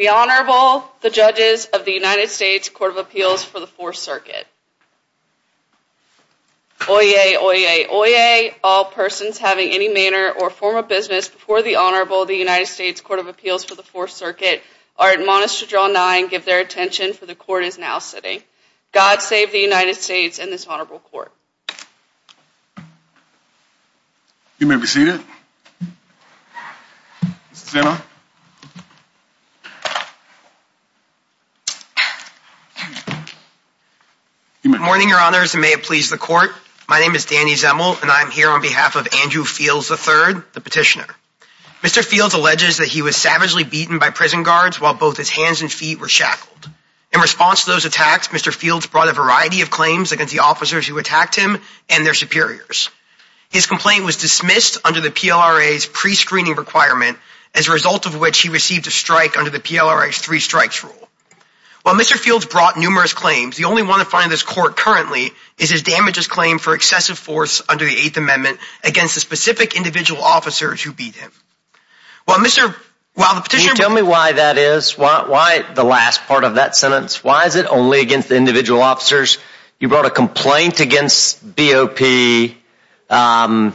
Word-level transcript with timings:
The 0.00 0.08
Honorable, 0.08 0.90
the 1.02 1.10
Judges 1.10 1.66
of 1.66 1.84
the 1.84 1.92
United 1.92 2.30
States 2.30 2.70
Court 2.70 2.92
of 2.92 2.96
Appeals 2.96 3.44
for 3.44 3.60
the 3.60 3.66
Fourth 3.66 3.96
Circuit. 3.96 4.46
Oyez, 6.78 7.36
oyez, 7.36 7.86
oyez, 7.90 8.54
all 8.64 8.86
persons 8.86 9.36
having 9.36 9.70
any 9.70 9.88
manner 9.88 10.32
or 10.40 10.48
form 10.48 10.76
of 10.76 10.88
business 10.88 11.28
before 11.28 11.60
the 11.60 11.76
Honorable, 11.76 12.24
the 12.24 12.34
United 12.34 12.66
States 12.66 13.02
Court 13.02 13.18
of 13.18 13.26
Appeals 13.26 13.64
for 13.64 13.74
the 13.74 13.82
Fourth 13.82 14.12
Circuit, 14.12 14.62
are 14.96 15.12
admonished 15.12 15.60
to 15.60 15.66
draw 15.66 15.86
nigh 15.86 16.16
and 16.16 16.30
give 16.30 16.46
their 16.46 16.60
attention, 16.60 17.12
for 17.12 17.26
the 17.26 17.34
Court 17.34 17.64
is 17.64 17.76
now 17.76 17.98
sitting. 17.98 18.42
God 18.92 19.20
save 19.20 19.52
the 19.52 19.58
United 19.58 19.96
States 19.96 20.38
and 20.38 20.50
this 20.50 20.66
Honorable 20.66 21.00
Court. 21.00 21.30
You 24.58 24.66
may 24.66 24.76
be 24.76 24.86
seated. 24.86 25.20
Mr. 27.52 28.02
Good 34.62 34.78
morning, 34.78 35.08
Your 35.08 35.18
Honors, 35.18 35.54
and 35.54 35.62
may 35.62 35.72
it 35.72 35.84
please 35.84 36.10
the 36.10 36.18
Court. 36.18 36.50
My 36.86 37.00
name 37.00 37.14
is 37.14 37.24
Danny 37.24 37.54
Zemmel, 37.54 38.00
and 38.02 38.10
I'm 38.10 38.30
here 38.30 38.50
on 38.50 38.60
behalf 38.60 38.94
of 38.94 39.08
Andrew 39.22 39.42
Fields 39.42 39.90
III, 39.90 40.42
the 40.52 40.60
petitioner. 40.62 41.06
Mr. 41.80 42.04
Fields 42.04 42.34
alleges 42.34 42.76
that 42.76 42.88
he 42.88 43.00
was 43.00 43.16
savagely 43.16 43.64
beaten 43.64 43.98
by 43.98 44.10
prison 44.10 44.42
guards 44.42 44.78
while 44.78 44.92
both 44.92 45.16
his 45.16 45.30
hands 45.30 45.62
and 45.62 45.72
feet 45.72 45.98
were 45.98 46.10
shackled. 46.10 46.68
In 47.10 47.22
response 47.22 47.64
to 47.64 47.70
those 47.70 47.86
attacks, 47.86 48.28
Mr. 48.28 48.52
Fields 48.52 48.86
brought 48.86 49.08
a 49.08 49.14
variety 49.14 49.62
of 49.62 49.70
claims 49.70 50.12
against 50.12 50.34
the 50.34 50.40
officers 50.40 50.86
who 50.86 50.98
attacked 50.98 51.34
him 51.34 51.56
and 51.88 52.04
their 52.04 52.12
superiors. 52.12 52.90
His 53.50 53.66
complaint 53.66 54.04
was 54.04 54.18
dismissed 54.18 54.76
under 54.84 55.00
the 55.00 55.10
PLRA's 55.10 55.86
pre-screening 55.86 56.56
requirement, 56.56 57.16
as 57.54 57.68
a 57.68 57.72
result 57.72 58.04
of 58.04 58.20
which 58.20 58.42
he 58.42 58.50
received 58.50 58.86
a 58.86 58.90
strike 58.90 59.38
under 59.38 59.50
the 59.50 59.58
PLRA's 59.58 60.18
three 60.18 60.38
strikes 60.38 60.84
rule. 60.84 61.08
While 61.82 61.94
Mr. 61.94 62.16
Fields 62.16 62.44
brought 62.44 62.76
numerous 62.76 63.14
claims, 63.14 63.56
the 63.56 63.64
only 63.64 63.82
one 63.82 64.00
in 64.00 64.06
front 64.06 64.26
of 64.26 64.30
this 64.30 64.42
Court 64.42 64.76
currently 64.76 65.30
is 65.58 65.70
his 65.70 65.82
damages 65.82 66.26
claim 66.28 66.58
for 66.58 66.74
excessive 66.74 67.18
force 67.18 67.62
under 67.68 67.84
the 67.84 67.96
Eighth 67.96 68.18
Amendment 68.18 68.58
against 68.84 69.14
the 69.14 69.20
specific 69.20 69.76
individual 69.76 70.22
officers 70.22 70.82
who 70.82 70.92
beat 70.92 71.14
him. 71.14 71.32
While 72.26 72.38
the 72.38 73.40
petitioner... 73.40 73.48
Can 73.48 73.60
you 73.60 73.74
tell 73.74 73.90
me 73.90 74.02
why 74.02 74.32
that 74.32 74.58
is? 74.58 74.98
Why 74.98 75.64
the 75.74 75.84
last 75.84 76.22
part 76.26 76.44
of 76.44 76.56
that 76.56 76.76
sentence? 76.76 77.24
Why 77.24 77.46
is 77.46 77.56
it 77.56 77.66
only 77.66 78.00
against 78.00 78.28
the 78.28 78.36
individual 78.36 78.82
officers? 78.82 79.38
You 79.78 79.88
brought 79.88 80.04
a 80.04 80.10
complaint 80.10 80.80
against 80.80 81.42
BOP, 81.56 82.00
um, 83.08 83.74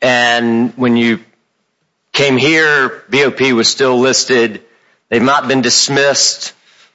and 0.00 0.76
when 0.76 0.96
you 0.96 1.20
came 2.12 2.36
here, 2.36 3.04
BOP 3.08 3.40
was 3.52 3.68
still 3.68 3.98
listed. 4.00 4.62
They've 5.08 5.22
not 5.22 5.46
been 5.46 5.62
dismissed 5.62 6.52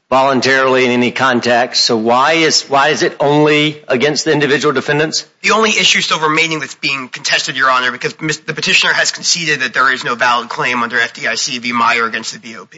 voluntarily 0.10 0.86
in 0.86 0.92
any 0.92 1.12
context. 1.12 1.84
So 1.84 1.98
why 1.98 2.34
is 2.34 2.64
why 2.64 2.90
is 2.90 3.04
it 3.04 3.18
only 3.20 3.84
against 3.88 4.26
the 4.26 4.32
individual 4.32 4.74
defendants? 4.74 5.28
The 5.42 5.52
only 5.52 5.72
issue 5.72 6.02
still 6.02 6.20
remaining 6.20 6.60
that's 6.60 6.76
being 6.76 7.10
contested, 7.10 7.58
Your 7.58 7.70
Honor, 7.70 7.92
because 7.92 8.16
the 8.16 8.54
petitioner 8.54 8.94
has 8.94 9.12
conceded 9.12 9.62
that 9.62 9.74
there 9.74 9.92
is 9.94 10.04
no 10.04 10.16
valid 10.16 10.50
claim 10.50 10.82
under 10.82 10.98
FDIC 10.98 11.60
v. 11.60 11.72
Meyer 11.74 12.06
against 12.06 12.40
the 12.40 12.54
BOP. 12.54 12.76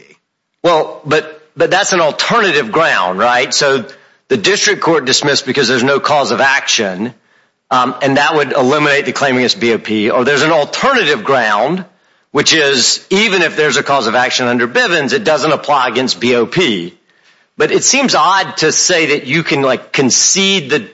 Well, 0.62 1.00
but 1.04 1.48
but 1.56 1.70
that's 1.70 1.92
an 1.92 2.00
alternative 2.00 2.72
ground, 2.72 3.18
right? 3.18 3.52
So 3.52 3.88
the 4.28 4.36
district 4.36 4.82
court 4.82 5.04
dismissed 5.04 5.46
because 5.46 5.68
there's 5.68 5.84
no 5.84 6.00
cause 6.00 6.30
of 6.32 6.40
action, 6.40 7.14
um, 7.70 7.96
and 8.02 8.16
that 8.16 8.34
would 8.34 8.52
eliminate 8.52 9.04
the 9.06 9.12
claim 9.12 9.36
against 9.36 9.60
BOP. 9.60 10.12
Or 10.12 10.24
there's 10.24 10.42
an 10.42 10.50
alternative 10.50 11.24
ground, 11.24 11.84
which 12.32 12.54
is 12.54 13.06
even 13.10 13.42
if 13.42 13.56
there's 13.56 13.76
a 13.76 13.82
cause 13.82 14.08
of 14.08 14.14
action 14.14 14.46
under 14.46 14.66
Bivens, 14.66 15.12
it 15.12 15.24
doesn't 15.24 15.52
apply 15.52 15.88
against 15.88 16.20
BOP. 16.20 16.56
But 17.60 17.72
it 17.72 17.84
seems 17.84 18.14
odd 18.14 18.56
to 18.64 18.72
say 18.72 19.08
that 19.08 19.26
you 19.26 19.42
can 19.42 19.60
like 19.60 19.92
concede 19.92 20.70
that, 20.70 20.90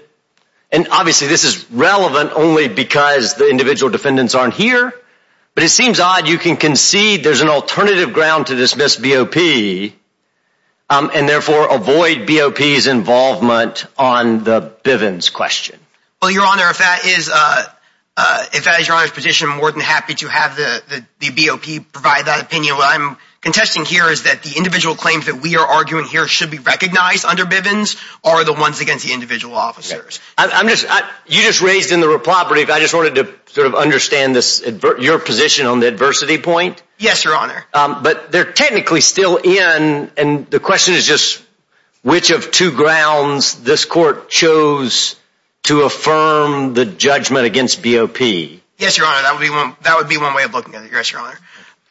and 0.72 0.88
obviously 0.90 1.28
this 1.28 1.44
is 1.44 1.70
relevant 1.70 2.32
only 2.34 2.66
because 2.66 3.36
the 3.36 3.48
individual 3.48 3.88
defendants 3.88 4.34
aren't 4.34 4.54
here, 4.54 4.92
but 5.54 5.62
it 5.62 5.68
seems 5.68 6.00
odd 6.00 6.26
you 6.26 6.38
can 6.38 6.56
concede 6.56 7.22
there's 7.22 7.40
an 7.40 7.50
alternative 7.50 8.12
ground 8.12 8.48
to 8.48 8.56
dismiss 8.56 8.96
BOP, 8.96 9.36
and 10.90 11.28
therefore 11.28 11.72
avoid 11.72 12.26
BOP's 12.26 12.88
involvement 12.88 13.86
on 13.96 14.42
the 14.42 14.72
Bivens 14.82 15.32
question. 15.32 15.78
Well, 16.20 16.32
Your 16.32 16.46
Honor, 16.46 16.68
if 16.70 16.78
that 16.78 17.02
is 17.04 17.30
uh 17.32 17.64
uh 18.16 18.44
if 18.54 18.64
that 18.64 18.80
is 18.80 18.88
Your 18.88 18.96
Honor's 18.96 19.12
position, 19.12 19.50
I'm 19.50 19.58
more 19.58 19.70
than 19.70 19.82
happy 19.82 20.14
to 20.14 20.26
have 20.26 20.56
the 20.56 21.04
BOP 21.20 21.92
provide 21.92 22.24
that 22.24 22.42
opinion. 22.42 22.74
What 22.76 22.92
I'm 22.92 23.18
contesting 23.46 23.84
here 23.84 24.10
is 24.10 24.24
that 24.24 24.42
the 24.42 24.56
individual 24.56 24.96
claims 24.96 25.26
that 25.26 25.36
we 25.36 25.54
are 25.54 25.64
arguing 25.64 26.04
here 26.04 26.26
should 26.26 26.50
be 26.50 26.58
recognized 26.58 27.24
under 27.24 27.44
Bivens 27.44 27.96
are 28.24 28.42
the 28.42 28.52
ones 28.52 28.80
against 28.80 29.06
the 29.06 29.12
individual 29.12 29.54
officers. 29.54 30.18
I'm 30.36 30.66
just, 30.66 30.84
You 31.28 31.42
just 31.42 31.62
raised 31.62 31.92
in 31.92 32.00
the 32.00 32.08
reply 32.08 32.48
brief, 32.48 32.70
I 32.70 32.80
just 32.80 32.92
wanted 32.92 33.14
to 33.14 33.32
sort 33.52 33.68
of 33.68 33.76
understand 33.76 34.34
this, 34.34 34.64
your 34.98 35.20
position 35.20 35.66
on 35.66 35.78
the 35.78 35.86
adversity 35.86 36.38
point. 36.38 36.82
Yes, 36.98 37.24
Your 37.24 37.36
Honor. 37.36 37.64
Um, 37.72 38.02
but 38.02 38.32
they're 38.32 38.50
technically 38.50 39.00
still 39.00 39.36
in, 39.36 40.10
and 40.16 40.50
the 40.50 40.58
question 40.58 40.94
is 40.94 41.06
just 41.06 41.40
which 42.02 42.32
of 42.32 42.50
two 42.50 42.72
grounds 42.72 43.62
this 43.62 43.84
court 43.84 44.28
chose 44.28 45.14
to 45.62 45.82
affirm 45.82 46.74
the 46.74 46.84
judgment 46.84 47.46
against 47.46 47.80
BOP. 47.80 48.18
Yes, 48.18 48.98
Your 48.98 49.06
Honor, 49.06 49.22
that 49.22 49.96
would 49.98 50.08
be 50.08 50.18
one 50.18 50.34
way 50.34 50.42
of 50.42 50.52
looking 50.52 50.74
at 50.74 50.84
it. 50.84 50.90
Yes, 50.90 51.12
Your 51.12 51.20
Honor. 51.20 51.38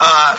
Uh, 0.02 0.38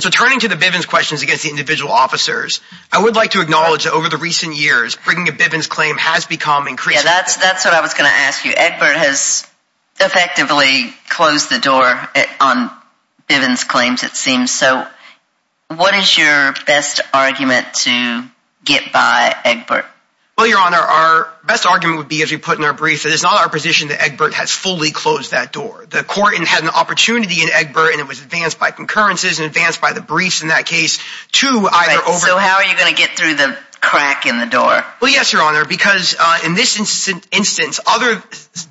So 0.00 0.10
turning 0.10 0.40
to 0.40 0.48
the 0.48 0.54
Bivens 0.54 0.86
questions 0.86 1.22
against 1.22 1.42
the 1.42 1.50
individual 1.50 1.90
officers, 1.90 2.60
I 2.92 3.02
would 3.02 3.16
like 3.16 3.32
to 3.32 3.40
acknowledge 3.40 3.84
that 3.84 3.92
over 3.92 4.08
the 4.08 4.16
recent 4.16 4.54
years, 4.56 4.96
bringing 4.96 5.28
a 5.28 5.32
Bivens 5.32 5.68
claim 5.68 5.96
has 5.96 6.24
become 6.24 6.68
increasingly 6.68 7.04
Yeah, 7.04 7.16
that's 7.16 7.36
that's 7.36 7.64
what 7.64 7.74
I 7.74 7.80
was 7.80 7.94
going 7.94 8.08
to 8.08 8.16
ask 8.16 8.44
you. 8.44 8.52
Egbert 8.56 8.96
has 8.96 9.46
effectively 10.00 10.94
closed 11.08 11.50
the 11.50 11.58
door 11.58 11.86
on 12.40 12.70
Bivens 13.28 13.66
claims, 13.66 14.04
it 14.04 14.12
seems. 14.12 14.50
So 14.50 14.86
what 15.68 15.94
is 15.94 16.16
your 16.16 16.54
best 16.66 17.00
argument 17.12 17.66
to 17.74 18.24
get 18.64 18.92
by 18.92 19.34
Egbert? 19.44 19.84
Well, 20.38 20.46
Your 20.46 20.60
Honor, 20.60 20.76
our 20.76 21.32
best 21.44 21.66
argument 21.66 21.98
would 21.98 22.08
be, 22.08 22.22
as 22.22 22.30
we 22.30 22.36
put 22.36 22.58
in 22.58 22.64
our 22.64 22.72
brief, 22.72 23.02
that 23.02 23.12
it's 23.12 23.24
not 23.24 23.40
our 23.40 23.48
position 23.48 23.88
that 23.88 24.00
Egbert 24.00 24.34
has 24.34 24.52
fully 24.52 24.92
closed 24.92 25.32
that 25.32 25.52
door. 25.52 25.84
The 25.90 26.04
court 26.04 26.36
had 26.36 26.62
an 26.62 26.68
opportunity 26.68 27.42
in 27.42 27.48
Egbert, 27.50 27.90
and 27.90 28.00
it 28.00 28.06
was 28.06 28.22
advanced 28.22 28.60
by 28.60 28.70
concurrences 28.70 29.40
and 29.40 29.48
advanced 29.48 29.80
by 29.80 29.94
the 29.94 30.00
briefs 30.00 30.42
in 30.42 30.48
that 30.48 30.66
case 30.66 31.02
to 31.32 31.68
either 31.72 32.00
over 32.06 32.18
So 32.18 32.38
how 32.38 32.58
are 32.58 32.64
you 32.64 32.76
going 32.76 32.94
to 32.94 32.96
get 32.96 33.18
through 33.18 33.34
the 33.34 33.58
crack 33.80 34.26
in 34.26 34.38
the 34.38 34.46
door? 34.46 34.84
Well, 35.00 35.10
yes, 35.10 35.32
Your 35.32 35.42
Honor, 35.42 35.64
because 35.64 36.16
uh, 36.18 36.38
in 36.44 36.54
this 36.54 36.78
instance, 37.32 37.80
other 37.86 38.22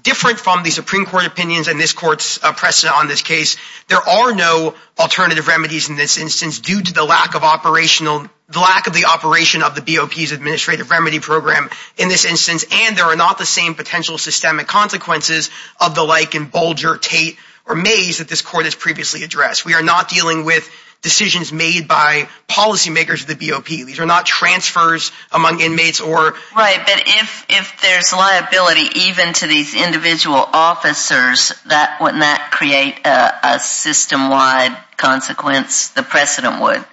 different 0.03 0.39
from 0.39 0.63
the 0.63 0.69
Supreme 0.69 1.05
Court 1.05 1.25
opinions 1.25 1.67
and 1.67 1.79
this 1.79 1.93
court's 1.93 2.43
uh, 2.43 2.53
precedent 2.53 2.97
on 2.97 3.07
this 3.07 3.21
case, 3.21 3.57
there 3.87 4.01
are 4.01 4.33
no 4.33 4.75
alternative 4.97 5.47
remedies 5.47 5.89
in 5.89 5.95
this 5.95 6.17
instance 6.17 6.59
due 6.59 6.81
to 6.81 6.93
the 6.93 7.03
lack 7.03 7.35
of 7.35 7.43
operational 7.43 8.27
the 8.49 8.59
lack 8.59 8.87
of 8.87 8.93
the 8.93 9.05
operation 9.05 9.61
of 9.61 9.75
the 9.75 9.81
BOP's 9.81 10.31
administrative 10.31 10.89
remedy 10.89 11.19
program 11.19 11.69
in 11.97 12.07
this 12.07 12.23
instance, 12.23 12.63
and 12.71 12.95
there 12.95 13.05
are 13.05 13.17
not 13.17 13.37
the 13.37 13.45
same 13.45 13.75
potential 13.75 14.17
systemic 14.17 14.67
consequences 14.67 15.49
of 15.81 15.95
the 15.95 16.03
like 16.03 16.33
in 16.33 16.45
Bulger, 16.45 16.97
Tate, 16.97 17.37
or 17.67 17.75
Mays 17.75 18.19
that 18.19 18.27
this 18.27 18.41
court 18.41 18.65
has 18.65 18.75
previously 18.75 19.23
addressed. 19.23 19.65
We 19.65 19.73
are 19.73 19.83
not 19.83 20.09
dealing 20.09 20.45
with 20.45 20.69
decisions 21.01 21.53
made 21.53 21.87
by 21.87 22.27
policymakers 22.47 23.21
of 23.21 23.27
the 23.27 23.49
BOP. 23.49 23.67
These 23.67 23.99
are 23.99 24.05
not 24.05 24.25
transfers 24.25 25.11
among 25.31 25.59
inmates 25.59 26.01
or 26.01 26.35
Right, 26.55 26.79
but 26.85 27.03
if 27.49 27.81
there's 27.81 28.13
liability 28.13 29.01
even 29.01 29.33
to 29.33 29.47
these 29.47 29.75
individual 29.75 30.37
officers, 30.37 31.53
that 31.67 31.99
wouldn't 32.01 32.21
that 32.21 32.49
create 32.51 32.95
a 33.05 33.59
system-wide 33.59 34.75
consequence? 34.97 35.89
The 35.89 36.03
precedent 36.03 36.61
would. 36.61 36.83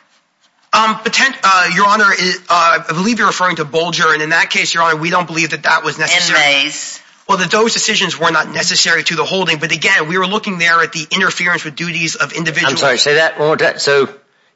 Um, 0.75 1.01
uh, 1.05 1.71
Your 1.75 1.87
Honor, 1.87 2.05
uh, 2.05 2.49
I 2.49 2.85
believe 2.89 3.19
you're 3.19 3.29
referring 3.29 3.57
to 3.57 3.65
Bulger, 3.65 4.13
and 4.13 4.21
in 4.21 4.31
that 4.31 4.51
case, 4.51 4.75
Your 4.75 4.83
Honor, 4.83 4.97
we 4.97 5.09
don't 5.09 5.27
believe 5.27 5.51
that 5.51 5.63
that 5.63 5.85
was 5.85 5.99
necessary. 5.99 6.41
And. 6.41 7.04
Well, 7.29 7.39
that 7.39 7.51
those 7.51 7.73
decisions 7.73 8.19
were 8.19 8.31
not 8.31 8.49
necessary 8.49 9.03
to 9.05 9.17
the 9.17 9.25
holding, 9.25 9.59
but 9.59 9.73
again, 9.73 10.09
we 10.09 10.19
were 10.19 10.27
looking 10.27 10.59
there 10.59 10.83
at 10.83 10.93
the 10.93 11.07
interference 11.11 11.65
with 11.65 11.75
duties 11.75 12.17
of 12.17 12.33
individuals. 12.33 12.75
I'm 12.75 12.79
sorry, 12.79 12.99
say 12.99 13.15
that 13.15 13.39
one 13.39 13.49
more 13.49 13.57
time. 13.57 13.79
So 13.79 14.15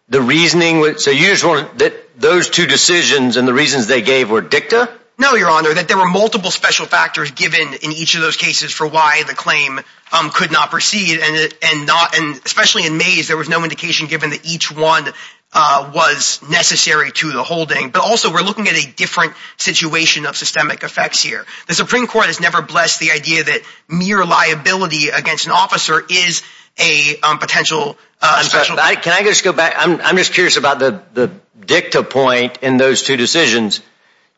the 0.08 0.20
reasoning, 0.20 0.98
so 0.98 1.10
you 1.10 1.26
just 1.26 1.44
want 1.44 1.78
that 1.78 2.20
those 2.20 2.50
two 2.50 2.66
decisions 2.66 3.36
and 3.36 3.48
the 3.48 3.54
reasons 3.54 3.86
they 3.86 4.02
gave 4.02 4.30
were 4.30 4.40
dicta? 4.40 4.90
No, 5.20 5.34
Your 5.34 5.50
Honor, 5.50 5.74
that 5.74 5.88
there 5.88 5.96
were 5.96 6.06
multiple 6.06 6.50
special 6.50 6.86
factors 6.86 7.32
given 7.32 7.74
in 7.82 7.90
each 7.90 8.14
of 8.14 8.20
those 8.20 8.36
cases 8.36 8.70
for 8.70 8.86
why 8.86 9.24
the 9.26 9.34
claim 9.34 9.80
um, 10.12 10.30
could 10.30 10.52
not 10.52 10.70
proceed, 10.70 11.18
And 11.18 11.54
and 11.62 11.86
not 11.86 12.16
and 12.16 12.40
especially 12.44 12.86
in 12.86 12.98
Mays, 12.98 13.26
there 13.26 13.36
was 13.36 13.48
no 13.48 13.64
indication 13.64 14.06
given 14.06 14.30
that 14.30 14.46
each 14.46 14.70
one 14.70 15.06
Uh, 15.50 15.90
was 15.94 16.42
necessary 16.50 17.10
to 17.10 17.32
the 17.32 17.42
holding. 17.42 17.88
But 17.88 18.02
also, 18.02 18.30
we're 18.30 18.42
looking 18.42 18.68
at 18.68 18.74
a 18.74 18.86
different 18.86 19.32
situation 19.56 20.26
of 20.26 20.36
systemic 20.36 20.82
effects 20.82 21.22
here. 21.22 21.46
The 21.66 21.74
Supreme 21.74 22.06
Court 22.06 22.26
has 22.26 22.38
never 22.38 22.60
blessed 22.60 23.00
the 23.00 23.12
idea 23.12 23.44
that 23.44 23.62
mere 23.88 24.26
liability 24.26 25.08
against 25.08 25.46
an 25.46 25.52
officer 25.52 26.04
is 26.10 26.42
a 26.78 27.18
um, 27.20 27.38
potential 27.38 27.96
uh, 28.20 28.42
special... 28.42 28.76
Can 28.76 29.12
I 29.12 29.22
just 29.22 29.42
go 29.42 29.54
back? 29.54 29.74
I'm 29.78 30.16
just 30.18 30.34
curious 30.34 30.58
about 30.58 30.80
the 30.80 31.30
dicta 31.64 32.02
point 32.02 32.58
in 32.62 32.76
those 32.76 33.02
two 33.02 33.16
decisions. 33.16 33.80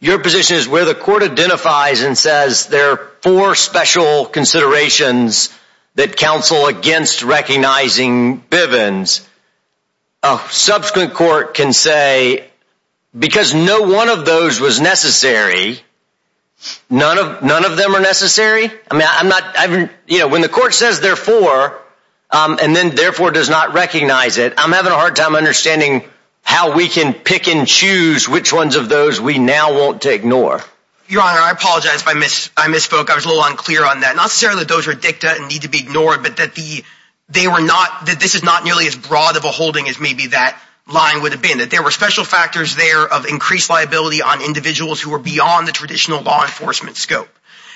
Your 0.00 0.18
position 0.18 0.56
is 0.56 0.66
where 0.66 0.84
the 0.84 0.94
court 0.94 1.22
identifies 1.22 2.02
and 2.02 2.16
says 2.16 2.66
there 2.66 2.92
are 2.92 3.10
four 3.20 3.54
special 3.54 4.26
considerations 4.26 5.50
that 5.94 6.16
counsel 6.16 6.66
against 6.66 7.22
recognizing 7.22 8.40
Bivens. 8.40 9.26
A 10.22 10.38
subsequent 10.50 11.14
court 11.14 11.54
can 11.54 11.72
say, 11.72 12.46
because 13.18 13.54
no 13.54 13.82
one 13.82 14.10
of 14.10 14.26
those 14.26 14.60
was 14.60 14.78
necessary, 14.78 15.80
none 16.90 17.16
of 17.18 17.76
them 17.76 17.94
are 17.94 18.00
necessary? 18.00 18.70
I 18.90 18.96
mean, 18.96 19.08
I'm 19.08 19.28
not... 19.28 19.88
You 20.06 20.18
know, 20.18 20.28
when 20.28 20.42
the 20.42 20.48
court 20.48 20.74
says 20.74 21.00
therefore, 21.00 21.80
um, 22.30 22.58
and 22.60 22.76
then 22.76 22.94
therefore 22.94 23.30
does 23.30 23.48
not 23.48 23.72
recognize 23.72 24.36
it, 24.36 24.52
I'm 24.58 24.72
having 24.72 24.92
a 24.92 24.96
hard 24.96 25.16
time 25.16 25.34
understanding 25.34 26.04
how 26.42 26.76
we 26.76 26.88
can 26.88 27.14
pick 27.14 27.48
and 27.48 27.66
choose 27.66 28.28
which 28.28 28.52
ones 28.52 28.76
of 28.76 28.88
those 28.88 29.20
we 29.20 29.38
now 29.38 29.72
want 29.72 30.02
to 30.02 30.12
ignore. 30.12 30.60
Your 31.08 31.22
Honor, 31.22 31.40
I 31.40 31.50
apologize 31.50 32.02
if 32.02 32.08
I 32.08 32.14
misspoke. 32.14 33.10
I 33.10 33.14
was 33.14 33.24
a 33.24 33.28
little 33.28 33.42
unclear 33.42 33.84
on 33.84 34.00
that. 34.00 34.16
Not 34.16 34.24
necessarily 34.24 34.60
that 34.60 34.68
those 34.68 34.86
are 34.86 34.94
dicta 34.94 35.32
and 35.32 35.48
need 35.48 35.62
to 35.62 35.68
be 35.68 35.78
ignored, 35.78 36.22
but 36.22 36.36
that 36.36 36.54
this 37.30 38.34
is 38.34 38.42
not 38.42 38.64
nearly 38.64 38.86
as 38.86 38.96
broad 38.96 39.36
of 39.36 39.44
a 39.44 39.50
holding 39.50 39.88
as 39.88 40.00
maybe 40.00 40.28
that 40.28 40.60
line 40.86 41.22
would 41.22 41.32
have 41.32 41.42
been. 41.42 41.58
That 41.58 41.70
there 41.70 41.82
were 41.82 41.90
special 41.90 42.24
factors 42.24 42.76
there 42.76 43.06
of 43.06 43.26
increased 43.26 43.70
liability 43.70 44.22
on 44.22 44.42
individuals 44.42 45.00
who 45.00 45.10
were 45.10 45.18
beyond 45.18 45.68
the 45.68 45.72
traditional 45.72 46.22
law 46.22 46.42
enforcement 46.42 46.96
scope. 46.96 47.28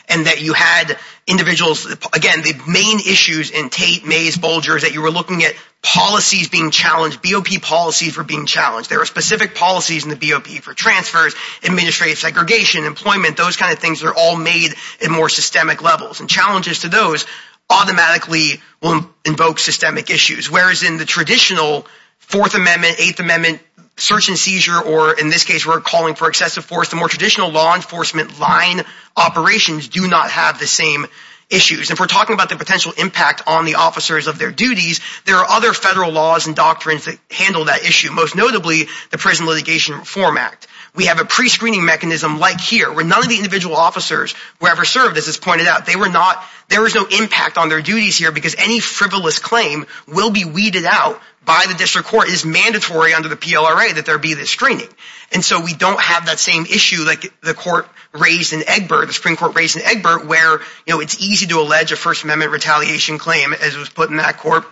And 0.07 0.27
that 0.27 0.43
you 0.43 0.53
had 0.53 0.99
individuals... 1.27 1.87
Again, 2.13 2.43
the 2.43 2.55
main 2.69 2.99
issues 2.99 3.51
in 3.51 3.71
Tate, 3.71 4.07
Mays, 4.07 4.37
Bulger 4.37 4.77
is 4.77 4.83
that 4.83 4.93
you 4.93 5.01
were 5.01 5.11
looking 5.11 5.45
at 5.45 5.55
policies 5.83 6.51
being 6.51 6.71
challenged. 6.71 7.23
BOP 7.23 7.63
policies 7.63 8.17
were 8.17 8.25
being 8.25 8.45
challenged. 8.45 8.91
There 8.91 8.99
were 8.99 9.07
specific 9.07 9.55
policies 9.55 10.05
in 10.05 10.11
the 10.11 10.17
BOP 10.17 10.47
for 10.63 10.75
transfers, 10.75 11.35
administrative 11.63 12.19
segregation, 12.19 12.85
employment, 12.85 13.39
those 13.39 13.57
kind 13.57 13.73
of 13.73 13.79
things 13.79 14.01
that 14.01 14.09
are 14.09 14.15
all 14.15 14.37
made 14.37 14.75
at 15.03 15.11
more 15.11 15.31
systemic 15.31 15.83
levels. 15.83 16.21
And 16.21 16.29
challenges 16.29 16.81
to 16.81 16.89
those 16.91 17.25
automatically 17.71 18.61
will 18.83 19.09
invoke 19.25 19.59
systemic 19.59 20.11
issues. 20.11 20.51
Whereas 20.51 20.83
in 20.83 20.97
the 20.97 21.05
traditional 21.05 21.87
Fourth 22.19 22.55
Amendment, 22.55 22.97
Eighth 22.99 23.21
Amendment, 23.21 23.61
search 23.97 24.29
and 24.29 24.39
seizure, 24.39 24.81
or 24.81 25.19
in 25.19 25.29
this 25.29 25.45
case 25.45 25.67
we're 25.67 25.81
calling 25.81 26.15
for 26.15 26.29
excessive 26.29 26.65
force, 26.65 26.89
the 26.89 26.97
more 26.97 27.09
traditional 27.09 27.51
law 27.51 27.75
enforcement 27.75 28.41
line 28.41 28.83
operations 29.17 29.89
do 29.89 30.09
not 30.09 30.31
have 30.31 30.59
the 30.59 30.67
same 30.67 31.07
issues. 31.51 31.91
If 31.91 32.01
we're 32.01 32.07
talking 32.07 32.35
about 32.35 32.49
the 32.49 32.57
potential 32.57 32.93
impact 32.97 33.43
on 33.47 33.65
the 33.65 33.77
officers 33.77 34.27
of 34.27 34.39
their 34.39 34.51
duties, 34.51 35.01
there 35.27 35.37
are 35.37 35.47
other 35.49 35.73
federal 35.73 36.11
laws 36.11 36.47
and 36.47 36.57
doctrines 36.57 37.05
that 37.05 37.19
handle 37.31 37.67
that 37.67 37.85
issue. 37.85 38.11
Most 38.11 38.35
notably, 38.35 38.89
the 39.11 39.19
Prison 39.19 39.47
Litigation 39.47 39.97
Reform 39.97 40.37
Act. 40.39 40.67
We 40.95 41.07
have 41.07 41.21
a 41.21 41.25
pre-screening 41.25 41.85
mechanism 41.85 42.39
like 42.39 42.61
here, 42.61 42.93
where 42.93 43.05
none 43.05 43.21
of 43.21 43.29
the 43.29 43.37
individual 43.37 43.75
officers 43.75 44.35
were 44.61 44.69
ever 44.69 44.85
served, 44.85 45.17
as 45.17 45.27
is 45.27 45.37
pointed 45.37 45.67
out. 45.67 45.87
They 45.87 45.97
were 45.97 46.09
not, 46.09 46.43
there 46.69 46.83
was 46.83 46.95
no 46.95 47.05
impact 47.07 47.59
on 47.59 47.69
their 47.69 47.83
duties 47.83 48.17
here 48.17 48.31
because 48.31 48.55
any 48.57 48.79
frivolous 48.79 49.41
claim 49.41 49.87
will 50.07 50.31
be 50.31 50.45
weeded 50.45 50.85
out 50.85 51.21
by 51.45 51.65
the 51.69 51.75
district 51.75 52.09
court. 52.09 52.29
It 52.29 52.35
is 52.35 52.45
mandatory 52.45 53.13
under 53.13 53.29
the 53.29 53.37
PLRA 53.37 53.95
that 53.95 54.07
there 54.07 54.19
be 54.19 54.35
this 54.35 54.51
screening. 54.51 54.89
And 55.33 55.45
so 55.45 55.61
we 55.61 55.75
don't 55.75 56.01
have 56.01 56.27
that 56.27 56.39
same 56.39 56.65
issue 56.65 57.03
like 57.05 57.33
the 57.41 57.55
court 57.55 57.89
raised 58.13 58.53
in 58.53 58.63
Egbert, 58.67 59.09
the 59.09 59.13
Supreme 59.13 59.37
Court 59.37 59.57
raised 59.57 59.77
in 59.77 59.83
Egbert, 59.83 60.27
where 60.27 60.61
you 60.87 60.95
know, 60.95 61.01
it's 61.01 61.21
easy 61.21 61.47
to 61.47 61.59
allege 61.59 61.91
a 61.91 61.97
First 61.97 62.23
Amendment 62.23 62.53
retaliation 62.53 63.19
claim, 63.19 63.53
as 63.53 63.77
was 63.77 63.89
put 63.89 64.11
in 64.11 64.19
that 64.19 64.39
court, 64.39 64.65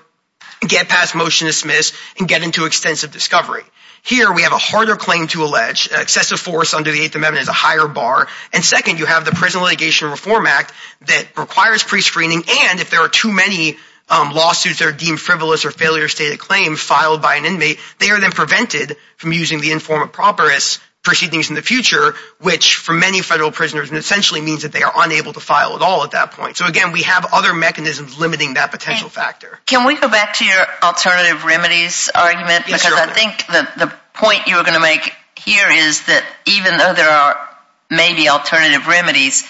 get 0.61 0.89
past 0.89 1.15
motion 1.15 1.47
to 1.47 1.53
dismiss, 1.53 1.93
and 2.19 2.29
get 2.29 2.43
into 2.43 2.65
extensive 2.65 3.11
discovery. 3.11 3.65
Here 4.05 4.33
we 4.33 4.43
have 4.43 4.53
a 4.53 4.59
harder 4.59 4.97
claim 4.97 5.29
to 5.29 5.45
allege. 5.45 5.89
Uh, 5.93 6.01
excessive 6.01 6.41
force 6.41 6.75
under 6.75 6.91
the 6.91 7.01
Eighth 7.01 7.15
Amendment 7.15 7.43
is 7.43 7.49
a 7.49 7.53
higher 7.53 7.87
bar. 7.87 8.27
And 8.53 8.65
second, 8.65 8.99
you 8.99 9.07
have 9.07 9.25
the 9.25 9.31
Prison 9.31 9.63
Litigation 9.63 10.11
Reform 10.11 10.47
Act 10.47 10.73
that 11.03 11.27
requires 11.37 11.85
pre-screening, 11.85 12.43
and 12.67 12.81
if 12.81 12.91
there 12.91 13.01
are 13.01 13.09
too 13.09 13.31
many 13.31 13.77
um, 14.09 14.33
lawsuits 14.33 14.81
that 14.81 14.89
are 14.89 14.93
deemed 14.93 15.21
frivolous 15.21 15.65
or 15.65 15.71
failure 15.71 16.03
to 16.03 16.09
state 16.09 16.35
a 16.35 16.37
claim 16.37 16.75
filed 16.75 17.23
by 17.23 17.37
an 17.37 17.45
inmate, 17.45 17.79
they 18.01 18.11
are 18.11 18.21
then 18.21 18.33
prevented 18.33 18.97
from 19.17 19.33
using 19.33 19.61
the 19.61 19.71
in 19.71 19.79
forma 19.79 20.09
pauperis 20.09 20.81
proceedings 21.03 21.49
in 21.49 21.57
the 21.57 21.63
future, 21.63 22.15
which 22.41 22.77
for 22.77 22.93
many 22.93 23.21
federal 23.23 23.51
prisoners 23.51 23.91
essentially 23.91 24.41
means 24.41 24.63
that 24.63 24.73
they 24.73 24.83
are 24.83 24.93
unable 24.97 25.33
to 25.33 25.41
file 25.41 25.75
at 25.75 25.83
all 25.83 26.05
at 26.05 26.13
that 26.13 26.31
point. 26.33 26.57
So 26.57 26.67
again, 26.67 26.93
we 26.93 27.03
have 27.03 27.27
other 27.33 27.53
mechanisms 27.53 28.19
limiting 28.19 28.55
that 28.55 28.71
potential 28.71 29.09
factor. 29.09 29.59
Can 29.67 29.87
we 29.87 29.99
go 29.99 30.09
back 30.09 30.35
to 30.35 30.45
your 30.45 30.65
alternative 30.83 31.45
remedies 31.45 32.09
argument? 32.15 32.67
Because 32.67 32.85
I 32.87 33.07
think 33.13 33.47
the 33.49 33.93
point 34.15 34.47
you 34.47 34.57
were 34.57 34.63
going 34.63 34.75
to 34.75 34.81
make 34.81 35.13
here 35.37 35.67
is 35.71 36.07
that 36.07 36.25
even 36.47 36.77
though 36.77 36.95
there 36.95 37.11
are 37.11 37.49
maybe 37.91 38.29
alternative 38.29 38.87
remedies, 38.87 39.45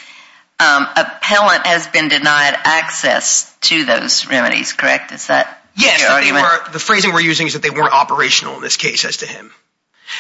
um 0.58 0.87
appellant 0.96 1.66
has 1.66 1.87
been 1.88 2.08
denied 2.08 2.55
access 2.64 3.55
to 3.62 3.84
those 3.84 4.26
remedies, 4.26 4.72
correct? 4.72 5.12
Is 5.12 5.26
that 5.26 5.58
Yes, 5.75 6.00
your 6.00 6.10
argument? 6.10 6.72
the 6.72 6.78
phrasing 6.78 7.12
we're 7.12 7.20
using 7.20 7.46
is 7.46 7.55
that 7.55 7.62
they 7.62 7.70
weren't 7.70 7.93
operational 7.93 8.56
in 8.56 8.62
this 8.62 8.76
case 8.76 9.05
as 9.05 9.19
to 9.19 9.26
him. 9.26 9.52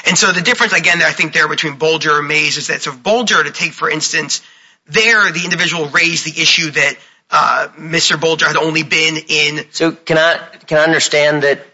And 0.06 0.16
so 0.16 0.32
the 0.32 0.40
difference, 0.40 0.72
again, 0.72 1.02
I 1.02 1.12
think 1.12 1.32
there 1.32 1.48
between 1.48 1.76
Bulger 1.76 2.18
and 2.18 2.28
Mays 2.28 2.56
is 2.56 2.68
that, 2.68 2.82
so 2.82 2.92
Bulger, 2.92 3.42
to 3.42 3.50
take 3.50 3.72
for 3.72 3.90
instance, 3.90 4.42
there 4.86 5.30
the 5.30 5.44
individual 5.44 5.88
raised 5.88 6.24
the 6.24 6.40
issue 6.40 6.70
that 6.70 6.96
uh, 7.30 7.68
Mr. 7.78 8.20
Bulger 8.20 8.46
had 8.46 8.56
only 8.56 8.82
been 8.82 9.16
in. 9.28 9.66
So 9.70 9.92
can 9.92 10.18
I 10.18 10.38
understand 10.74 11.44
that 11.44 11.66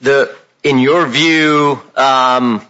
the 0.00 0.34
in 0.62 0.78
your 0.78 1.06
view, 1.06 1.80
um, 1.96 2.66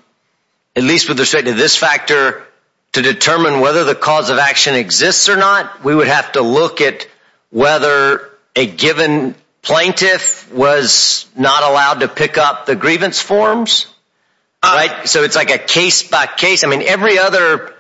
at 0.77 0.83
least 0.83 1.09
with 1.09 1.19
respect 1.19 1.47
to 1.47 1.55
this 1.55 1.77
factor, 1.77 2.47
to 2.93 3.03
determine 3.03 3.61
whether 3.61 3.85
the 3.85 3.95
cause 3.95 4.31
of 4.31 4.39
action 4.39 4.75
exists 4.75 5.29
or 5.29 5.37
not, 5.37 5.85
we 5.85 5.95
would 5.95 6.09
have 6.09 6.33
to 6.33 6.43
look 6.43 6.81
at 6.81 7.07
whether 7.51 8.31
a 8.57 8.67
given 8.67 9.35
plaintiff 9.63 10.53
was 10.53 11.27
not 11.37 11.63
allowed 11.63 12.01
to 12.01 12.09
pick 12.09 12.39
up 12.39 12.67
the 12.67 12.77
grievance 12.77 13.21
forms? 13.21 13.87
Uh, 14.63 14.75
right? 14.77 15.09
So 15.09 15.25
it's 15.25 15.37
like 15.37 15.51
a 15.51 15.59
case 15.59 16.03
by 16.03 16.27
case. 16.27 16.65
I 16.65 16.69
mean, 16.69 16.83
every 16.83 17.19
other, 17.19 17.75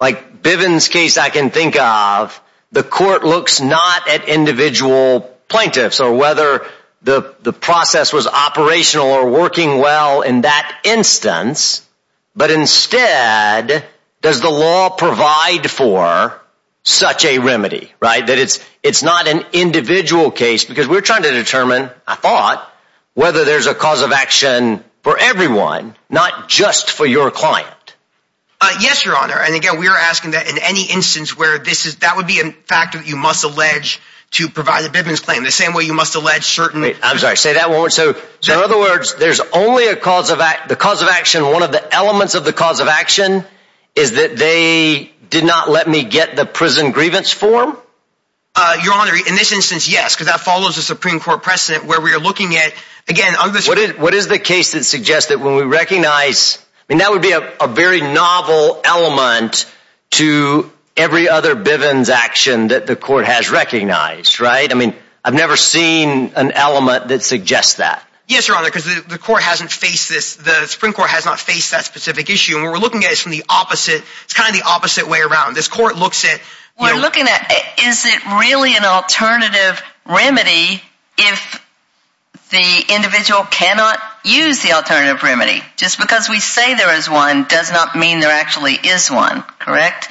like 0.00 0.42
Bivens 0.42 0.90
case 0.90 1.16
I 1.16 1.30
can 1.30 1.50
think 1.50 1.76
of, 1.76 2.40
the 2.72 2.82
court 2.82 3.24
looks 3.24 3.60
not 3.60 4.08
at 4.08 4.28
individual 4.28 5.20
plaintiffs 5.48 6.00
or 6.00 6.12
whether 6.12 6.66
the 7.02 7.52
process 7.52 8.12
was 8.12 8.26
operational 8.26 9.06
or 9.06 9.30
working 9.30 9.78
well 9.78 10.22
in 10.22 10.42
that 10.42 10.80
instance, 10.84 11.86
but 12.34 12.50
instead, 12.50 13.84
does 14.22 14.40
the 14.40 14.50
law 14.50 14.90
provide 14.90 15.70
for 15.70 16.40
such 16.82 17.24
a 17.24 17.38
remedy? 17.38 17.92
Right? 18.00 18.26
That 18.26 18.38
it's 18.82 19.02
not 19.02 19.28
an 19.28 19.44
individual 19.52 20.30
case 20.32 20.64
because 20.64 20.88
we're 20.88 21.00
trying 21.00 21.22
to 21.22 21.30
determine, 21.30 21.90
I 22.06 22.16
thought, 22.16 22.68
whether 23.14 23.44
there's 23.44 23.66
a 23.66 23.74
cause 23.74 24.02
of 24.02 24.12
action 24.12 24.84
for 25.06 25.16
everyone, 25.16 25.94
not 26.10 26.48
just 26.48 26.90
for 26.90 27.06
your 27.06 27.30
client. 27.30 27.94
Uh, 28.60 28.76
yes, 28.80 29.04
Your 29.04 29.16
Honor. 29.16 29.38
And 29.38 29.54
again, 29.54 29.78
we 29.78 29.86
are 29.86 29.96
asking 29.96 30.32
that 30.32 30.50
in 30.50 30.58
any 30.58 30.82
instance 30.82 31.38
where 31.38 31.60
this 31.60 31.86
is, 31.86 31.98
that 31.98 32.16
would 32.16 32.26
be 32.26 32.40
a 32.40 32.50
factor 32.50 32.98
that 32.98 33.06
you 33.06 33.14
must 33.14 33.44
allege 33.44 34.00
to 34.32 34.48
provide 34.48 34.84
a 34.84 34.88
Bivens 34.88 35.22
claim, 35.22 35.44
the 35.44 35.52
same 35.52 35.74
way 35.74 35.84
you 35.84 35.94
must 35.94 36.16
allege 36.16 36.42
certain. 36.42 36.82
I'm 37.04 37.18
sorry, 37.18 37.36
say 37.36 37.52
that 37.54 37.68
one 37.68 37.78
more 37.78 37.88
time. 37.88 38.16
So 38.40 38.52
in 38.52 38.58
other 38.58 38.76
words, 38.76 39.14
there's 39.14 39.38
only 39.52 39.86
a 39.86 39.94
cause 39.94 40.30
of, 40.30 40.38
the 40.66 40.74
cause 40.74 41.02
of 41.02 41.08
action, 41.08 41.44
one 41.44 41.62
of 41.62 41.70
the 41.70 41.94
elements 41.94 42.34
of 42.34 42.44
the 42.44 42.52
cause 42.52 42.80
of 42.80 42.88
action 42.88 43.44
is 43.94 44.14
that 44.14 44.36
they 44.36 45.12
did 45.30 45.44
not 45.44 45.70
let 45.70 45.86
me 45.86 46.02
get 46.02 46.34
the 46.34 46.44
prison 46.44 46.90
grievance 46.90 47.30
form? 47.30 47.78
Uh, 48.58 48.78
Your 48.82 48.94
Honor, 48.94 49.12
in 49.14 49.34
this 49.34 49.52
instance, 49.52 49.86
yes, 49.86 50.14
because 50.14 50.28
that 50.28 50.40
follows 50.40 50.76
the 50.76 50.82
Supreme 50.82 51.20
Court 51.20 51.42
precedent 51.42 51.84
where 51.84 52.00
we 52.00 52.12
are 52.14 52.18
looking 52.18 52.56
at, 52.56 52.72
again, 53.06 53.34
What 53.34 54.14
is 54.14 54.28
the 54.28 54.38
case 54.38 54.72
that 54.72 54.84
suggests 54.84 55.28
that 55.28 55.40
when 55.40 55.56
we 55.56 55.62
recognize, 55.62 56.58
I 56.88 56.94
mean, 56.94 56.98
that 57.00 57.10
would 57.10 57.20
be 57.20 57.32
a 57.32 57.66
very 57.68 58.00
novel 58.00 58.80
element 58.82 59.70
to 60.12 60.72
every 60.96 61.28
other 61.28 61.54
Bivens 61.54 62.08
action 62.08 62.68
that 62.68 62.86
the 62.86 62.96
court 62.96 63.26
has 63.26 63.50
recognized, 63.50 64.40
right? 64.40 64.70
I 64.70 64.74
mean, 64.74 64.94
I've 65.22 65.34
never 65.34 65.56
seen 65.56 66.32
an 66.34 66.52
element 66.52 67.08
that 67.08 67.22
suggests 67.22 67.74
that. 67.74 68.02
Yes, 68.26 68.48
Your 68.48 68.56
Honor, 68.56 68.68
because 68.68 69.04
the 69.04 69.18
court 69.18 69.42
hasn't 69.42 69.70
faced 69.70 70.08
this, 70.08 70.36
the 70.36 70.66
Supreme 70.66 70.94
Court 70.94 71.10
has 71.10 71.26
not 71.26 71.38
faced 71.38 71.72
that 71.72 71.84
specific 71.84 72.30
issue. 72.30 72.56
And 72.56 72.64
what 72.64 72.72
we're 72.72 72.78
looking 72.78 73.04
at 73.04 73.12
is 73.12 73.20
from 73.20 73.32
the 73.32 73.44
opposite, 73.48 74.02
it's 74.24 74.34
kind 74.34 74.48
of 74.48 74.60
the 74.60 74.66
opposite 74.66 75.06
way 75.06 75.20
around. 75.20 75.54
This 75.54 75.68
court 75.68 75.96
looks 75.96 76.24
at, 76.24 76.40
We're 76.78 77.00
looking 77.00 77.26
at, 77.26 77.52
is 77.84 78.04
it 78.04 78.24
really 78.26 78.76
an 78.76 78.84
alternative 78.84 79.82
remedy 80.04 80.82
if 81.18 81.62
the 82.50 82.94
individual 82.94 83.42
cannot 83.44 83.98
use 84.24 84.62
the 84.62 84.72
alternative 84.72 85.22
remedy. 85.22 85.62
Just 85.76 85.98
because 85.98 86.28
we 86.28 86.40
say 86.40 86.74
there 86.74 86.96
is 86.96 87.10
one 87.10 87.44
does 87.44 87.72
not 87.72 87.96
mean 87.96 88.20
there 88.20 88.30
actually 88.30 88.74
is 88.74 89.10
one, 89.10 89.42
correct? 89.58 90.08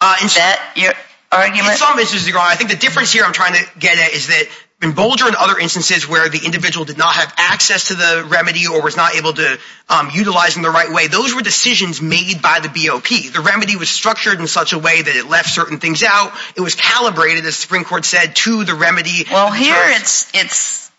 Uh, 0.00 0.16
is 0.24 0.34
that 0.34 0.72
your 0.76 0.92
argument? 1.30 1.72
In 1.72 1.76
some 1.76 1.98
instances, 1.98 2.28
Your 2.28 2.38
Honor, 2.38 2.50
I 2.50 2.54
think 2.56 2.70
the 2.70 2.76
difference 2.76 3.12
here 3.12 3.24
I'm 3.24 3.32
trying 3.32 3.54
to 3.54 3.78
get 3.78 3.98
at 3.98 4.12
is 4.12 4.28
that 4.28 4.48
in 4.82 4.92
Bulger 4.92 5.26
and 5.26 5.36
other 5.36 5.58
instances 5.58 6.08
where 6.08 6.28
the 6.28 6.44
individual 6.44 6.84
did 6.84 6.98
not 6.98 7.14
have 7.14 7.32
access 7.36 7.88
to 7.88 7.94
the 7.94 8.26
remedy 8.28 8.66
or 8.66 8.82
was 8.82 8.96
not 8.96 9.14
able 9.14 9.32
to 9.32 9.58
um, 9.88 10.10
utilize 10.12 10.54
them 10.54 10.62
the 10.64 10.70
right 10.70 10.92
way, 10.92 11.06
those 11.06 11.34
were 11.34 11.40
decisions 11.40 12.02
made 12.02 12.42
by 12.42 12.58
the 12.60 12.68
BOP. 12.68 13.32
The 13.32 13.40
remedy 13.40 13.76
was 13.76 13.88
structured 13.88 14.40
in 14.40 14.48
such 14.48 14.72
a 14.72 14.78
way 14.78 15.00
that 15.00 15.14
it 15.14 15.28
left 15.28 15.48
certain 15.48 15.78
things 15.78 16.02
out. 16.02 16.32
It 16.56 16.60
was 16.60 16.74
calibrated, 16.74 17.44
as 17.44 17.44
the 17.44 17.52
Supreme 17.52 17.84
Court 17.84 18.04
said, 18.04 18.34
to 18.36 18.64
the 18.64 18.74
remedy. 18.74 19.24
Well, 19.30 19.52
here 19.52 19.76
it's 19.76 20.28
it's 20.34 20.90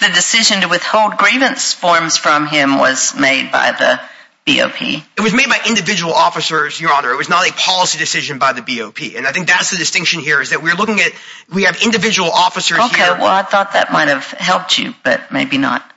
the 0.00 0.08
decision 0.08 0.62
to 0.62 0.68
withhold 0.68 1.16
grievance 1.16 1.72
forms 1.72 2.16
from 2.16 2.46
him 2.46 2.78
was 2.78 3.14
made 3.18 3.52
by 3.52 3.72
the 3.72 4.00
BOP. 4.44 4.82
It 4.82 5.20
was 5.20 5.32
made 5.32 5.46
by 5.46 5.60
individual 5.68 6.12
officers, 6.12 6.80
Your 6.80 6.92
Honor. 6.92 7.12
It 7.12 7.16
was 7.16 7.28
not 7.28 7.48
a 7.48 7.52
policy 7.52 7.98
decision 7.98 8.38
by 8.38 8.52
the 8.52 8.62
BOP. 8.62 9.14
And 9.16 9.26
I 9.26 9.32
think 9.32 9.46
that's 9.46 9.70
the 9.70 9.76
distinction 9.76 10.20
here 10.20 10.40
is 10.40 10.50
that 10.50 10.62
we're 10.62 10.74
looking 10.74 11.00
at, 11.00 11.12
we 11.52 11.64
have 11.64 11.80
individual 11.82 12.30
officers 12.30 12.78
here. 12.78 12.86
Okay, 12.86 13.20
well, 13.20 13.26
I 13.26 13.42
thought 13.42 13.74
that 13.74 13.92
might 13.92 14.08
have 14.08 14.24
helped 14.24 14.78
you, 14.78 14.94
but 15.04 15.30
maybe 15.30 15.58
not. 15.58 15.88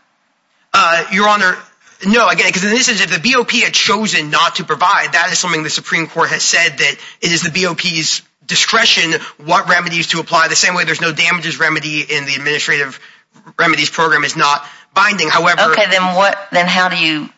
Uh, 0.73 1.05
Your 1.11 1.27
Honor, 1.27 1.57
no, 2.05 2.27
again, 2.27 2.45
because 2.47 2.63
in 2.63 2.69
this 2.69 2.87
instance, 2.87 3.11
if 3.11 3.23
the 3.23 3.33
BOP 3.33 3.51
had 3.51 3.73
chosen 3.73 4.29
not 4.29 4.55
to 4.55 4.63
provide, 4.63 5.13
that 5.13 5.29
is 5.31 5.39
something 5.39 5.63
the 5.63 5.69
Supreme 5.69 6.07
Court 6.07 6.29
has 6.29 6.43
said 6.43 6.77
that 6.77 6.95
it 7.21 7.31
is 7.31 7.41
the 7.41 7.63
BOP's 7.63 8.21
discretion 8.45 9.13
what 9.43 9.69
remedies 9.69 10.07
to 10.07 10.19
apply. 10.19 10.49
The 10.49 10.55
same 10.55 10.75
way 10.75 10.83
there's 10.83 11.01
no 11.01 11.11
damages 11.11 11.59
remedy 11.59 12.01
in 12.01 12.25
the 12.25 12.35
administrative 12.35 12.99
remedies 13.57 13.89
program 13.89 14.23
is 14.23 14.35
not 14.35 14.65
binding. 14.93 15.29
However... 15.29 15.71
Okay, 15.71 15.89
then 15.89 16.15
what 16.15 16.37
then 16.51 16.67
how 16.67 16.89
do 16.89 16.97
you, 16.97 17.29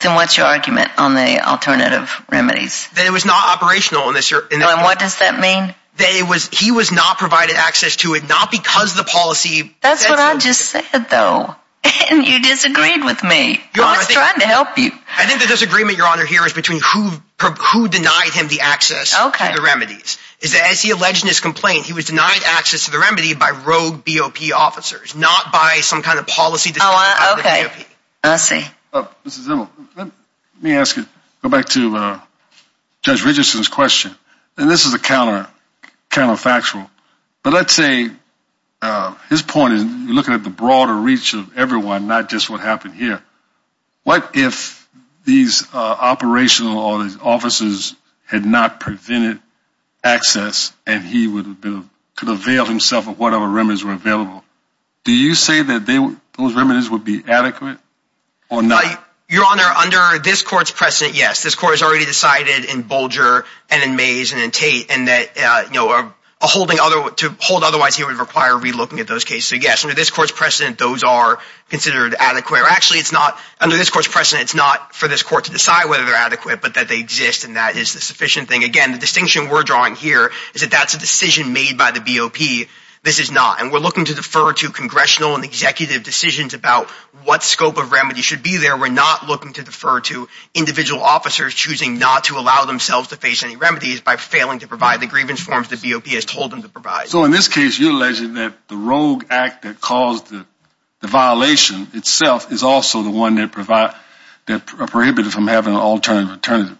then 0.00 0.14
what's 0.14 0.36
your 0.36 0.46
argument 0.46 0.90
on 0.98 1.14
the 1.14 1.40
alternative 1.46 2.10
remedies? 2.30 2.88
That 2.90 3.06
it 3.06 3.10
was 3.10 3.24
not 3.24 3.56
operational 3.56 4.08
in 4.08 4.14
this. 4.14 4.30
Year. 4.30 4.42
And 4.50 4.62
what 4.62 4.98
does 4.98 5.18
that 5.18 5.38
mean? 5.38 5.74
That 5.96 6.14
it 6.14 6.28
was, 6.28 6.48
he 6.48 6.70
was 6.70 6.90
not 6.90 7.18
provided 7.18 7.56
access 7.56 7.96
to 7.96 8.14
it, 8.14 8.26
not 8.28 8.50
because 8.50 8.94
the 8.94 9.04
policy. 9.04 9.74
That's 9.82 10.08
what 10.08 10.18
I 10.18 10.38
just 10.38 10.62
said, 10.62 11.06
though. 11.10 11.54
And 12.10 12.26
you 12.26 12.42
disagreed 12.42 13.04
with 13.04 13.22
me. 13.22 13.60
I 13.74 13.96
was 13.96 14.08
trying 14.08 14.40
to 14.40 14.46
help 14.46 14.76
you. 14.76 14.90
I 15.16 15.26
think 15.26 15.40
the 15.40 15.46
disagreement, 15.46 15.96
Your 15.96 16.08
Honor, 16.08 16.26
here 16.26 16.44
is 16.44 16.52
between 16.52 16.80
who 16.80 17.88
denied 17.88 18.32
him 18.34 18.48
the 18.48 18.60
access 18.60 19.12
to 19.12 19.52
the 19.54 19.62
remedies. 19.62 20.18
Is 20.40 20.52
that 20.52 20.70
as 20.70 20.82
he 20.82 20.90
alleged 20.90 21.22
in 21.22 21.28
his 21.28 21.40
complaint, 21.40 21.86
he 21.86 21.92
was 21.92 22.06
denied 22.06 22.40
access 22.44 22.86
to 22.86 22.90
the 22.90 22.98
remedy 22.98 23.34
by 23.34 23.50
rogue 23.50 24.04
BOP 24.04 24.52
officers, 24.54 25.14
not 25.14 25.52
by 25.52 25.80
some 25.82 26.02
kind 26.02 26.18
of 26.18 26.26
policy 26.26 26.70
oh, 26.70 26.72
decision 26.72 26.90
by 26.90 27.34
the 27.36 27.68
BOP. 27.68 27.86
Oh. 28.24 28.32
I 28.32 28.36
see. 28.36 28.64
Oh, 28.92 29.08
Mrs. 29.24 29.46
Zimmel, 29.46 29.68
let 29.96 30.10
me 30.60 30.72
ask 30.72 30.96
you, 30.96 31.06
go 31.42 31.48
back 31.48 31.66
to 31.70 31.96
uh, 31.96 32.20
Judge 33.02 33.24
Richardson's 33.24 33.68
question. 33.68 34.14
And 34.56 34.68
this 34.68 34.84
is 34.86 34.94
a 34.94 34.98
counter 34.98 35.48
counterfactual. 36.10 36.88
But 37.42 37.52
let's 37.52 37.72
say 37.72 38.10
uh, 38.82 39.14
his 39.28 39.42
point 39.42 39.74
is 39.74 39.84
you're 39.84 40.14
looking 40.14 40.34
at 40.34 40.42
the 40.42 40.50
broader 40.50 40.94
reach 40.94 41.34
of 41.34 41.56
everyone, 41.56 42.08
not 42.08 42.28
just 42.28 42.50
what 42.50 42.60
happened 42.60 42.94
here. 42.94 43.22
What 44.02 44.32
if 44.34 44.88
these 45.24 45.72
uh, 45.72 45.76
operational 45.78 46.78
or 46.78 47.04
these 47.04 47.18
officers 47.20 47.94
had 48.26 48.44
not 48.44 48.80
prevented 48.80 49.38
access 50.02 50.72
and 50.86 51.04
he 51.04 51.26
could 51.28 52.28
avail 52.28 52.64
himself 52.64 53.06
of 53.06 53.18
whatever 53.18 53.46
remedies 53.46 53.84
were 53.84 53.92
available? 53.92 54.42
Do 55.04 55.12
you 55.12 55.34
say 55.34 55.62
that 55.62 55.86
those 56.36 56.54
remedies 56.54 56.90
would 56.90 57.04
be 57.04 57.22
adequate 57.26 57.78
or 58.50 58.62
not? 58.62 58.84
Uh, 58.84 58.96
Your 59.28 59.44
Honor, 59.46 59.62
under 59.62 60.22
this 60.22 60.42
court's 60.42 60.70
precedent, 60.70 61.16
yes. 61.16 61.42
This 61.42 61.54
court 61.54 61.72
has 61.72 61.82
already 61.82 62.04
decided 62.04 62.64
in 62.64 62.82
Bulger 62.82 63.44
and 63.70 63.82
in 63.82 63.96
Mays 63.96 64.32
and 64.32 64.42
in 64.42 64.50
Tate 64.50 64.90
and 64.90 65.08
that, 65.08 65.30
uh, 65.38 65.62
you 65.68 65.74
know, 65.74 66.12
a 66.42 66.46
holding 66.46 66.78
other, 66.80 67.10
to 67.16 67.36
hold 67.38 67.64
otherwise 67.64 67.96
here 67.96 68.06
would 68.06 68.16
require 68.16 68.52
relooking 68.52 68.98
at 68.98 69.06
those 69.06 69.24
cases. 69.24 69.46
So, 69.46 69.56
yes, 69.56 69.84
under 69.84 69.94
this 69.94 70.08
court's 70.08 70.32
precedent, 70.32 70.78
those 70.78 71.04
are 71.04 71.38
considered 71.68 72.14
adequate. 72.18 72.62
Actually, 72.66 73.00
it's 73.00 73.12
not, 73.12 73.38
under 73.60 73.76
this 73.76 73.90
court's 73.90 74.08
precedent, 74.08 74.44
it's 74.44 74.54
not 74.54 74.94
for 74.94 75.06
this 75.06 75.22
court 75.22 75.44
to 75.44 75.52
decide 75.52 75.90
whether 75.90 76.06
they're 76.06 76.14
adequate, 76.14 76.62
but 76.62 76.74
that 76.74 76.88
they 76.88 76.98
exist 76.98 77.44
and 77.44 77.56
that 77.56 77.76
is 77.76 77.92
the 77.92 78.00
sufficient 78.00 78.48
thing. 78.48 78.64
Again, 78.64 78.92
the 78.92 78.98
distinction 78.98 79.50
we're 79.50 79.64
drawing 79.64 79.96
here 79.96 80.32
is 80.54 80.62
that 80.62 80.70
that's 80.70 80.94
a 80.94 80.98
decision 80.98 81.52
made 81.52 81.76
by 81.76 81.90
the 81.90 82.00
BOP. 82.00 82.68
This 83.02 83.18
is 83.18 83.30
not. 83.30 83.62
And 83.62 83.72
we're 83.72 83.78
looking 83.78 84.04
to 84.04 84.14
defer 84.14 84.52
to 84.52 84.68
congressional 84.68 85.34
and 85.34 85.42
executive 85.42 86.02
decisions 86.02 86.52
about 86.52 86.90
what 87.24 87.42
scope 87.42 87.78
of 87.78 87.92
remedy 87.92 88.20
should 88.20 88.42
be 88.42 88.58
there. 88.58 88.76
We're 88.76 88.88
not 88.88 89.26
looking 89.26 89.54
to 89.54 89.62
defer 89.62 90.00
to 90.00 90.28
individual 90.54 91.02
officers 91.02 91.54
choosing 91.54 91.98
not 91.98 92.24
to 92.24 92.38
allow 92.38 92.66
themselves 92.66 93.08
to 93.08 93.16
face 93.16 93.42
any 93.42 93.56
remedies 93.56 94.02
by 94.02 94.16
failing 94.16 94.58
to 94.58 94.68
provide 94.68 95.00
the 95.00 95.06
grievance 95.06 95.40
forms 95.40 95.68
the 95.68 95.76
BOP 95.76 96.08
has 96.08 96.26
told 96.26 96.50
them 96.50 96.60
to 96.60 96.68
provide. 96.68 97.08
So, 97.08 97.24
in 97.24 97.30
this 97.30 97.48
case, 97.48 97.78
you're 97.78 97.92
alleging 97.92 98.34
that 98.34 98.52
the 98.68 98.76
rogue 98.76 99.24
act 99.30 99.62
that 99.62 99.80
caused 99.80 100.28
the 100.28 100.44
violation 101.00 101.88
itself 101.94 102.52
is 102.52 102.62
also 102.62 103.02
the 103.02 103.10
one 103.10 103.36
that 103.36 103.50
prohibited 104.66 105.32
from 105.32 105.46
having 105.46 105.74
an 105.74 105.80
alternative 105.80 106.76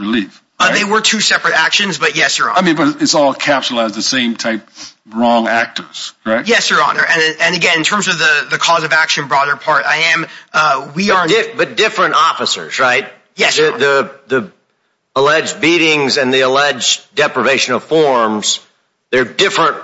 relief. 0.00 0.44
Uh, 0.58 0.72
they 0.72 0.84
were 0.84 1.02
two 1.02 1.20
separate 1.20 1.54
actions, 1.54 1.98
but 1.98 2.16
yes, 2.16 2.38
Your 2.38 2.48
Honor. 2.48 2.58
I 2.58 2.62
mean, 2.62 2.76
but 2.76 3.02
it's 3.02 3.14
all 3.14 3.34
capsulized 3.34 3.94
the 3.94 4.02
same 4.02 4.36
type 4.36 4.66
wrong 5.14 5.48
actors, 5.48 6.14
right? 6.24 6.46
Yes, 6.48 6.70
Your 6.70 6.82
Honor. 6.82 7.04
And 7.40 7.54
again, 7.54 7.78
in 7.78 7.84
terms 7.84 8.08
of 8.08 8.18
the 8.18 8.58
cause 8.58 8.84
of 8.84 8.92
action 8.92 9.28
broader 9.28 9.56
part, 9.56 9.84
I 9.84 9.96
am, 10.14 10.26
uh, 10.52 10.92
we 10.94 11.10
are. 11.10 11.28
But 11.56 11.76
different 11.76 12.14
officers, 12.14 12.78
right? 12.78 13.06
Yes, 13.36 13.58
Your 13.58 13.74
Honor. 13.74 14.10
The 14.28 14.52
alleged 15.14 15.60
beatings 15.60 16.18
and 16.18 16.32
the 16.32 16.42
alleged 16.42 17.14
deprivation 17.14 17.74
of 17.74 17.84
forms, 17.84 18.60
they're 19.10 19.24
different 19.24 19.76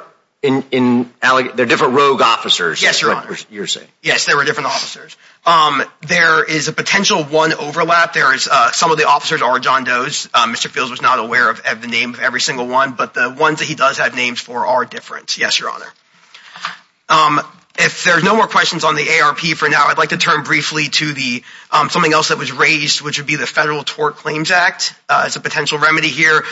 rogue 1.88 2.20
officers. 2.20 2.82
Yes, 2.82 3.00
Your 3.00 3.14
Honor. 3.14 3.36
You're 3.50 3.66
saying. 3.66 3.86
Yes, 4.02 4.26
they 4.26 4.34
were 4.34 4.44
different 4.44 4.68
officers. 4.68 5.16
Um, 5.46 5.82
there 6.02 6.44
is 6.44 6.68
a 6.68 6.72
potential 6.72 7.22
one 7.24 7.52
overlap. 7.52 8.12
There 8.12 8.34
is 8.34 8.48
uh, 8.50 8.72
some 8.72 8.90
of 8.90 8.98
the 8.98 9.06
officers 9.06 9.42
are 9.42 9.58
John 9.58 9.84
Doe's. 9.84 10.28
Uh, 10.34 10.46
Mr. 10.46 10.68
Fields 10.68 10.90
was 10.90 11.02
not 11.02 11.18
aware 11.18 11.50
of 11.50 11.62
the 11.80 11.86
name 11.86 12.14
of 12.14 12.20
every 12.20 12.40
single 12.40 12.66
one, 12.66 12.92
but 12.92 13.14
the 13.14 13.30
ones 13.30 13.60
that 13.60 13.66
he 13.66 13.74
does 13.74 13.98
have 13.98 14.14
names 14.16 14.40
for 14.40 14.66
are 14.66 14.84
different. 14.84 15.38
Yes, 15.38 15.60
Your 15.60 15.70
Honor. 15.70 15.92
Um, 17.08 17.40
if 17.78 18.04
there's 18.04 18.22
no 18.22 18.36
more 18.36 18.46
questions 18.46 18.84
on 18.84 18.96
the 18.96 19.20
ARP 19.20 19.40
for 19.56 19.68
now, 19.68 19.86
I'd 19.86 19.98
like 19.98 20.10
to 20.10 20.18
turn 20.18 20.44
briefly 20.44 20.88
to 20.88 21.12
the 21.12 21.42
um, 21.70 21.88
something 21.88 22.12
else 22.12 22.28
that 22.28 22.38
was 22.38 22.52
raised, 22.52 23.00
which 23.00 23.18
would 23.18 23.26
be 23.26 23.36
the 23.36 23.46
Federal 23.46 23.82
Tort 23.82 24.16
Claims 24.16 24.50
Act 24.50 24.94
uh, 25.08 25.24
as 25.26 25.36
a 25.36 25.40
potential 25.40 25.78
remedy 25.78 26.08
here. 26.08 26.44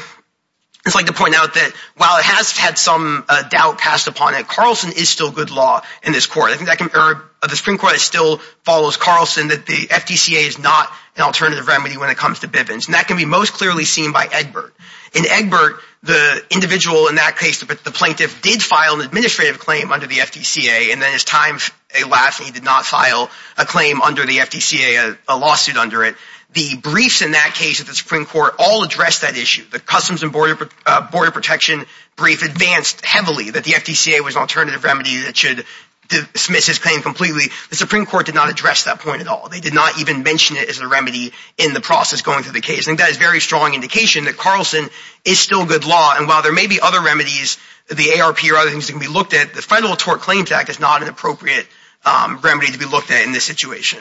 I'd 0.86 0.94
like 0.94 1.06
to 1.06 1.12
point 1.12 1.34
out 1.34 1.54
that 1.54 1.72
while 1.96 2.18
it 2.18 2.24
has 2.24 2.56
had 2.56 2.78
some 2.78 3.24
uh, 3.28 3.42
doubt 3.48 3.78
passed 3.78 4.06
upon 4.06 4.34
it, 4.34 4.48
Carlson 4.48 4.92
is 4.92 5.10
still 5.10 5.30
good 5.30 5.50
law 5.50 5.82
in 6.02 6.12
this 6.12 6.26
court. 6.26 6.52
I 6.52 6.56
think 6.56 6.70
uh, 6.70 7.14
the 7.42 7.56
Supreme 7.56 7.76
Court 7.76 7.96
still 7.96 8.38
follows 8.64 8.96
Carlson 8.96 9.48
that 9.48 9.66
the 9.66 9.88
FTCA 9.88 10.48
is 10.48 10.58
not 10.58 10.90
an 11.16 11.22
alternative 11.22 11.68
remedy 11.68 11.98
when 11.98 12.08
it 12.08 12.16
comes 12.16 12.40
to 12.40 12.48
Bivens. 12.48 12.86
And 12.86 12.94
that 12.94 13.08
can 13.08 13.18
be 13.18 13.26
most 13.26 13.52
clearly 13.52 13.84
seen 13.84 14.12
by 14.12 14.26
Egbert. 14.32 14.74
In 15.14 15.26
Egbert, 15.26 15.80
the 16.02 16.42
individual 16.50 17.08
in 17.08 17.16
that 17.16 17.36
case, 17.36 17.60
the 17.60 17.66
plaintiff, 17.90 18.40
did 18.40 18.62
file 18.62 18.94
an 18.94 19.00
administrative 19.02 19.58
claim 19.58 19.92
under 19.92 20.06
the 20.06 20.16
FTCA. 20.16 20.92
And 20.92 21.02
then 21.02 21.14
as 21.14 21.24
time 21.24 21.58
elapsed, 22.00 22.42
he 22.42 22.52
did 22.52 22.64
not 22.64 22.86
file 22.86 23.30
a 23.58 23.66
claim 23.66 24.00
under 24.00 24.24
the 24.24 24.38
FTCA, 24.38 25.18
a 25.28 25.36
lawsuit 25.36 25.76
under 25.76 26.04
it. 26.04 26.16
The 26.52 26.76
briefs 26.76 27.22
in 27.22 27.32
that 27.32 27.54
case 27.54 27.80
at 27.80 27.86
the 27.86 27.94
Supreme 27.94 28.26
Court 28.26 28.54
all 28.58 28.82
addressed 28.82 29.22
that 29.22 29.36
issue. 29.36 29.64
The 29.70 29.78
Customs 29.78 30.22
and 30.22 30.34
uh, 30.34 31.10
Border 31.10 31.30
Protection 31.30 31.86
brief 32.16 32.42
advanced 32.42 33.04
heavily 33.04 33.50
that 33.50 33.64
the 33.64 33.72
FTCA 33.72 34.20
was 34.24 34.34
an 34.34 34.40
alternative 34.40 34.82
remedy 34.82 35.22
that 35.22 35.36
should 35.36 35.64
dismiss 36.10 36.66
his 36.66 36.78
claim 36.78 37.02
completely. 37.02 37.44
The 37.70 37.76
Supreme 37.76 38.04
Court 38.04 38.26
did 38.26 38.34
not 38.34 38.50
address 38.50 38.84
that 38.84 38.98
point 38.98 39.20
at 39.20 39.28
all. 39.28 39.48
They 39.48 39.60
did 39.60 39.74
not 39.74 40.00
even 40.00 40.22
mention 40.22 40.56
it 40.56 40.68
as 40.68 40.80
a 40.80 40.88
remedy 40.88 41.32
in 41.56 41.72
the 41.72 41.80
process 41.80 42.22
going 42.22 42.42
through 42.42 42.52
the 42.52 42.60
case. 42.60 42.80
I 42.80 42.82
think 42.90 42.98
that 42.98 43.10
is 43.10 43.16
very 43.16 43.40
strong 43.40 43.74
indication 43.74 44.24
that 44.24 44.36
Carlson 44.36 44.88
is 45.24 45.38
still 45.38 45.64
good 45.66 45.84
law. 45.84 46.14
And 46.16 46.26
while 46.26 46.42
there 46.42 46.52
may 46.52 46.66
be 46.66 46.80
other 46.80 47.00
remedies, 47.00 47.58
the 47.88 48.20
ARP 48.20 48.38
or 48.50 48.56
other 48.56 48.70
things 48.70 48.88
that 48.88 48.92
can 48.92 49.00
be 49.00 49.08
looked 49.08 49.34
at, 49.34 49.54
the 49.54 49.62
Federal 49.62 49.96
Tort 49.96 50.20
Claims 50.20 50.50
Act 50.50 50.68
is 50.68 50.80
not 50.80 51.02
an 51.02 51.08
appropriate 51.08 51.66
um, 52.04 52.38
remedy 52.38 52.72
to 52.72 52.78
be 52.78 52.86
looked 52.86 53.10
at 53.10 53.24
in 53.24 53.32
this 53.32 53.44
situation. 53.44 54.00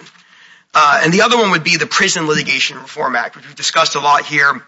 Uh, 0.73 1.01
and 1.03 1.13
the 1.13 1.21
other 1.21 1.37
one 1.37 1.51
would 1.51 1.63
be 1.63 1.77
the 1.77 1.87
Prison 1.87 2.27
Litigation 2.27 2.77
Reform 2.77 3.15
Act, 3.15 3.35
which 3.35 3.45
we've 3.45 3.55
discussed 3.55 3.95
a 3.95 3.99
lot 3.99 4.25
here. 4.25 4.61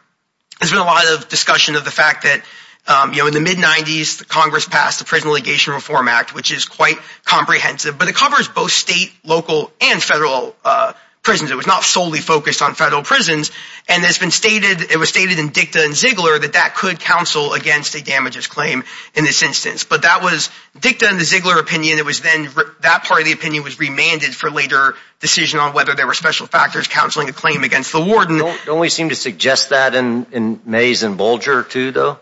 There's 0.60 0.72
been 0.72 0.80
a 0.80 0.86
lot 0.86 1.06
of 1.08 1.30
discussion 1.30 1.76
of 1.76 1.86
the 1.86 1.92
fact 1.92 2.24
that 2.24 2.44
um, 2.88 3.14
you 3.14 3.20
know, 3.20 3.28
in 3.28 3.34
the 3.34 3.42
mid-'90s, 3.42 4.28
Congress 4.28 4.68
passed 4.68 5.00
the 5.00 5.06
Prison 5.06 5.30
Litigation 5.32 5.74
Reform 5.74 6.08
Act, 6.08 6.34
which 6.34 6.52
is 6.52 6.66
quite 6.66 6.98
comprehensive. 7.26 7.98
But 7.98 8.08
it 8.08 8.16
covers 8.16 8.48
both 8.48 8.72
state, 8.72 9.12
local, 9.24 9.72
and 9.80 10.02
federal 10.02 10.56
uh, 10.66 10.94
prisons. 11.24 11.52
It 11.52 11.58
was 11.58 11.68
not 11.68 11.84
solely 11.84 12.20
focused 12.20 12.62
on 12.62 12.74
federal 12.74 13.04
prisons. 13.04 13.52
And 13.88 14.04
it's 14.04 14.18
been 14.18 14.32
stated, 14.32 14.92
it 14.92 14.98
was 14.98 15.10
stated 15.10 15.38
in 15.38 15.50
Dicta 15.50 15.84
and 15.84 15.94
Ziglar 15.94 16.42
that 16.42 16.54
that 16.54 16.76
could 16.76 17.00
counsel 17.00 17.54
against 17.54 17.96
a 17.96 18.04
damages 18.04 18.48
claim 18.48 18.84
in 19.16 19.24
this 19.24 19.44
instance. 19.44 19.84
But 19.84 20.02
that 20.02 20.24
was 20.24 20.50
Dicta 20.80 21.08
and 21.08 21.20
the 21.20 21.24
Ziglar 21.24 21.60
opinion. 21.60 22.00
It 22.00 22.06
was 22.06 22.22
then, 22.22 22.50
that 22.82 23.04
part 23.04 23.22
of 23.22 23.26
the 23.26 23.34
opinion 23.34 23.64
was 23.64 23.80
remanded 23.80 24.36
for 24.36 24.50
later 24.50 24.96
decision 25.20 25.60
on 25.60 25.74
whether 25.74 25.94
there 25.94 26.08
were 26.08 26.16
special 26.16 26.48
factors 26.48 26.88
counseling 26.88 27.30
a 27.30 27.34
claim 27.34 27.64
against 27.64 27.92
the 27.92 28.02
warden. 28.02 28.38
Don't 28.38 28.80
we 28.80 28.90
seem 28.90 29.10
to 29.10 29.16
suggest 29.16 29.70
that 29.70 29.94
in 29.94 30.60
Mays 30.66 31.04
and 31.04 31.18
Bulger 31.18 31.64
too, 31.64 31.92
though? 31.92 32.20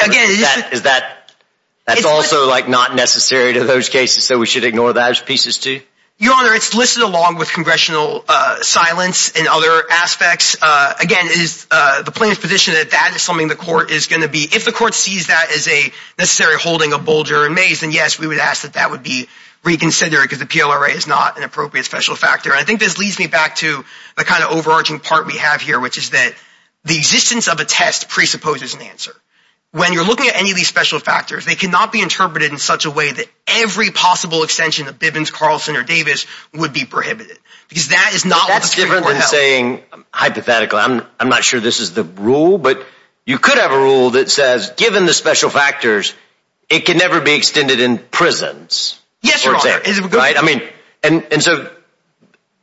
Again, 0.00 0.30
Is 0.72 0.82
that, 0.82 1.32
that's 1.84 2.04
also 2.04 2.48
like 2.48 2.68
not 2.68 2.94
necessary 2.94 3.54
to 3.54 3.64
those 3.64 3.88
cases, 3.88 4.24
so 4.24 4.38
we 4.38 4.46
should 4.46 4.64
ignore 4.64 4.92
those 4.92 5.20
pieces 5.20 5.58
too? 5.58 5.80
Your 6.20 6.34
Honor, 6.34 6.52
it's 6.52 6.74
listed 6.74 7.04
along 7.04 7.36
with 7.36 7.52
congressional 7.52 8.24
uh, 8.28 8.60
silence 8.60 9.30
and 9.38 9.46
other 9.46 9.84
aspects. 9.88 10.56
Uh, 10.60 10.94
again, 11.00 11.26
it 11.26 11.38
is 11.38 11.68
uh, 11.70 12.02
the 12.02 12.10
plaintiff's 12.10 12.40
position 12.40 12.74
that 12.74 12.90
that 12.90 13.12
is 13.14 13.22
something 13.22 13.46
the 13.46 13.54
court 13.54 13.92
is 13.92 14.08
going 14.08 14.22
to 14.22 14.28
be, 14.28 14.42
if 14.42 14.64
the 14.64 14.72
court 14.72 14.94
sees 14.94 15.28
that 15.28 15.52
as 15.54 15.68
a 15.68 15.92
necessary 16.18 16.56
holding 16.58 16.92
of 16.92 17.04
Bulger 17.04 17.46
and 17.46 17.54
Mays, 17.54 17.82
then 17.82 17.92
yes, 17.92 18.18
we 18.18 18.26
would 18.26 18.38
ask 18.38 18.62
that 18.62 18.72
that 18.72 18.90
would 18.90 19.04
be 19.04 19.28
reconsidered 19.62 20.22
because 20.22 20.40
the 20.40 20.46
PLRA 20.46 20.92
is 20.92 21.06
not 21.06 21.36
an 21.36 21.44
appropriate 21.44 21.84
special 21.84 22.16
factor. 22.16 22.50
And 22.50 22.58
I 22.58 22.64
think 22.64 22.80
this 22.80 22.98
leads 22.98 23.20
me 23.20 23.28
back 23.28 23.54
to 23.56 23.84
the 24.16 24.24
kind 24.24 24.42
of 24.42 24.50
overarching 24.50 24.98
part 24.98 25.26
we 25.26 25.38
have 25.38 25.60
here, 25.60 25.78
which 25.78 25.98
is 25.98 26.10
that 26.10 26.34
the 26.84 26.96
existence 26.96 27.46
of 27.46 27.60
a 27.60 27.64
test 27.64 28.08
presupposes 28.08 28.74
an 28.74 28.82
answer. 28.82 29.14
When 29.72 29.92
you're 29.92 30.04
looking 30.04 30.28
at 30.28 30.36
any 30.36 30.50
of 30.50 30.56
these 30.56 30.68
special 30.68 30.98
factors, 30.98 31.44
they 31.44 31.54
cannot 31.54 31.92
be 31.92 32.00
interpreted 32.00 32.50
in 32.52 32.58
such 32.58 32.86
a 32.86 32.90
way 32.90 33.12
that 33.12 33.26
every 33.46 33.90
possible 33.90 34.42
extension 34.42 34.88
of 34.88 34.98
Bivens, 34.98 35.30
Carlson, 35.30 35.76
or 35.76 35.82
Davis 35.82 36.26
would 36.54 36.72
be 36.72 36.86
prohibited. 36.86 37.38
Because 37.68 37.88
that 37.88 38.12
is 38.14 38.24
not 38.24 38.48
what 38.48 38.62
the 38.62 38.68
Supreme 38.68 38.88
Court 38.88 39.02
held. 39.02 39.14
That's 39.16 39.30
different 39.30 39.82
than 39.82 39.90
saying, 39.90 40.04
hypothetically, 40.10 40.78
I'm 40.78 41.28
not 41.28 41.44
sure 41.44 41.60
this 41.60 41.80
is 41.80 41.92
the 41.92 42.04
rule, 42.04 42.56
but 42.56 42.82
you 43.26 43.38
could 43.38 43.58
have 43.58 43.70
a 43.70 43.78
rule 43.78 44.10
that 44.10 44.30
says, 44.30 44.70
given 44.70 45.04
the 45.04 45.12
special 45.12 45.50
factors, 45.50 46.14
it 46.70 46.86
can 46.86 46.96
never 46.96 47.20
be 47.20 47.34
extended 47.34 47.78
in 47.78 47.98
prisons. 47.98 48.98
Yes, 49.20 49.44
Your 49.44 49.54
Honor. 49.54 49.80
Right? 50.08 50.38
I 50.38 50.42
mean, 50.42 50.62
and 51.02 51.42
so 51.42 51.70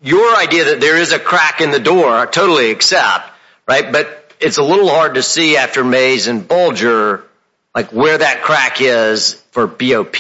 your 0.02 0.36
idea 0.36 0.66
that 0.66 0.80
there 0.80 0.98
is 0.98 1.12
a 1.12 1.20
crack 1.20 1.62
in 1.62 1.70
the 1.70 1.80
door, 1.80 2.16
I 2.16 2.26
totally 2.26 2.72
accept, 2.72 3.30
right? 3.68 3.92
But 3.92 4.25
it's 4.46 4.60
a 4.60 4.64
little 4.64 4.88
hard 4.88 5.16
to 5.16 5.24
see 5.24 5.58
after 5.58 5.84
Mays 5.84 6.28
and 6.28 6.48
Bulger, 6.48 7.24
like 7.74 7.92
where 7.92 8.20
that 8.20 8.44
crack 8.44 8.80
is 8.80 9.34
for 9.52 9.66
BOP. 9.66 10.16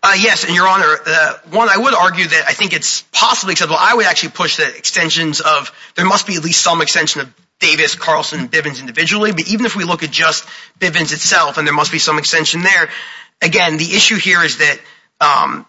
Uh, 0.00 0.12
yes, 0.16 0.44
and 0.44 0.54
Your 0.54 0.68
Honor, 0.68 0.96
uh, 1.04 1.34
one, 1.50 1.68
I 1.68 1.76
would 1.76 1.92
argue 1.92 2.24
that 2.24 2.44
I 2.48 2.52
think 2.52 2.72
it's 2.72 3.02
possibly 3.12 3.52
acceptable. 3.52 3.78
I 3.80 3.94
would 3.94 4.06
actually 4.06 4.28
push 4.28 4.56
the 4.58 4.76
extensions 4.76 5.40
of, 5.40 5.72
there 5.96 6.04
must 6.04 6.28
be 6.28 6.36
at 6.36 6.44
least 6.44 6.62
some 6.62 6.80
extension 6.80 7.22
of 7.22 7.34
Davis, 7.58 7.96
Carlson, 7.96 8.38
and 8.38 8.50
Bivens 8.50 8.78
individually. 8.78 9.32
But 9.32 9.48
even 9.48 9.66
if 9.66 9.74
we 9.74 9.82
look 9.82 10.04
at 10.04 10.12
just 10.12 10.46
Bivens 10.78 11.12
itself, 11.12 11.58
and 11.58 11.66
there 11.66 11.74
must 11.74 11.90
be 11.90 11.98
some 11.98 12.18
extension 12.18 12.62
there, 12.62 12.88
again, 13.42 13.76
the 13.76 13.96
issue 13.96 14.16
here 14.16 14.44
is 14.44 14.58
that, 14.58 14.78
um, 15.20 15.66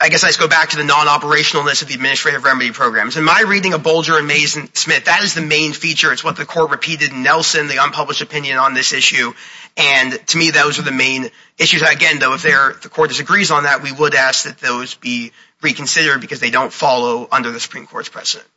I 0.00 0.10
guess 0.10 0.22
I 0.22 0.28
just 0.28 0.38
go 0.38 0.46
back 0.46 0.70
to 0.70 0.76
the 0.76 0.84
non-operationalness 0.84 1.82
of 1.82 1.88
the 1.88 1.94
administrative 1.94 2.44
remedy 2.44 2.70
programs. 2.70 3.16
In 3.16 3.24
my 3.24 3.40
reading 3.40 3.74
of 3.74 3.82
Bulger 3.82 4.16
and 4.16 4.28
Mays 4.28 4.54
and 4.54 4.74
Smith, 4.76 5.06
that 5.06 5.24
is 5.24 5.34
the 5.34 5.40
main 5.40 5.72
feature. 5.72 6.12
It's 6.12 6.22
what 6.22 6.36
the 6.36 6.44
court 6.44 6.70
repeated 6.70 7.10
in 7.10 7.24
Nelson, 7.24 7.66
the 7.66 7.82
unpublished 7.82 8.20
opinion 8.20 8.58
on 8.58 8.74
this 8.74 8.92
issue. 8.92 9.32
And 9.76 10.12
to 10.28 10.38
me, 10.38 10.52
those 10.52 10.78
are 10.78 10.82
the 10.82 10.92
main 10.92 11.30
issues. 11.58 11.82
Again, 11.82 12.20
though, 12.20 12.34
if 12.34 12.42
the 12.42 12.88
court 12.88 13.08
disagrees 13.08 13.50
on 13.50 13.64
that, 13.64 13.82
we 13.82 13.90
would 13.90 14.14
ask 14.14 14.44
that 14.44 14.58
those 14.58 14.94
be 14.94 15.32
reconsidered 15.62 16.20
because 16.20 16.38
they 16.38 16.50
don't 16.50 16.72
follow 16.72 17.26
under 17.32 17.50
the 17.50 17.58
Supreme 17.58 17.86
Court's 17.86 18.08
precedent. 18.08 18.48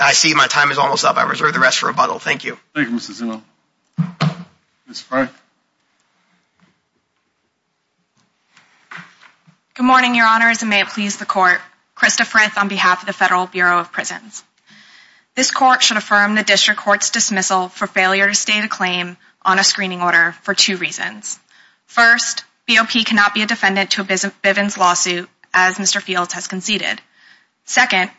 I 0.00 0.12
see 0.14 0.34
my 0.34 0.48
time 0.48 0.72
is 0.72 0.78
almost 0.78 1.04
up. 1.04 1.16
I 1.16 1.22
reserve 1.28 1.54
the 1.54 1.60
rest 1.60 1.78
for 1.78 1.86
rebuttal. 1.86 2.18
Thank 2.18 2.44
you. 2.44 2.58
Thank 2.74 2.90
you, 2.90 2.96
Mr. 2.96 3.12
Zimmer. 3.12 3.40
Ms. 4.88 5.00
Frey. 5.00 5.28
Good 9.76 9.84
morning, 9.84 10.14
Your 10.14 10.26
Honors, 10.26 10.62
and 10.62 10.70
may 10.70 10.80
it 10.80 10.88
please 10.88 11.18
the 11.18 11.26
court. 11.26 11.60
Krista 11.94 12.24
Frith 12.24 12.56
on 12.56 12.68
behalf 12.68 13.02
of 13.02 13.06
the 13.06 13.12
Federal 13.12 13.46
Bureau 13.46 13.78
of 13.78 13.92
Prisons. 13.92 14.42
This 15.34 15.50
court 15.50 15.82
should 15.82 15.98
affirm 15.98 16.34
the 16.34 16.42
district 16.42 16.80
court's 16.80 17.10
dismissal 17.10 17.68
for 17.68 17.86
failure 17.86 18.26
to 18.26 18.34
state 18.34 18.64
a 18.64 18.68
claim 18.68 19.18
on 19.42 19.58
a 19.58 19.64
screening 19.64 20.00
order 20.00 20.34
for 20.40 20.54
two 20.54 20.78
reasons. 20.78 21.38
First, 21.84 22.44
BOP 22.66 23.04
cannot 23.04 23.34
be 23.34 23.42
a 23.42 23.46
defendant 23.46 23.90
to 23.90 24.00
a 24.00 24.04
Bivens 24.06 24.78
lawsuit, 24.78 25.28
as 25.52 25.76
Mr. 25.76 26.00
Fields 26.00 26.32
has 26.32 26.48
conceded. 26.48 27.02
Second, 27.66 28.10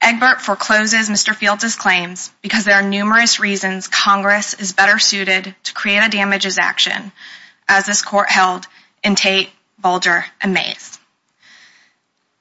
Egbert 0.00 0.40
forecloses 0.40 1.10
Mr. 1.10 1.34
Fields' 1.34 1.74
claims 1.74 2.30
because 2.42 2.64
there 2.64 2.76
are 2.76 2.88
numerous 2.88 3.40
reasons 3.40 3.88
Congress 3.88 4.54
is 4.54 4.72
better 4.72 5.00
suited 5.00 5.52
to 5.64 5.74
create 5.74 6.06
a 6.06 6.08
damages 6.08 6.58
action, 6.60 7.10
as 7.66 7.86
this 7.86 8.02
court 8.02 8.30
held 8.30 8.68
in 9.02 9.16
Tate, 9.16 9.50
Bulger, 9.78 10.24
and 10.40 10.54
Mays. 10.54 10.98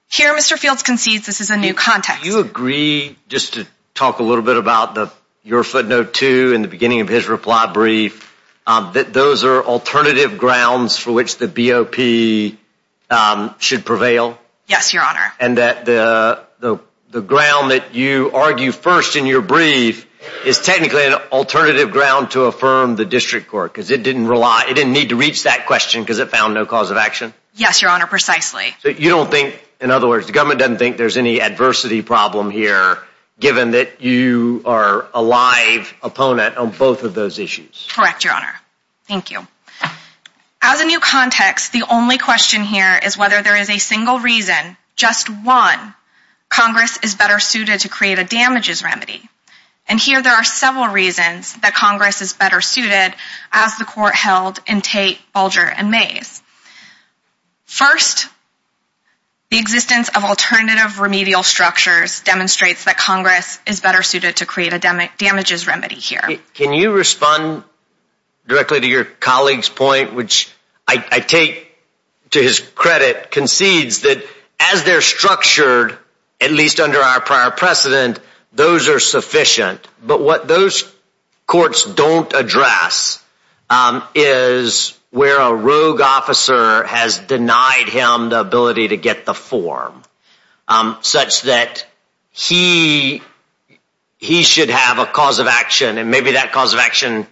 Here, 0.10 0.36
Mr. 0.36 0.58
Fields 0.58 0.84
concedes 0.84 1.26
this 1.26 1.42
is 1.42 1.52
a 1.52 1.58
new 1.58 1.74
context. 1.74 2.24
Do 2.24 2.30
you 2.30 2.40
agree, 2.40 3.18
just 3.30 3.54
to 3.54 3.66
talk 3.94 4.20
a 4.20 4.24
little 4.24 4.44
bit 4.44 4.58
about 4.58 5.14
your 5.44 5.64
footnote 5.64 6.14
two 6.14 6.54
in 6.54 6.62
the 6.62 6.68
beginning 6.68 7.02
of 7.02 7.08
his 7.08 7.28
reply 7.28 7.72
brief, 7.72 8.28
um, 8.68 8.92
that 8.94 9.14
those 9.14 9.44
are 9.44 9.64
alternative 9.64 10.38
grounds 10.38 10.98
for 10.98 11.12
which 11.12 11.38
the 11.38 11.48
BOP 11.48 12.58
um, 13.10 13.56
should 13.60 13.86
prevail? 13.86 14.38
Yes, 14.68 14.94
Your 14.94 15.04
Honor. 15.04 15.34
And 15.40 15.58
that 15.58 15.86
the 15.86 17.22
ground 17.22 17.72
that 17.72 17.94
you 17.94 18.32
argue 18.34 18.72
first 18.72 19.16
in 19.16 19.26
your 19.26 19.42
brief 19.42 20.06
is 20.46 20.60
technically 20.60 21.06
an 21.06 21.14
alternative 21.32 21.92
ground 21.92 22.32
to 22.32 22.44
affirm 22.44 22.96
the 22.96 23.06
district 23.06 23.48
court, 23.48 23.74
because 23.74 23.92
it 23.92 24.04
didn't 24.04 24.28
rely, 24.28 24.66
it 24.70 24.74
didn't 24.74 24.94
need 24.94 25.10
to 25.10 25.16
reach 25.16 25.44
that 25.44 25.66
question 25.66 26.02
because 26.02 26.20
it 26.20 26.30
found 26.30 26.54
no 26.54 26.66
cause 26.66 26.92
of 26.92 26.98
action? 26.98 27.34
Yes, 27.56 27.82
Your 27.82 27.92
Honor, 27.92 28.08
precisely. 28.08 28.76
So 28.80 28.90
you 28.90 29.10
don't 29.10 29.30
think, 29.30 29.62
in 29.80 29.92
other 29.92 30.08
words, 30.08 30.28
the 30.28 30.34
government 30.34 30.60
doesn't 30.60 30.78
think 30.78 30.98
there's 30.98 31.18
any 31.18 31.42
adversity 31.42 32.02
problem 32.02 32.50
here, 32.50 33.00
given 33.40 33.72
that 33.72 34.02
you 34.02 34.62
are 34.66 35.08
a 35.14 35.22
live 35.22 35.94
opponent 36.02 36.58
on 36.58 36.72
both 36.72 37.04
of 37.04 37.14
those 37.14 37.40
issues? 37.40 37.88
Correct, 37.92 38.24
Your 38.24 38.34
Honor. 38.34 38.54
Thank 39.08 39.32
you. 39.32 39.46
As 40.62 40.80
a 40.80 40.86
new 40.86 41.00
context, 41.00 41.74
the 41.74 41.84
only 41.90 42.18
question 42.18 42.64
here 42.64 43.00
is 43.04 43.18
whether 43.18 43.42
there 43.42 43.58
is 43.58 43.70
a 43.70 43.80
single 43.80 44.20
reason, 44.20 44.78
just 44.96 45.28
one, 45.30 45.96
Congress 46.50 47.00
is 47.04 47.16
better 47.16 47.40
suited 47.40 47.80
to 47.82 47.90
create 47.90 48.20
a 48.20 48.24
damages 48.24 48.84
remedy. 48.84 49.28
And 49.92 50.00
here 50.00 50.22
there 50.22 50.32
are 50.34 50.46
several 50.46 50.88
reasons 50.88 51.54
that 51.56 51.74
Congress 51.74 52.22
is 52.22 52.32
better 52.32 52.62
suited, 52.62 53.14
as 53.52 53.76
the 53.76 53.84
court 53.84 54.16
held 54.16 54.58
in 54.66 54.80
Tate, 54.80 55.20
Bulger, 55.34 55.66
and 55.66 55.92
Mays. 55.92 56.42
First, 57.66 58.30
the 59.50 59.60
existence 59.60 60.08
of 60.08 60.24
alternative 60.24 61.02
remedial 61.02 61.44
structures 61.44 62.22
demonstrates 62.22 62.86
that 62.86 62.96
Congress 62.96 63.60
is 63.68 63.82
better 63.82 64.02
suited 64.02 64.38
to 64.38 64.46
create 64.46 64.72
a 64.72 64.80
damages 65.18 65.68
remedy 65.68 65.96
here. 65.96 66.40
Can 66.54 66.72
you 66.72 66.94
respond 66.94 67.66
directly 68.48 68.80
to 68.80 68.88
your 68.88 69.04
colleague's 69.04 69.68
point, 69.68 70.14
which 70.14 70.50
I 70.88 71.20
take 71.20 71.68
to 72.30 72.42
his 72.42 72.62
credit, 72.62 73.30
concedes 73.30 74.04
that 74.04 74.24
as 74.58 74.86
they're 74.86 75.02
structured, 75.02 75.98
at 76.40 76.52
least 76.52 76.80
under 76.80 77.00
our 77.00 77.20
prior 77.20 77.52
precedent, 77.52 78.22
those 78.54 78.90
are 78.90 79.00
sufficient. 79.00 79.88
But 80.04 80.22
what 80.22 80.48
those 80.48 80.92
courts 81.46 81.86
don't 81.86 82.32
address 82.34 83.24
um, 83.70 84.04
is 84.16 84.98
where 85.12 85.40
a 85.40 85.54
rogue 85.54 86.02
officer 86.02 86.84
has 86.84 87.20
denied 87.20 87.90
him 87.90 88.30
the 88.30 88.40
ability 88.40 88.90
to 88.90 88.98
get 88.98 89.26
the 89.26 89.34
form, 89.34 90.02
um, 90.68 90.98
such 91.02 91.44
that 91.44 91.86
he 92.32 93.22
he 94.18 94.44
should 94.44 94.70
have 94.70 95.00
a 95.00 95.06
cause 95.06 95.40
of 95.40 95.48
action. 95.48 95.98
And 95.98 96.12
maybe 96.12 96.34
that 96.34 96.52
cause 96.52 96.74
of 96.74 96.80
action, 96.80 97.26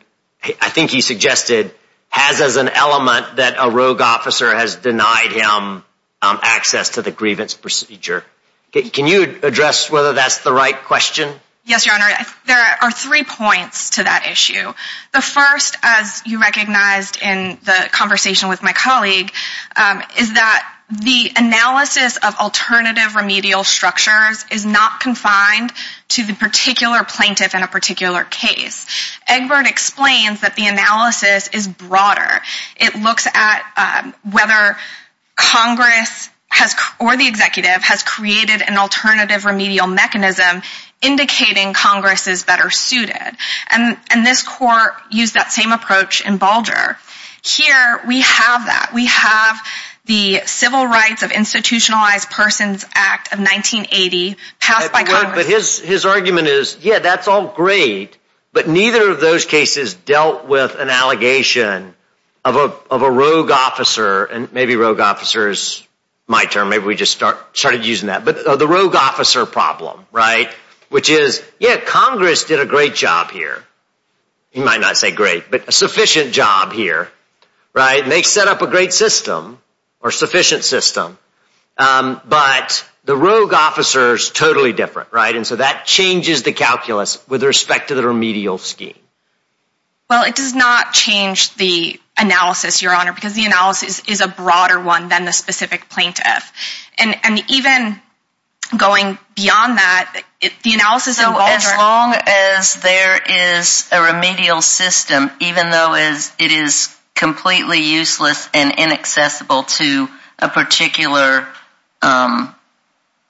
I 0.44 0.70
think 0.70 0.90
he 0.90 1.02
suggested, 1.02 1.72
has 2.10 2.42
as 2.42 2.56
an 2.56 2.68
element 2.68 3.36
that 3.36 3.56
a 3.60 3.70
rogue 3.70 4.02
officer 4.02 4.54
has 4.54 4.76
denied 4.76 5.32
him 5.32 5.84
um, 6.22 6.40
access 6.42 6.90
to 6.92 7.04
the 7.04 7.12
grievance 7.12 7.54
procedure. 7.54 8.26
Can 8.72 9.08
you 9.08 9.40
address 9.44 9.90
whether 9.90 10.14
that's 10.14 10.40
the 10.40 10.52
right 10.52 10.76
question? 10.84 11.34
Yes, 11.66 11.86
Your 11.86 11.96
Honor. 11.96 12.10
There 12.48 12.78
are 12.82 12.92
three 12.92 13.24
points 13.24 13.92
to 13.92 14.04
that 14.04 14.28
issue. 14.32 14.74
The 15.14 15.22
first, 15.22 15.78
as 15.84 16.24
you 16.26 16.42
recognized 16.42 17.22
in 17.22 17.60
the 17.64 17.90
conversation 17.92 18.50
with 18.50 18.64
my 18.64 18.74
colleague, 18.74 19.32
um, 19.76 20.02
is 20.18 20.34
that 20.34 20.76
the 20.90 21.32
analysis 21.36 22.18
of 22.18 22.36
alternative 22.38 23.16
remedial 23.16 23.64
structures 23.64 24.44
is 24.52 24.66
not 24.66 25.00
confined 25.00 25.72
to 26.08 26.26
the 26.26 26.34
particular 26.34 27.04
plaintiff 27.04 27.54
in 27.54 27.62
a 27.62 27.68
particular 27.68 28.24
case. 28.24 28.88
Egbert 29.28 29.68
explains 29.68 30.42
that 30.42 30.56
the 30.56 30.66
analysis 30.66 31.50
is 31.50 31.68
broader. 31.68 32.42
It 32.78 32.96
looks 32.96 33.28
at 33.32 34.04
um, 34.04 34.16
whether 34.32 34.78
Congress 35.36 36.30
or 37.00 37.16
the 37.16 37.28
executive 37.28 37.82
has 37.84 38.04
created 38.04 38.62
an 38.62 38.78
alternative 38.78 39.46
remedial 39.46 39.88
mechanism 39.88 40.62
indicating 41.02 41.74
Congress 41.74 42.28
is 42.28 42.44
better 42.44 42.70
suited. 42.70 43.38
And 43.72 43.98
and 44.12 44.26
this 44.26 44.44
court 44.44 44.94
used 45.10 45.36
that 45.36 45.52
same 45.52 45.72
approach 45.72 46.26
in 46.26 46.38
Bulger. 46.38 46.98
Here, 47.44 48.02
we 48.06 48.22
have 48.22 48.66
that. 48.66 48.92
We 48.94 49.06
have 49.06 49.60
the 50.06 50.42
Civil 50.46 50.86
Rights 50.86 51.24
of 51.24 51.32
Institutionalized 51.32 52.30
Persons 52.30 52.86
Act 52.94 53.32
of 53.32 53.40
1980 53.40 54.36
passed 54.60 54.92
by 54.92 55.04
Congress. 55.04 55.36
But 55.36 55.46
his 55.46 55.80
his 55.80 56.06
argument 56.06 56.48
is, 56.48 56.78
yeah, 56.82 57.00
that's 57.00 57.28
all 57.28 57.48
great, 57.48 58.18
but 58.52 58.68
neither 58.68 59.12
of 59.12 59.22
those 59.22 59.46
cases 59.46 59.94
dealt 59.94 60.46
with 60.46 60.76
an 60.76 60.90
allegation 60.90 61.94
of 62.44 62.56
a 62.56 62.94
of 62.94 63.04
a 63.04 63.12
rogue 63.12 63.52
officer, 63.52 64.26
and 64.26 64.52
maybe 64.52 64.76
rogue 64.76 65.00
officer 65.00 65.50
is 65.50 65.88
my 66.30 66.46
term, 66.46 66.70
maybe 66.70 66.86
we 66.86 66.96
just 66.96 67.14
started 67.14 67.86
using 67.86 68.08
that, 68.08 68.24
but 68.24 68.46
uh, 68.46 68.56
the 68.56 68.68
rogue 68.68 68.96
officer 68.96 69.48
problem, 69.48 70.06
right? 70.12 70.48
Which 70.90 71.10
is, 71.10 71.44
yeah, 71.60 71.78
Congress 71.78 72.44
did 72.44 72.60
a 72.60 72.68
great 72.68 72.94
job 72.94 73.32
here. 73.32 73.64
You 74.54 74.64
might 74.64 74.80
not 74.80 74.96
say 74.96 75.12
great, 75.12 75.50
but 75.50 75.68
a 75.68 75.72
sufficient 75.72 76.32
job 76.32 76.72
here, 76.72 77.10
right? 77.74 78.04
And 78.04 78.12
they 78.12 78.22
set 78.22 78.48
up 78.48 78.62
a 78.62 78.68
great 78.68 78.94
system, 78.94 79.60
or 80.02 80.12
sufficient 80.12 80.64
system, 80.64 81.18
um, 81.78 82.22
but 82.26 82.88
the 83.06 83.18
rogue 83.18 83.54
officer 83.54 84.14
is 84.14 84.30
totally 84.30 84.72
different, 84.72 85.12
right? 85.12 85.36
And 85.36 85.48
so 85.48 85.56
that 85.56 85.86
changes 85.88 86.44
the 86.44 86.54
calculus 86.54 87.28
with 87.28 87.42
respect 87.42 87.88
to 87.88 87.96
the 87.96 88.06
remedial 88.06 88.60
scheme. 88.60 89.00
Well, 90.10 90.26
it 90.26 90.36
does 90.36 90.54
not 90.54 90.94
change 90.94 91.56
the 91.56 92.00
analysis, 92.20 92.82
Your 92.82 92.94
Honor, 92.94 93.14
because 93.14 93.34
the 93.34 93.46
analysis 93.46 94.02
is 94.08 94.22
a 94.22 94.28
broader 94.28 94.80
one 94.80 95.10
than 95.10 95.26
the 95.26 95.32
specific 95.32 95.90
plaintiff. 95.90 96.52
And 96.98 97.44
even 97.50 98.00
going 98.78 99.18
beyond 99.36 99.78
that, 99.78 100.24
the 100.64 100.74
analysis 100.74 101.20
in 101.20 101.26
Bulger... 101.26 101.60
So 101.60 101.72
as 101.72 101.78
long 101.78 102.16
as 102.28 102.76
there 102.76 103.20
is 103.58 103.90
a 103.92 104.14
remedial 104.14 104.62
system, 104.62 105.32
even 105.40 105.70
though 105.70 105.96
it 105.96 106.52
is 106.52 106.96
completely 107.16 107.80
useless 107.80 108.48
and 108.54 108.74
inaccessible 108.78 109.64
to 109.64 110.08
a 110.38 110.50
particular 110.50 111.48
um, 112.02 112.54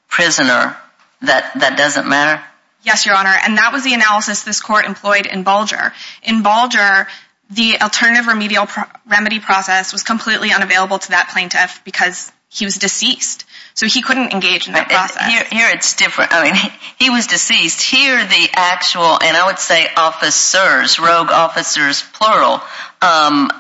prisoner, 0.08 0.76
that 1.22 1.76
doesn't 1.78 2.08
matter? 2.08 2.44
Yes, 2.84 3.06
Your 3.06 3.16
Honor, 3.16 3.36
and 3.44 3.58
that 3.58 3.74
was 3.74 3.84
the 3.84 3.94
analysis 3.94 4.44
this 4.44 4.62
court 4.62 4.86
employed 4.86 5.26
in 5.26 5.44
Bulger. 5.44 5.92
In 6.24 6.44
Bulger, 6.44 7.08
the 7.50 7.82
alternative 7.82 8.28
remedial 8.28 8.68
remedy 9.08 9.40
process 9.40 9.92
was 9.92 10.04
completely 10.04 10.52
unavailable 10.52 11.00
to 11.00 11.10
that 11.10 11.30
plaintiff 11.30 11.82
because 11.84 12.32
he 12.50 12.66
was 12.66 12.76
deceased. 12.76 13.46
So 13.74 13.86
he 13.88 14.02
couldn't 14.02 14.34
engage 14.34 14.68
in 14.68 14.74
that 14.74 14.88
uh, 14.88 14.90
process. 14.90 15.50
Here 15.52 15.70
it's 15.72 15.96
different. 15.96 16.32
I 16.34 16.44
mean, 16.44 16.72
he 16.98 17.10
was 17.10 17.28
deceased. 17.28 17.82
Here 17.82 18.18
the 18.18 18.50
actual, 18.54 19.18
and 19.22 19.38
I 19.38 19.48
would 19.48 19.60
say 19.60 19.88
officers, 19.96 21.00
rogue 21.00 21.30
officers, 21.30 22.04
plural, 22.14 22.62
um, 23.02 23.52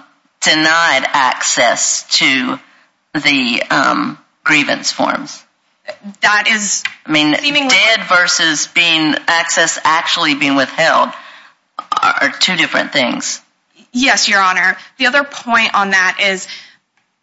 denied 0.41 1.03
access 1.13 2.03
to 2.17 2.59
the 3.13 3.63
um, 3.69 4.17
grievance 4.43 4.91
forms. 4.91 5.43
That 6.21 6.47
is... 6.49 6.83
I 7.05 7.11
mean, 7.11 7.31
dead 7.31 8.01
versus 8.07 8.67
being 8.67 9.15
access 9.27 9.79
actually 9.83 10.35
being 10.35 10.55
withheld 10.55 11.09
are 11.91 12.31
two 12.39 12.55
different 12.55 12.93
things. 12.93 13.41
Yes, 13.91 14.27
Your 14.27 14.41
Honor. 14.41 14.77
The 14.97 15.07
other 15.07 15.23
point 15.23 15.73
on 15.73 15.91
that 15.91 16.19
is 16.21 16.47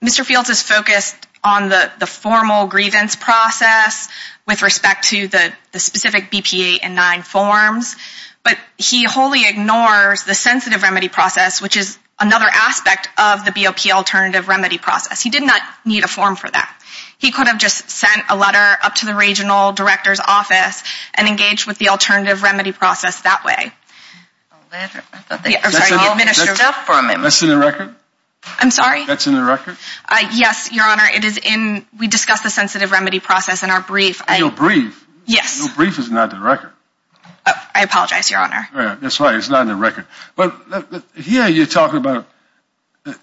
Mr. 0.04 0.24
Fields 0.24 0.50
is 0.50 0.62
focused 0.62 1.14
on 1.44 1.68
the 1.68 2.06
formal 2.06 2.66
grievance 2.66 3.14
process 3.14 4.08
with 4.46 4.62
respect 4.62 5.08
to 5.08 5.28
the 5.28 5.52
specific 5.78 6.30
BP-8 6.30 6.80
and 6.82 6.94
9 6.94 7.22
forms, 7.22 7.96
but 8.42 8.58
he 8.78 9.04
wholly 9.04 9.48
ignores 9.48 10.24
the 10.24 10.34
sensitive 10.34 10.82
remedy 10.82 11.08
process, 11.08 11.60
which 11.60 11.76
is 11.76 11.98
another 12.18 12.46
aspect 12.50 13.08
of 13.18 13.44
the 13.44 13.52
BOP 13.52 13.86
alternative 13.92 14.48
remedy 14.48 14.78
process. 14.78 15.20
He 15.20 15.30
did 15.30 15.42
not 15.42 15.60
need 15.84 16.04
a 16.04 16.08
form 16.08 16.36
for 16.36 16.50
that. 16.50 16.72
He 17.18 17.30
could 17.30 17.46
have 17.46 17.58
just 17.58 17.90
sent 17.90 18.22
a 18.28 18.36
letter 18.36 18.78
up 18.82 18.96
to 18.96 19.06
the 19.06 19.14
regional 19.14 19.72
director's 19.72 20.20
office 20.20 20.82
and 21.14 21.28
engaged 21.28 21.66
with 21.66 21.78
the 21.78 21.88
alternative 21.88 22.42
remedy 22.42 22.72
process 22.72 23.22
that 23.22 23.44
way. 23.44 23.72
That's 25.28 25.92
in 27.42 27.48
the 27.48 27.58
record? 27.58 27.94
I'm 28.58 28.70
sorry? 28.70 29.06
That's 29.06 29.26
in 29.26 29.34
the 29.34 29.42
record? 29.42 29.76
Uh, 30.08 30.30
yes, 30.34 30.70
Your 30.72 30.84
Honor. 30.84 31.08
It 31.12 31.24
is 31.24 31.38
in, 31.38 31.84
we 31.98 32.06
discussed 32.06 32.44
the 32.44 32.50
sensitive 32.50 32.92
remedy 32.92 33.20
process 33.20 33.62
in 33.62 33.70
our 33.70 33.80
brief. 33.80 34.22
Your 34.36 34.50
brief? 34.50 35.04
Yes. 35.26 35.58
Your 35.58 35.74
brief 35.74 35.98
is 35.98 36.10
not 36.10 36.32
in 36.32 36.38
the 36.38 36.44
record. 36.44 36.70
Uh, 37.44 37.52
I 37.74 37.82
apologize, 37.82 38.30
Your 38.30 38.40
Honor. 38.40 38.98
That's 39.00 39.18
right. 39.18 39.34
It's 39.34 39.48
not 39.48 39.62
in 39.62 39.68
the 39.68 39.74
record. 39.74 40.06
But 40.36 40.54
here 41.16 41.48
you're 41.48 41.66
talking 41.66 41.98
about, 41.98 42.26
uh, 43.04 43.14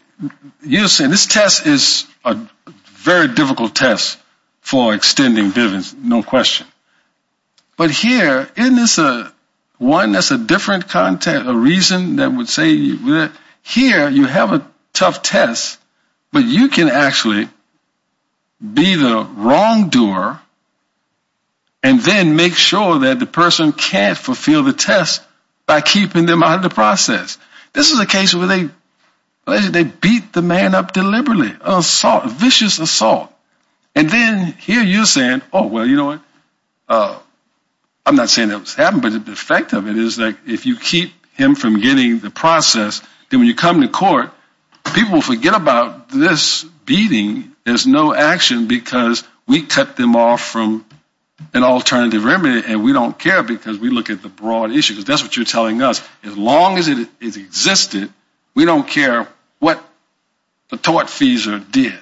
you're 0.63 0.87
saying 0.87 1.11
this 1.11 1.27
test 1.27 1.65
is 1.65 2.05
a 2.25 2.37
very 2.85 3.29
difficult 3.29 3.75
test 3.75 4.19
for 4.61 4.93
extending 4.93 5.51
Bivens, 5.51 5.95
no 5.97 6.23
question. 6.23 6.67
But 7.77 7.91
here, 7.91 8.49
isn't 8.55 8.75
this 8.75 8.99
one 9.77 10.11
that's 10.11 10.31
a 10.31 10.37
different 10.37 10.87
content, 10.89 11.47
a 11.47 11.53
reason 11.53 12.17
that 12.17 12.31
would 12.31 12.49
say, 12.49 12.75
here 13.61 14.09
you 14.09 14.25
have 14.25 14.53
a 14.53 14.65
tough 14.93 15.21
test, 15.23 15.79
but 16.31 16.43
you 16.45 16.69
can 16.69 16.89
actually 16.89 17.47
be 18.61 18.95
the 18.95 19.27
wrongdoer 19.35 20.39
and 21.81 21.99
then 21.99 22.35
make 22.35 22.55
sure 22.55 22.99
that 22.99 23.19
the 23.19 23.25
person 23.25 23.73
can't 23.73 24.17
fulfill 24.17 24.63
the 24.63 24.73
test 24.73 25.21
by 25.65 25.81
keeping 25.81 26.25
them 26.25 26.43
out 26.43 26.57
of 26.57 26.63
the 26.63 26.69
process. 26.69 27.37
This 27.73 27.91
is 27.91 27.99
a 27.99 28.05
case 28.05 28.33
where 28.33 28.47
they 28.47 28.69
they 29.45 29.83
beat 29.83 30.31
the 30.31 30.41
man 30.41 30.73
up 30.73 30.93
deliberately, 30.93 31.53
assault, 31.59 32.31
vicious 32.31 32.79
assault. 32.79 33.29
And 33.93 34.09
then 34.09 34.53
here 34.53 34.81
you're 34.81 35.05
saying, 35.05 35.41
oh, 35.51 35.67
well, 35.67 35.85
you 35.85 35.97
know 35.97 36.05
what? 36.05 36.21
Uh, 36.87 37.19
I'm 38.05 38.15
not 38.15 38.29
saying 38.29 38.49
that 38.49 38.59
was 38.59 38.75
happening, 38.75 39.01
but 39.01 39.25
the 39.25 39.31
effect 39.31 39.73
of 39.73 39.87
it 39.87 39.97
is 39.97 40.17
that 40.17 40.37
if 40.45 40.65
you 40.65 40.77
keep 40.77 41.13
him 41.35 41.55
from 41.55 41.79
getting 41.79 42.19
the 42.19 42.29
process, 42.29 43.01
then 43.29 43.39
when 43.39 43.47
you 43.47 43.55
come 43.55 43.81
to 43.81 43.87
court, 43.87 44.31
people 44.93 45.13
will 45.13 45.21
forget 45.21 45.53
about 45.53 46.09
this 46.09 46.63
beating. 46.85 47.55
There's 47.63 47.87
no 47.87 48.13
action 48.13 48.67
because 48.67 49.23
we 49.47 49.63
cut 49.63 49.95
them 49.95 50.15
off 50.15 50.41
from 50.41 50.85
an 51.53 51.63
alternative 51.63 52.23
remedy 52.23 52.63
and 52.67 52.83
we 52.83 52.93
don't 52.93 53.17
care 53.17 53.43
because 53.43 53.79
we 53.79 53.89
look 53.89 54.09
at 54.09 54.21
the 54.21 54.29
broad 54.29 54.71
issue. 54.71 54.93
Because 54.93 55.05
that's 55.05 55.23
what 55.23 55.35
you're 55.35 55.45
telling 55.45 55.81
us. 55.81 56.01
As 56.23 56.37
long 56.37 56.77
as 56.77 56.87
it 56.87 57.07
existed, 57.21 58.11
we 58.53 58.65
don't 58.65 58.87
care 58.87 59.27
what 59.59 59.83
the 60.69 60.77
tortfeasor 60.77 61.71
did. 61.71 61.97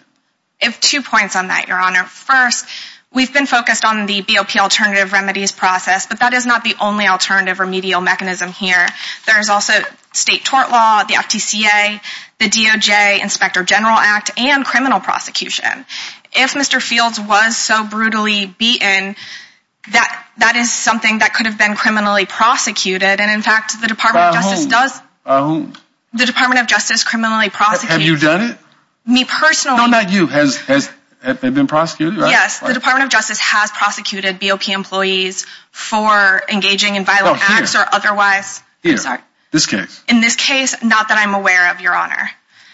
I 0.62 0.66
have 0.66 0.80
two 0.80 1.02
points 1.02 1.36
on 1.36 1.48
that, 1.48 1.68
Your 1.68 1.80
Honor. 1.80 2.04
First, 2.04 2.68
we've 3.14 3.34
been 3.34 3.46
focused 3.46 3.86
on 3.86 4.06
the 4.06 4.22
BOP 4.22 4.56
alternative 4.56 5.14
remedies 5.14 5.52
process, 5.52 6.06
but 6.08 6.20
that 6.20 6.34
is 6.34 6.46
not 6.46 6.64
the 6.64 6.76
only 6.80 7.08
alternative 7.08 7.60
remedial 7.60 8.02
mechanism 8.02 8.52
here. 8.52 8.88
There 9.26 9.40
is 9.40 9.50
also 9.50 9.74
state 10.14 10.44
tort 10.44 10.72
law, 10.72 11.04
the 11.04 11.16
FTCA, 11.16 12.02
the 12.40 12.46
DOJ 12.46 13.22
Inspector 13.22 13.64
General 13.64 13.98
Act, 13.98 14.32
and 14.38 14.66
criminal 14.66 15.00
prosecution. 15.00 15.86
If 16.34 16.54
Mr. 16.54 16.82
Fields 16.82 17.20
was 17.20 17.58
so 17.58 17.86
brutally 17.86 18.46
beaten, 18.46 19.16
that 19.92 20.26
that 20.38 20.56
is 20.56 20.72
something 20.72 21.20
that 21.20 21.34
could 21.34 21.46
have 21.46 21.58
been 21.58 21.76
criminally 21.76 22.26
prosecuted. 22.26 23.20
And 23.20 23.32
in 23.32 23.42
fact, 23.42 23.80
the 23.82 23.88
Department 23.88 24.28
of 24.28 24.34
Justice 24.36 24.66
does. 24.66 25.00
By 25.24 25.42
whom? 25.42 25.74
The 26.14 26.26
Department 26.26 26.62
of 26.62 26.68
Justice 26.68 27.04
criminally 27.04 27.50
prosecutes. 27.50 27.92
Have 27.92 28.02
you 28.02 28.18
done 28.18 28.52
it? 28.52 28.58
Me 29.06 29.26
personally. 29.26 29.78
No, 29.78 29.88
not 29.88 30.12
you. 30.12 30.28
Have 30.28 30.98
they 31.22 31.50
been 31.50 31.68
prosecuted? 31.68 32.20
right? 32.20 32.32
Yes, 32.32 32.60
the 32.60 32.74
Department 32.74 33.06
of 33.06 33.12
Justice 33.12 33.40
has 33.40 33.72
prosecuted 33.72 34.40
BOP 34.40 34.70
employees 34.70 35.46
for 35.72 36.42
engaging 36.50 36.96
in 36.96 37.06
violent 37.06 37.38
oh, 37.40 37.46
acts 37.48 37.76
or 37.76 37.86
otherwise. 37.92 38.62
Here, 38.84 38.98
this 39.52 39.68
case. 39.68 40.04
In 40.08 40.22
this 40.22 40.36
case, 40.36 40.82
not 40.84 41.10
that 41.10 41.18
I'm 41.18 41.34
aware 41.34 41.72
of, 41.72 41.82
Your 41.82 41.96
Honor. 41.96 42.30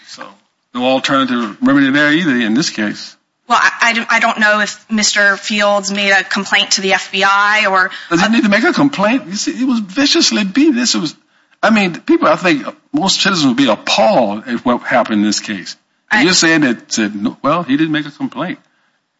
So, 0.05 0.29
no 0.73 0.85
alternative 0.85 1.57
remedy 1.61 1.89
there 1.91 2.13
either 2.13 2.35
in 2.35 2.53
this 2.53 2.69
case. 2.69 3.17
Well, 3.47 3.59
I 3.61 4.19
don't 4.19 4.39
know 4.39 4.59
if 4.59 4.87
Mr. 4.89 5.39
Fields 5.39 5.89
made 5.89 6.11
a 6.11 6.23
complaint 6.23 6.71
to 6.71 6.81
the 6.81 6.91
FBI 6.91 7.71
or... 7.71 7.91
Does 8.09 8.21
he 8.21 8.29
need 8.29 8.43
to 8.43 8.49
make 8.49 8.65
a 8.65 8.73
complaint? 8.73 9.25
You 9.25 9.35
see, 9.35 9.53
he 9.53 9.63
was 9.63 9.79
viciously 9.79 10.43
beaten. 10.43 10.75
This 10.75 10.95
was... 10.95 11.15
I 11.63 11.69
mean, 11.69 11.99
people, 12.01 12.27
I 12.27 12.35
think 12.35 12.65
most 12.91 13.21
citizens 13.21 13.47
would 13.47 13.57
be 13.57 13.69
appalled 13.69 14.47
at 14.47 14.65
what 14.65 14.81
happened 14.81 15.21
in 15.21 15.25
this 15.25 15.39
case. 15.39 15.77
You're 16.11 16.33
saying 16.33 16.61
that, 16.61 17.37
well, 17.41 17.63
he 17.63 17.75
didn't 17.75 17.91
make 17.91 18.05
a 18.05 18.11
complaint. 18.11 18.59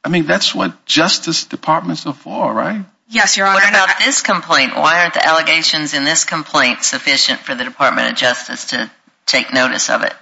I 0.04 0.10
mean, 0.10 0.26
that's 0.26 0.56
what 0.56 0.86
Justice 0.86 1.43
Departments 1.43 2.06
are 2.06 2.13
for, 2.13 2.54
right? 2.54 2.86
Yes, 3.10 3.38
Your 3.38 3.45
Honor. 3.47 3.56
What 3.56 3.69
about 3.69 3.89
this 4.00 4.21
complaint? 4.21 4.76
Why 4.76 5.02
aren't 5.02 5.13
the 5.13 5.26
allegations 5.26 5.93
in 5.93 6.04
this 6.04 6.23
complaint 6.23 6.84
sufficient 6.84 7.39
for 7.39 7.56
the 7.56 7.63
Department 7.63 8.12
of 8.12 8.17
Justice 8.17 8.65
to 8.67 8.89
take 9.26 9.54
notice 9.54 9.89
of 9.89 10.04
it? 10.04 10.13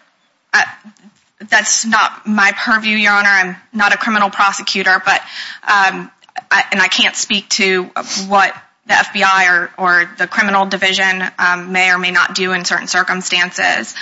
That's 1.50 1.86
not 1.86 2.26
my 2.26 2.52
purview, 2.56 2.96
Your 2.96 3.12
Honor. 3.12 3.30
I'm 3.30 3.56
not 3.74 3.94
a 3.94 3.98
criminal 3.98 4.30
prosecutor, 4.30 5.02
but, 5.04 5.22
um, 5.64 6.12
and 6.72 6.82
I 6.82 6.88
can't 6.88 7.16
speak 7.16 7.50
to 7.50 7.84
what 8.28 8.56
the 8.88 8.94
FBI 8.94 9.70
or 9.78 10.12
the 10.18 10.28
criminal 10.28 10.66
division 10.66 11.24
um, 11.40 11.72
may 11.72 11.92
or 11.92 11.98
may 11.98 12.12
not 12.12 12.36
do 12.36 12.54
in 12.54 12.66
certain 12.66 12.88
circumstances. 12.88 13.96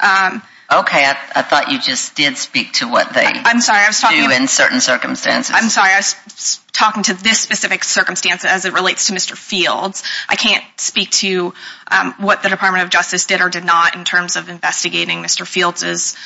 Um, 0.00 0.42
Okay, 0.70 1.02
I 1.34 1.40
thought 1.42 1.70
you 1.70 1.80
just 1.80 2.14
did 2.14 2.36
speak 2.36 2.74
to 2.74 2.88
what 2.88 3.14
they 3.14 3.24
do 3.24 4.30
in 4.30 4.48
certain 4.48 4.82
circumstances. 4.82 5.54
I'm 5.54 5.70
sorry, 5.70 5.92
I 5.92 5.96
was 5.96 6.60
talking 6.72 7.02
to 7.04 7.14
this 7.14 7.40
specific 7.40 7.84
circumstance 7.84 8.44
as 8.44 8.66
it 8.66 8.74
relates 8.74 9.06
to 9.06 9.14
Mr. 9.14 9.34
Fields. 9.34 10.02
I 10.28 10.36
can't 10.36 10.62
speak 10.76 11.10
to 11.10 11.54
um, 11.90 12.12
what 12.18 12.42
the 12.42 12.50
Department 12.50 12.84
of 12.84 12.90
Justice 12.90 13.24
did 13.24 13.40
or 13.40 13.48
did 13.48 13.64
not 13.64 13.96
in 13.96 14.04
terms 14.04 14.36
of 14.36 14.50
investigating 14.50 15.22
Mr. 15.22 15.46
Fields' 15.46 16.16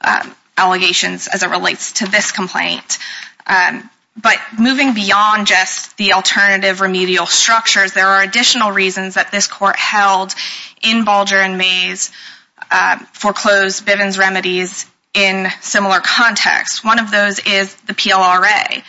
um, 0.00 0.34
allegations 0.58 1.28
as 1.28 1.44
it 1.44 1.50
relates 1.50 1.92
to 1.92 2.06
this 2.06 2.32
complaint. 2.32 2.98
Um, 3.46 3.88
but 4.20 4.36
moving 4.58 4.94
beyond 4.94 5.46
just 5.46 5.96
the 5.96 6.14
alternative 6.14 6.80
remedial 6.80 7.26
structures, 7.26 7.92
there 7.92 8.08
are 8.08 8.22
additional 8.22 8.72
reasons 8.72 9.14
that 9.14 9.30
this 9.30 9.46
court 9.46 9.76
held 9.76 10.34
in 10.82 11.04
Bulger 11.04 11.36
and 11.36 11.56
Mays 11.56 12.10
Uh, 12.74 12.98
foreclosed 13.12 13.84
Bivens 13.84 14.18
remedies 14.18 14.86
in 15.12 15.46
similar 15.60 16.00
contexts. 16.00 16.82
One 16.82 16.98
of 16.98 17.10
those 17.10 17.38
is 17.40 17.74
the 17.86 17.92
PLRA. 17.92 18.82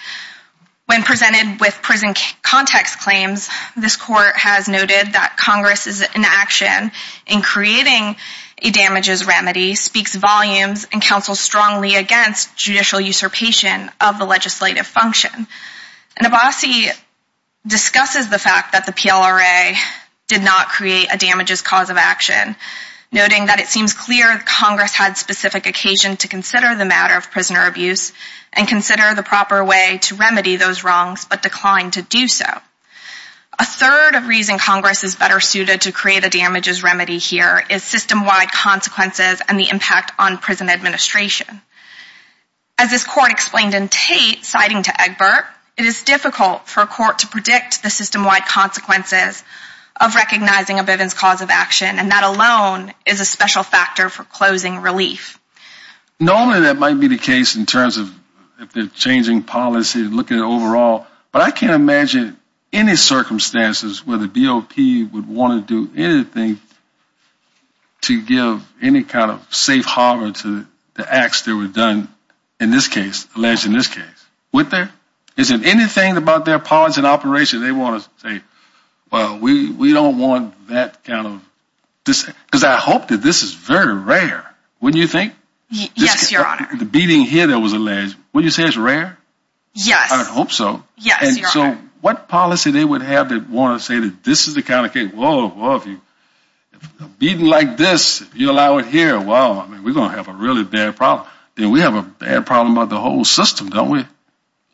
When 0.85 1.03
presented 1.03 1.59
with 1.59 1.81
prison 1.81 2.13
context 2.41 2.99
claims, 2.99 3.49
this 3.75 3.97
court 3.97 4.35
has 4.35 4.69
noted 4.69 5.13
that 5.13 5.35
Congress's 5.37 6.01
inaction 6.15 6.91
in 7.27 7.41
creating 7.41 8.15
a 8.61 8.71
damages 8.71 9.25
remedy 9.25 9.75
speaks 9.75 10.15
volumes 10.15 10.87
and 10.93 11.01
counsels 11.01 11.41
strongly 11.41 11.95
against 11.95 12.55
judicial 12.55 13.01
usurpation 13.01 13.91
of 13.99 14.17
the 14.17 14.25
legislative 14.25 14.87
function. 14.87 15.47
And 16.15 16.31
Abbasi 16.31 16.87
discusses 17.67 18.29
the 18.29 18.39
fact 18.39 18.71
that 18.71 18.85
the 18.85 18.93
PLRA 18.93 19.75
did 20.27 20.41
not 20.41 20.69
create 20.69 21.07
a 21.11 21.17
damages 21.17 21.61
cause 21.61 21.89
of 21.89 21.97
action, 21.97 22.55
noting 23.13 23.45
that 23.45 23.59
it 23.59 23.67
seems 23.67 23.93
clear 23.93 24.39
Congress 24.39 24.93
had 24.93 25.17
specific 25.17 25.67
occasion 25.67 26.17
to 26.17 26.27
consider 26.27 26.75
the 26.75 26.83
matter 26.83 27.15
of 27.15 27.31
prisoner 27.31 27.67
abuse 27.67 28.11
and 28.51 28.67
consider 28.67 29.13
the 29.13 29.23
proper 29.23 29.63
way 29.63 29.99
to 30.01 30.15
remedy 30.15 30.55
those 30.55 30.83
wrongs, 30.83 31.25
but 31.25 31.43
declined 31.43 31.93
to 31.93 32.01
do 32.01 32.27
so. 32.27 32.45
A 33.59 33.65
third 33.65 34.15
reason 34.25 34.57
Congress 34.57 35.03
is 35.03 35.15
better 35.15 35.39
suited 35.39 35.81
to 35.81 35.91
create 35.91 36.25
a 36.25 36.29
damages 36.29 36.81
remedy 36.81 37.19
here 37.19 37.63
is 37.69 37.83
system-wide 37.83 38.51
consequences 38.51 39.41
and 39.47 39.59
the 39.59 39.69
impact 39.69 40.11
on 40.17 40.39
prison 40.39 40.69
administration. 40.69 41.61
As 42.79 42.89
this 42.89 43.03
court 43.03 43.31
explained 43.31 43.75
in 43.75 43.89
Tate, 43.89 44.43
citing 44.43 44.81
to 44.81 45.01
Egbert, 45.01 45.45
it 45.77 45.85
is 45.85 46.03
difficult 46.03 46.67
for 46.67 46.81
a 46.81 46.87
court 46.87 47.19
to 47.19 47.27
predict 47.27 47.83
the 47.83 47.91
system-wide 47.91 48.45
consequences 48.45 49.43
of 49.99 50.15
recognizing 50.15 50.79
a 50.79 50.83
Bivens 50.83 51.15
cause 51.15 51.41
of 51.41 51.49
action, 51.49 51.99
and 51.99 52.11
that 52.11 52.23
alone 52.23 52.93
is 53.05 53.19
a 53.21 53.25
special 53.25 53.63
factor 53.63 54.09
for 54.09 54.23
closing 54.23 54.79
relief. 54.79 55.39
Normally 56.19 56.61
that 56.61 56.77
might 56.77 56.99
be 56.99 57.07
the 57.07 57.17
case 57.17 57.55
in 57.55 57.65
terms 57.65 57.97
of 57.97 58.13
if 58.59 58.71
they're 58.71 58.87
changing 58.87 59.43
policy, 59.43 59.99
looking 59.99 60.37
at 60.37 60.43
overall, 60.43 61.07
but 61.31 61.41
I 61.41 61.51
can't 61.51 61.73
imagine 61.73 62.37
any 62.71 62.95
circumstances 62.95 64.05
where 64.05 64.17
the 64.17 64.27
BOP 64.27 64.77
would 65.13 65.27
want 65.27 65.67
to 65.67 65.87
do 65.87 66.01
anything 66.01 66.59
to 68.01 68.21
give 68.21 68.65
any 68.81 69.03
kind 69.03 69.31
of 69.31 69.53
safe 69.53 69.85
harbor 69.85 70.31
to 70.31 70.65
the 70.95 71.13
acts 71.13 71.43
that 71.43 71.55
were 71.55 71.67
done 71.67 72.07
in 72.59 72.71
this 72.71 72.87
case, 72.87 73.27
alleged 73.35 73.65
in 73.65 73.73
this 73.73 73.87
case. 73.87 74.03
Would 74.51 74.69
there? 74.69 74.91
Is 75.35 75.49
there 75.49 75.59
anything 75.63 76.17
about 76.17 76.45
their 76.45 76.59
policy 76.59 76.99
and 76.99 77.07
operation 77.07 77.61
they 77.61 77.71
want 77.71 78.03
to 78.03 78.09
say, 78.21 78.41
well, 79.13 79.37
we 79.37 79.69
we 79.69 79.93
don't 79.93 80.17
want 80.17 80.69
that 80.69 81.03
kind 81.03 81.27
of, 81.27 81.49
because 82.03 82.63
I 82.63 82.77
hope 82.77 83.09
that 83.09 83.21
this 83.21 83.43
is 83.43 83.53
very 83.53 83.93
rare. 83.93 84.43
Wouldn't 84.81 84.99
you 84.99 85.07
think? 85.07 85.35
Yes, 85.69 86.31
Your 86.31 86.41
uh, 86.41 86.49
Honor. 86.49 86.69
The 86.79 86.85
beating 86.85 87.21
here 87.21 87.45
that 87.45 87.59
was 87.59 87.73
alleged, 87.73 88.15
would 88.33 88.43
you 88.43 88.49
say 88.49 88.63
it's 88.63 88.75
rare? 88.75 89.15
Yes. 89.75 90.11
I 90.11 90.17
would 90.17 90.27
hope 90.27 90.51
so. 90.51 90.83
Yes, 90.97 91.37
Your 91.37 91.47
Honor. 91.47 91.73
And 91.73 91.79
so 91.79 91.87
what 92.01 92.27
policy 92.27 92.71
they 92.71 92.83
would 92.83 93.03
have 93.03 93.29
that 93.29 93.47
want 93.47 93.79
to 93.79 93.85
say 93.85 93.99
that 93.99 94.23
this 94.23 94.47
is 94.47 94.55
the 94.55 94.63
kind 94.63 94.83
of 94.83 94.93
case, 94.93 95.11
whoa, 95.13 95.47
whoa, 95.47 95.75
if 95.75 95.85
you 95.85 96.01
if 96.73 97.01
a 97.01 97.03
beating 97.05 97.45
like 97.45 97.77
this, 97.77 98.21
if 98.21 98.35
you 98.35 98.49
allow 98.49 98.79
it 98.79 98.87
here, 98.87 99.19
well, 99.19 99.67
we're 99.69 99.93
going 99.93 100.09
to 100.09 100.17
have 100.17 100.27
a 100.27 100.33
really 100.33 100.63
bad 100.63 100.95
problem. 100.95 101.27
Then 101.53 101.69
we 101.69 101.81
have 101.81 101.93
a 101.93 102.01
bad 102.01 102.47
problem 102.47 102.75
about 102.75 102.89
the 102.89 102.99
whole 102.99 103.23
system, 103.23 103.69
don't 103.69 103.91
we? 103.91 104.05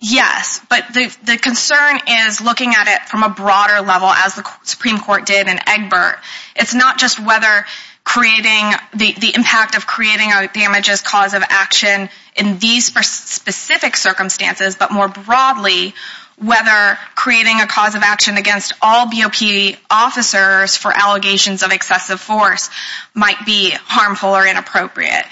Yes, 0.01 0.61
but 0.69 0.93
the 0.93 1.37
concern 1.41 1.99
is 2.07 2.39
looking 2.39 2.73
at 2.73 2.87
it 2.87 3.09
from 3.09 3.23
a 3.23 3.29
broader 3.29 3.85
level, 3.85 4.07
as 4.07 4.35
the 4.35 4.49
Supreme 4.63 4.97
Court 4.97 5.25
did 5.25 5.47
in 5.47 5.59
Egbert. 5.67 6.19
It's 6.55 6.73
not 6.73 6.97
just 6.97 7.19
whether 7.19 7.65
creating, 8.05 8.71
the 8.93 9.33
impact 9.35 9.75
of 9.75 9.85
creating 9.85 10.31
a 10.31 10.47
damages 10.47 11.01
cause 11.01 11.33
of 11.33 11.43
action 11.49 12.09
in 12.37 12.59
these 12.59 12.85
specific 12.85 13.97
circumstances, 13.97 14.75
but 14.75 14.91
more 14.91 15.09
broadly, 15.09 15.93
whether 16.37 16.97
creating 17.15 17.59
a 17.59 17.67
cause 17.67 17.95
of 17.95 18.01
action 18.01 18.37
against 18.37 18.71
all 18.81 19.07
BOP 19.07 19.75
officers 19.89 20.77
for 20.77 20.97
allegations 20.97 21.61
of 21.61 21.71
excessive 21.71 22.21
force 22.21 22.69
might 23.13 23.45
be 23.45 23.71
harmful 23.71 24.29
or 24.29 24.47
inappropriate. 24.47 25.25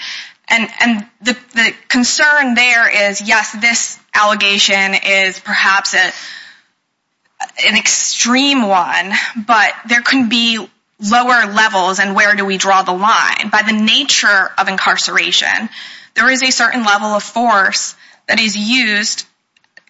And 0.50 1.06
the 1.22 1.74
concern 1.88 2.54
there 2.54 3.10
is, 3.10 3.20
yes, 3.20 3.52
this 3.52 3.98
allegation 4.18 4.94
is 5.06 5.38
perhaps 5.40 5.94
an 5.94 7.76
extreme 7.76 8.66
one, 8.66 9.12
but 9.46 9.72
there 9.88 10.02
can 10.02 10.28
be 10.28 10.68
lower 11.00 11.46
levels, 11.52 12.00
and 12.00 12.16
where 12.16 12.34
do 12.34 12.44
we 12.44 12.56
draw 12.56 12.82
the 12.82 12.92
line? 12.92 13.50
By 13.50 13.62
the 13.62 13.72
nature 13.72 14.50
of 14.58 14.68
incarceration, 14.68 15.68
there 16.14 16.28
is 16.30 16.42
a 16.42 16.50
certain 16.50 16.84
level 16.84 17.08
of 17.08 17.22
force 17.22 17.94
that 18.26 18.40
is 18.40 18.56
used 18.56 19.24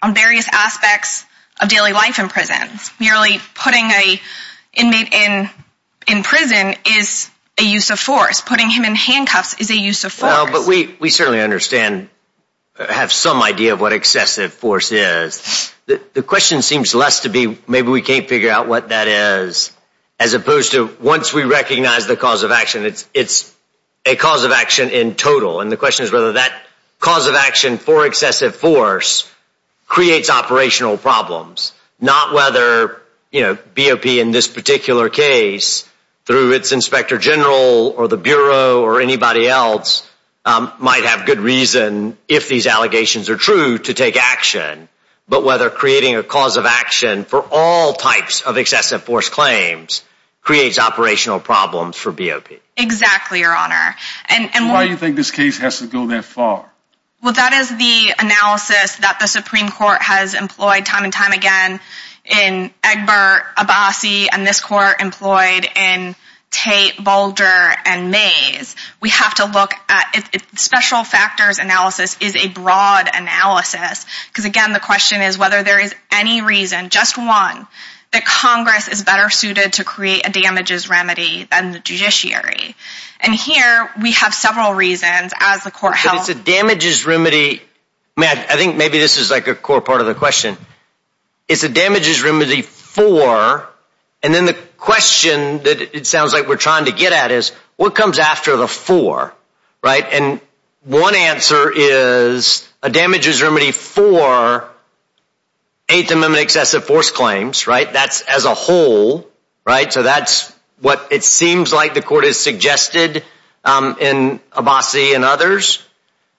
on 0.02 0.14
various 0.14 0.46
aspects 0.52 1.24
of 1.60 1.68
daily 1.68 1.92
life 1.92 2.18
in 2.18 2.28
prisons. 2.28 2.92
Merely 3.00 3.38
putting 3.54 3.90
an 3.90 4.18
inmate 4.74 5.14
in 6.06 6.22
prison 6.22 6.74
is 6.86 7.30
a 7.58 7.64
use 7.64 7.90
of 7.90 7.98
force. 7.98 8.40
Putting 8.42 8.70
him 8.70 8.84
in 8.84 8.94
handcuffs 8.94 9.58
is 9.58 9.70
a 9.70 9.76
use 9.76 10.04
of 10.04 10.12
force. 10.12 10.30
Well, 10.30 10.46
but 10.52 10.66
we 10.68 11.10
certainly 11.10 11.40
understand, 11.40 12.10
have 12.78 13.12
some 13.12 13.42
idea 13.42 13.72
of 13.72 13.80
what 13.80 13.92
excessive 13.92 14.52
force 14.52 14.92
is. 14.92 15.72
The 15.86 16.22
question 16.22 16.62
seems 16.62 16.94
less 16.94 17.20
to 17.20 17.28
be, 17.28 17.58
maybe 17.66 17.88
we 17.88 18.02
can't 18.02 18.28
figure 18.28 18.50
out 18.50 18.68
what 18.68 18.90
that 18.90 19.08
is, 19.08 19.72
as 20.20 20.34
opposed 20.34 20.72
to 20.72 20.94
once 21.00 21.32
we 21.32 21.44
recognize 21.44 22.06
the 22.06 22.16
cause 22.16 22.42
of 22.42 22.50
action, 22.50 22.84
it's 22.84 23.08
it's 23.14 23.54
a 24.04 24.16
cause 24.16 24.44
of 24.44 24.52
action 24.52 24.90
in 24.90 25.14
total. 25.14 25.60
And 25.60 25.70
the 25.70 25.76
question 25.76 26.04
is 26.04 26.12
whether 26.12 26.32
that 26.32 26.52
cause 26.98 27.26
of 27.26 27.34
action 27.34 27.78
for 27.78 28.06
excessive 28.06 28.56
force 28.56 29.30
creates 29.86 30.30
operational 30.30 30.96
problems. 30.96 31.72
Not 32.00 32.32
whether, 32.32 33.00
you 33.30 33.42
know, 33.42 33.54
BOP 33.74 34.06
in 34.06 34.30
this 34.30 34.48
particular 34.48 35.08
case, 35.08 35.88
through 36.26 36.52
its 36.52 36.72
inspector 36.72 37.18
general 37.18 37.94
or 37.96 38.08
the 38.08 38.16
bureau 38.16 38.82
or 38.82 39.00
anybody 39.00 39.48
else, 39.48 40.07
Um, 40.44 40.72
might 40.78 41.04
have 41.04 41.26
good 41.26 41.40
reason, 41.40 42.16
if 42.26 42.48
these 42.48 42.66
allegations 42.66 43.28
are 43.28 43.36
true, 43.36 43.78
to 43.78 43.94
take 43.94 44.16
action. 44.16 44.88
But 45.28 45.44
whether 45.44 45.68
creating 45.68 46.16
a 46.16 46.22
cause 46.22 46.56
of 46.56 46.64
action 46.64 47.24
for 47.24 47.44
all 47.50 47.92
types 47.92 48.40
of 48.40 48.56
excessive 48.56 49.02
force 49.02 49.28
claims 49.28 50.02
creates 50.40 50.78
operational 50.78 51.40
problems 51.40 51.96
for 51.96 52.12
BOP. 52.12 52.48
Exactly, 52.76 53.40
Your 53.40 53.54
Honor. 53.54 53.94
And 54.30 54.48
and 54.54 54.68
why 54.70 54.84
do 54.84 54.90
you 54.90 54.96
think 54.96 55.16
this 55.16 55.30
case 55.30 55.58
has 55.58 55.80
to 55.80 55.86
go 55.86 56.06
that 56.06 56.24
far? 56.24 56.70
Well, 57.22 57.34
that 57.34 57.52
is 57.52 57.68
the 57.68 58.14
analysis 58.18 58.96
that 58.98 59.18
the 59.20 59.26
Supreme 59.26 59.68
Court 59.68 60.00
has 60.00 60.34
employed 60.34 60.86
time 60.86 61.04
and 61.04 61.12
time 61.12 61.32
again 61.32 61.80
in 62.24 62.70
Egbert, 62.82 63.42
Abbasi, 63.56 64.28
and 64.32 64.46
this 64.46 64.60
court 64.60 65.00
employed 65.00 65.66
in 65.74 66.14
Tate, 66.50 67.02
Bulger, 67.02 67.74
and 67.84 68.10
Mays. 68.10 68.74
We 69.00 69.10
have 69.10 69.34
to 69.34 69.44
look 69.44 69.74
at, 69.88 70.58
special 70.58 71.04
factors 71.04 71.58
analysis 71.58 72.16
is 72.20 72.36
a 72.36 72.48
broad 72.48 73.08
analysis. 73.12 74.06
Because 74.28 74.44
again, 74.44 74.72
the 74.72 74.80
question 74.80 75.20
is 75.20 75.36
whether 75.36 75.62
there 75.62 75.78
is 75.78 75.94
any 76.10 76.40
reason, 76.40 76.88
just 76.88 77.18
one, 77.18 77.66
that 78.12 78.24
Congress 78.24 78.88
is 78.88 79.04
better 79.04 79.28
suited 79.28 79.74
to 79.74 79.84
create 79.84 80.26
a 80.26 80.30
damages 80.30 80.88
remedy 80.88 81.46
than 81.50 81.72
the 81.72 81.78
judiciary. 81.78 82.74
And 83.20 83.34
here, 83.34 83.90
we 84.00 84.12
have 84.12 84.32
several 84.32 84.72
reasons, 84.72 85.32
as 85.38 85.64
the 85.64 85.70
court 85.70 85.96
held. 85.96 86.16
But 86.16 86.28
it's 86.30 86.40
a 86.40 86.42
damages 86.42 87.04
remedy, 87.04 87.60
I 88.16 88.56
think 88.56 88.76
maybe 88.76 88.98
this 88.98 89.18
is 89.18 89.30
like 89.30 89.46
a 89.48 89.54
core 89.54 89.80
part 89.80 90.00
of 90.00 90.06
the 90.06 90.14
question. 90.14 90.56
It's 91.46 91.62
a 91.62 91.68
damages 91.68 92.22
remedy 92.22 92.62
for, 92.62 93.68
and 94.22 94.34
then 94.34 94.46
the 94.46 94.56
question 94.78 95.58
that 95.64 95.96
it 95.96 96.06
sounds 96.06 96.32
like 96.32 96.48
we're 96.48 96.56
trying 96.56 96.86
to 96.86 96.92
get 96.92 97.12
at 97.12 97.30
is, 97.30 97.50
what 97.76 97.94
comes 97.94 98.18
after 98.18 98.56
the 98.56 98.68
for, 98.68 99.34
right? 99.82 100.04
And 100.12 100.40
one 100.84 101.14
answer 101.14 101.70
is 101.74 102.68
a 102.82 102.90
damages 102.90 103.42
remedy 103.42 103.72
for 103.72 104.68
Eighth 105.88 106.10
Amendment 106.10 106.42
excessive 106.42 106.84
force 106.84 107.10
claims, 107.10 107.66
right? 107.66 107.92
That's 107.92 108.22
as 108.22 108.44
a 108.44 108.54
whole, 108.54 109.28
right? 109.64 109.92
So 109.92 110.02
that's 110.02 110.54
what 110.80 111.08
it 111.10 111.24
seems 111.24 111.72
like 111.72 111.94
the 111.94 112.02
court 112.02 112.24
has 112.24 112.38
suggested 112.38 113.24
um, 113.64 113.96
in 114.00 114.38
Abbasi 114.52 115.14
and 115.14 115.24
others. 115.24 115.82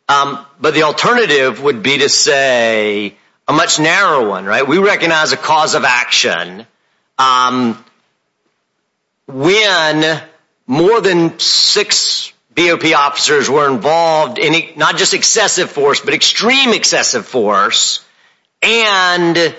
Um, 0.08 0.46
but 0.60 0.74
the 0.74 0.84
alternative 0.84 1.62
would 1.62 1.84
be 1.84 2.00
to 2.00 2.10
say 2.10 3.16
a 3.48 3.54
much 3.54 3.80
narrower 3.80 4.28
one, 4.28 4.46
right? 4.46 4.68
We 4.68 4.78
recognize 4.78 5.32
a 5.34 5.38
cause 5.38 5.76
of 5.76 5.84
action 5.84 6.66
um, 7.18 7.84
when 9.30 10.22
more 10.66 11.02
than 11.02 11.38
six 11.40 12.34
BOP 12.56 12.86
officers 12.96 13.50
were 13.50 13.72
involved 13.72 14.40
in 14.40 14.78
not 14.78 14.98
just 14.98 15.14
excessive 15.14 15.70
force, 15.70 16.02
but 16.02 16.14
extreme 16.14 16.74
excessive 16.74 17.26
force. 17.26 18.04
And 18.62 19.56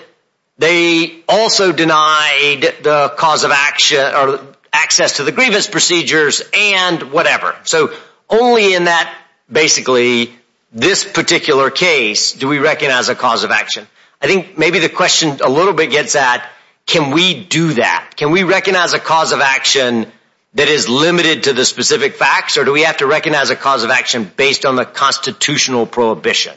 they 0.57 1.23
also 1.27 1.71
denied 1.71 2.61
the 2.83 3.13
cause 3.17 3.43
of 3.43 3.51
action 3.51 3.99
or 3.99 4.39
access 4.73 5.17
to 5.17 5.23
the 5.23 5.31
grievance 5.31 5.67
procedures 5.67 6.41
and 6.53 7.11
whatever. 7.11 7.55
So 7.63 7.93
only 8.29 8.73
in 8.73 8.85
that, 8.85 9.13
basically, 9.51 10.33
this 10.73 11.03
particular 11.03 11.71
case 11.71 12.33
do 12.33 12.47
we 12.47 12.59
recognize 12.59 13.09
a 13.09 13.15
cause 13.15 13.43
of 13.43 13.51
action. 13.51 13.87
I 14.21 14.27
think 14.27 14.57
maybe 14.57 14.79
the 14.79 14.89
question 14.89 15.39
a 15.41 15.49
little 15.49 15.73
bit 15.73 15.91
gets 15.91 16.15
at, 16.15 16.47
can 16.85 17.11
we 17.11 17.43
do 17.43 17.73
that? 17.73 18.13
Can 18.15 18.31
we 18.31 18.43
recognize 18.43 18.93
a 18.93 18.99
cause 18.99 19.31
of 19.31 19.39
action 19.39 20.07
that 20.53 20.67
is 20.67 20.89
limited 20.89 21.43
to 21.43 21.53
the 21.53 21.65
specific 21.65 22.15
facts? 22.15 22.57
Or 22.57 22.65
do 22.65 22.71
we 22.71 22.83
have 22.83 22.97
to 22.97 23.07
recognize 23.07 23.49
a 23.49 23.55
cause 23.55 23.83
of 23.83 23.89
action 23.89 24.29
based 24.35 24.65
on 24.65 24.75
the 24.75 24.85
constitutional 24.85 25.85
prohibition? 25.85 26.53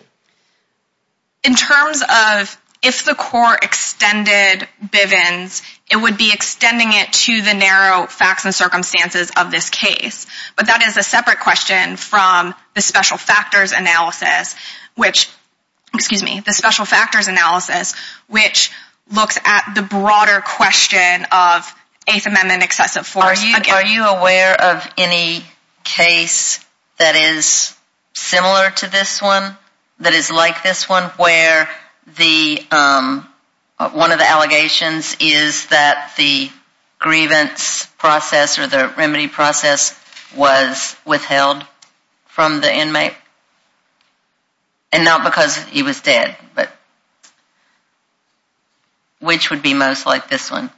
In 1.44 1.54
terms 1.54 2.02
of 2.02 2.60
if 2.82 3.04
the 3.04 3.14
court 3.14 3.64
extended 3.64 4.68
Bivens, 4.84 5.62
it 5.90 5.96
would 5.96 6.18
be 6.18 6.32
extending 6.32 6.88
it 6.92 7.12
to 7.12 7.40
the 7.40 7.54
narrow 7.54 8.06
facts 8.06 8.44
and 8.44 8.54
circumstances 8.54 9.30
of 9.36 9.50
this 9.50 9.70
case. 9.70 10.26
But 10.56 10.66
that 10.66 10.82
is 10.82 10.96
a 10.96 11.02
separate 11.02 11.40
question 11.40 11.96
from 11.96 12.54
the 12.74 12.82
special 12.82 13.16
factors 13.16 13.72
analysis, 13.72 14.54
which, 14.96 15.30
excuse 19.06 19.16
me, 19.16 19.24
the 19.24 19.24
special 19.24 19.26
factors 19.26 19.36
analysis, 19.36 19.36
which 19.36 19.36
looks 19.36 19.38
at 19.44 19.74
the 19.74 19.82
broader 19.82 20.40
question 20.40 21.26
of 21.32 21.74
Eighth 22.06 22.26
Amendment 22.26 22.62
excessive 22.62 23.06
force. 23.06 23.42
Are 23.70 23.84
you 23.84 24.04
aware 24.04 24.54
of 24.60 24.86
any 24.98 25.44
case 25.84 26.64
that 26.98 27.16
is 27.16 27.74
similar 28.12 28.70
to 28.70 28.90
this 28.90 29.20
one, 29.22 29.56
that 30.00 30.12
is 30.12 30.30
like 30.30 30.62
this 30.62 30.88
one, 30.88 31.04
where 31.16 31.68
the 32.16 32.60
um 32.70 33.26
one 33.92 34.12
of 34.12 34.18
the 34.18 34.28
allegations 34.28 35.16
is 35.20 35.66
that 35.66 36.12
the 36.16 36.50
grievance 36.98 37.86
process 37.98 38.58
or 38.58 38.66
the 38.66 38.92
remedy 38.96 39.28
process 39.28 39.98
was 40.36 40.96
withheld 41.04 41.64
from 42.26 42.60
the 42.60 42.72
inmate? 42.72 43.14
And 44.92 45.04
not 45.04 45.24
because 45.24 45.56
he 45.56 45.82
was 45.82 46.00
dead, 46.00 46.36
but 46.54 46.70
which 49.24 49.50
would 49.50 49.62
be 49.62 49.74
most 49.74 50.06
like 50.06 50.28
this 50.28 50.50
one? 50.50 50.70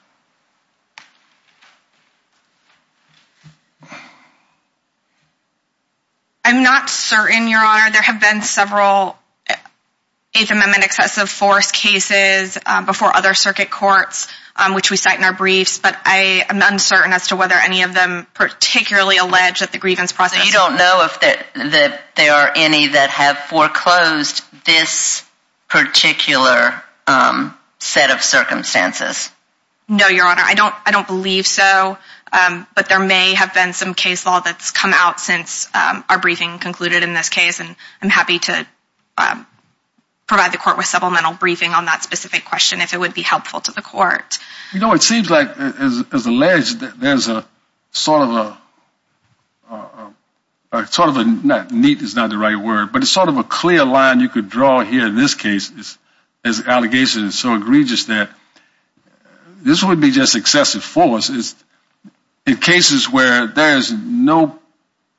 I'm 6.44 6.62
not 6.62 6.88
certain, 6.88 7.48
Your 7.48 7.58
Honor. 7.58 7.90
There 7.90 8.02
have 8.02 8.20
been 8.20 8.40
several 8.40 9.18
Eighth 10.32 10.50
Amendment 10.52 10.84
excessive 10.84 11.28
force 11.28 11.72
cases 11.72 12.56
uh, 12.64 12.84
before 12.84 13.16
other 13.16 13.34
circuit 13.34 13.68
courts, 13.68 14.28
um, 14.54 14.74
which 14.74 14.90
we 14.90 14.96
cite 14.96 15.18
in 15.18 15.24
our 15.24 15.32
briefs. 15.32 15.78
But 15.78 15.96
I 16.04 16.44
am 16.48 16.62
uncertain 16.62 17.12
as 17.12 17.28
to 17.28 17.36
whether 17.36 17.56
any 17.56 17.82
of 17.82 17.94
them 17.94 18.28
particularly 18.34 19.16
allege 19.16 19.58
that 19.58 19.72
the 19.72 19.78
grievance 19.78 20.12
process... 20.12 20.38
So 20.38 20.44
you 20.44 20.52
don't 20.52 20.76
know 20.76 21.08
if 21.10 21.18
there 22.14 22.32
are 22.32 22.52
any 22.54 22.88
that 22.88 23.10
have 23.10 23.38
foreclosed 23.38 24.44
this 24.66 25.24
particular 25.68 26.80
um, 27.08 27.56
set 27.86 28.10
of 28.10 28.22
circumstances? 28.22 29.30
No, 29.88 30.08
Your 30.08 30.26
Honor. 30.26 30.42
I 30.44 30.90
don't 30.90 31.06
believe 31.06 31.46
so. 31.46 31.96
Um, 32.32 32.66
but 32.74 32.88
there 32.88 32.98
may 32.98 33.34
have 33.34 33.54
been 33.54 33.72
some 33.72 33.94
case 33.94 34.26
law 34.26 34.40
that's 34.40 34.72
come 34.72 34.92
out 34.92 35.20
since 35.20 35.68
um, 35.74 36.04
our 36.08 36.18
briefing 36.18 36.58
concluded 36.58 37.04
in 37.04 37.14
this 37.14 37.28
case. 37.28 37.60
And 37.60 37.76
I'm 38.02 38.10
happy 38.10 38.40
to 38.40 38.66
um, 39.16 39.46
provide 40.26 40.52
the 40.52 40.58
court 40.58 40.76
with 40.76 40.86
supplemental 40.86 41.34
briefing 41.34 41.72
on 41.72 41.84
that 41.84 42.02
specific 42.02 42.44
question 42.44 42.80
if 42.80 42.92
it 42.92 43.00
would 43.00 43.14
be 43.14 43.22
helpful 43.22 43.60
to 43.60 43.72
the 43.72 43.80
court. 43.80 44.38
You 44.72 44.80
know, 44.80 44.92
it 44.92 45.02
seems 45.02 45.30
like, 45.30 45.56
as 45.56 46.26
alleged, 46.26 46.80
there's 46.80 47.28
a 47.28 47.46
sort 47.92 48.28
of 48.28 48.58
a, 50.72 50.86
sort 50.88 51.08
of 51.08 51.16
a, 51.16 51.72
neat 51.72 52.02
is 52.02 52.16
not 52.16 52.30
the 52.30 52.38
right 52.38 52.56
word, 52.56 52.92
but 52.92 53.02
it's 53.02 53.10
sort 53.10 53.28
of 53.28 53.38
a 53.38 53.44
clear 53.44 53.84
line 53.84 54.20
you 54.20 54.28
could 54.28 54.48
draw 54.48 54.80
here 54.80 55.06
in 55.06 55.14
this 55.14 55.34
case, 55.34 55.96
as 56.46 56.66
allegation 56.66 57.24
is 57.24 57.38
so 57.38 57.54
egregious 57.54 58.04
that 58.04 58.30
this 59.62 59.82
would 59.82 60.00
be 60.00 60.12
just 60.12 60.36
excessive 60.36 60.84
force. 60.84 61.54
In 62.46 62.56
cases 62.56 63.10
where 63.10 63.48
there 63.48 63.76
is 63.76 63.92
no 63.92 64.58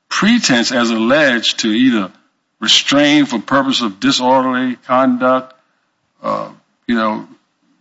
pretense 0.08 0.72
as 0.72 0.90
alleged 0.90 1.60
to 1.60 1.68
either 1.68 2.10
restrain 2.60 3.26
for 3.26 3.38
purpose 3.38 3.82
of 3.82 4.00
disorderly 4.00 4.76
conduct, 4.76 5.54
uh, 6.22 6.50
you 6.86 6.94
know, 6.94 7.28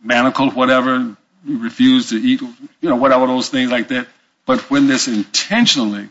manacled, 0.03 0.53
whatever, 0.53 1.15
refuse 1.45 2.09
to 2.09 2.17
eat, 2.17 2.41
you 2.41 2.89
know, 2.89 2.97
whatever 2.97 3.27
those 3.27 3.49
things 3.49 3.71
like 3.71 3.87
that. 3.87 4.07
But 4.45 4.69
when 4.69 4.87
this 4.87 5.07
intentionally, 5.07 6.09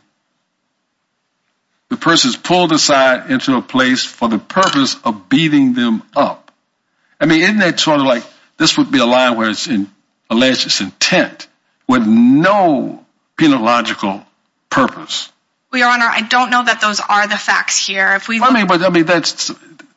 the 1.91 1.97
person 1.97 2.31
is 2.31 2.37
pulled 2.37 2.73
aside 2.73 3.31
into 3.31 3.57
a 3.57 3.63
place 3.63 4.05
for 4.05 4.29
the 4.29 4.39
purpose 4.39 4.97
of 5.05 5.29
beating 5.29 5.75
them 5.75 6.03
up. 6.17 6.46
I 7.21 7.27
mean, 7.27 7.43
isn't 7.43 7.59
that 7.59 7.81
sort 7.81 8.01
of 8.01 8.07
like, 8.07 8.25
this 8.59 8.77
would 8.79 8.91
be 8.91 8.99
a 8.99 9.07
line 9.07 9.37
where 9.37 9.51
it's 9.51 9.69
alleged 10.31 10.67
it's 10.67 10.81
intent 10.81 11.49
with 11.87 12.07
no 12.07 13.05
penological 13.39 14.25
purpose. 14.71 15.31
Well, 15.71 15.81
Your 15.81 15.89
Honor, 15.89 16.07
I 16.09 16.23
don't 16.23 16.51
know 16.51 16.65
that 16.65 16.81
those 16.81 17.01
are 17.01 17.27
the 17.27 17.37
facts 17.37 17.87
here. 17.87 18.19
I 18.29 18.53
mean, 18.53 18.67
but 18.67 18.83
I 18.83 18.89
mean, 18.89 19.05
that's, 19.05 19.53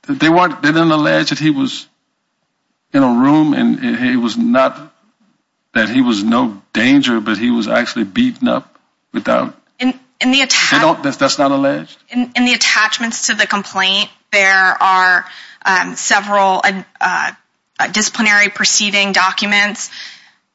they 0.07 0.29
weren't, 0.29 0.61
they 0.61 0.69
didn't 0.69 0.91
allege 0.91 1.29
that 1.29 1.39
he 1.39 1.51
was 1.51 1.87
in 2.93 3.03
a 3.03 3.07
room 3.07 3.53
and 3.53 3.79
he 3.79 4.15
was 4.15 4.37
not, 4.37 4.93
that 5.73 5.89
he 5.89 6.01
was 6.01 6.23
no 6.23 6.61
danger, 6.73 7.21
but 7.21 7.37
he 7.37 7.51
was 7.51 7.67
actually 7.67 8.05
beaten 8.05 8.47
up 8.47 8.79
without. 9.13 9.55
In 10.21 10.31
the 10.31 10.41
attachments. 10.41 11.15
That's 11.15 11.37
not 11.37 11.51
alleged? 11.51 11.97
In 12.11 12.33
the 12.33 12.53
attachments 12.53 13.27
to 13.27 13.35
the 13.35 13.47
complaint, 13.47 14.09
there 14.33 14.83
are 14.83 15.25
Um, 15.65 15.95
several 15.95 16.61
uh, 16.63 16.83
uh, 16.99 17.87
disciplinary 17.91 18.49
proceeding 18.49 19.11
documents 19.11 19.89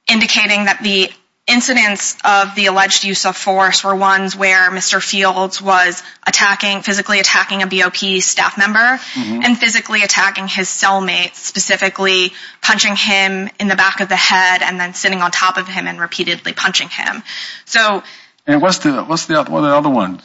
indicating 0.08 0.64
that 0.64 0.80
the 0.82 1.10
incidents 1.46 2.16
of 2.24 2.54
the 2.54 2.66
alleged 2.66 3.04
use 3.04 3.26
of 3.26 3.36
force 3.36 3.84
were 3.84 3.94
ones 3.94 4.34
where 4.34 4.70
Mr. 4.70 5.02
Fields 5.02 5.60
was 5.60 6.02
attacking, 6.26 6.80
physically 6.80 7.20
attacking 7.20 7.62
a 7.62 7.66
BOP 7.66 7.96
staff 8.22 8.56
member 8.56 8.78
mm-hmm. 8.78 9.42
and 9.42 9.58
physically 9.58 10.02
attacking 10.02 10.48
his 10.48 10.68
cellmate, 10.68 11.34
specifically 11.34 12.32
punching 12.62 12.96
him 12.96 13.50
in 13.60 13.68
the 13.68 13.76
back 13.76 14.00
of 14.00 14.08
the 14.08 14.16
head 14.16 14.62
and 14.62 14.80
then 14.80 14.94
sitting 14.94 15.20
on 15.20 15.30
top 15.30 15.58
of 15.58 15.68
him 15.68 15.86
and 15.86 16.00
repeatedly 16.00 16.54
punching 16.54 16.88
him. 16.88 17.22
So. 17.66 18.02
And 18.46 18.62
what's 18.62 18.78
the, 18.78 19.04
what's 19.04 19.26
the 19.26 19.38
other 19.38 19.90
ones? 19.90 20.22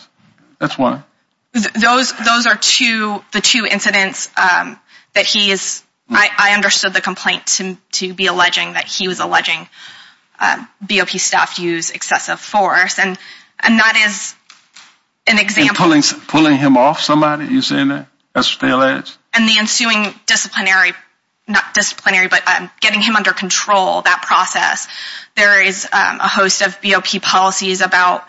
That's 0.59 0.77
one. 0.77 1.03
Those, 1.73 2.13
those 2.13 2.45
are 2.47 2.55
two, 2.55 3.23
the 3.31 3.41
two 3.41 3.65
incidents 3.65 4.29
um, 4.37 4.79
that 5.13 5.25
he 5.25 5.51
is, 5.51 5.83
I 6.09 6.53
understood 6.55 6.93
the 6.93 7.01
complaint 7.01 7.45
to 7.47 7.77
to 7.93 8.13
be 8.13 8.25
alleging 8.25 8.73
that 8.73 8.85
he 8.85 9.07
was 9.07 9.19
alleging 9.19 9.67
um, 10.39 10.67
BOP 10.81 11.09
staff 11.09 11.59
use 11.59 11.91
excessive 11.91 12.39
force. 12.39 12.97
And, 12.97 13.17
and 13.59 13.79
that 13.79 13.95
is 14.07 14.35
an 15.27 15.39
example. 15.39 15.75
Pulling, 15.75 16.01
pulling 16.27 16.57
him 16.57 16.77
off 16.77 17.01
somebody, 17.01 17.45
you 17.45 17.61
saying 17.61 17.89
that? 17.89 18.07
That's 18.33 18.55
what 18.55 18.67
they 18.67 18.73
allege? 18.73 19.15
And 19.33 19.47
the 19.47 19.57
ensuing 19.59 20.13
disciplinary, 20.25 20.93
not 21.47 21.73
disciplinary, 21.73 22.27
but 22.27 22.47
um, 22.47 22.69
getting 22.79 23.01
him 23.01 23.15
under 23.15 23.33
control, 23.33 24.01
that 24.01 24.23
process. 24.25 24.87
There 25.35 25.63
is 25.63 25.87
a 25.91 26.27
host 26.27 26.61
of 26.61 26.81
BOP 26.81 27.21
policies 27.21 27.81
about 27.81 28.25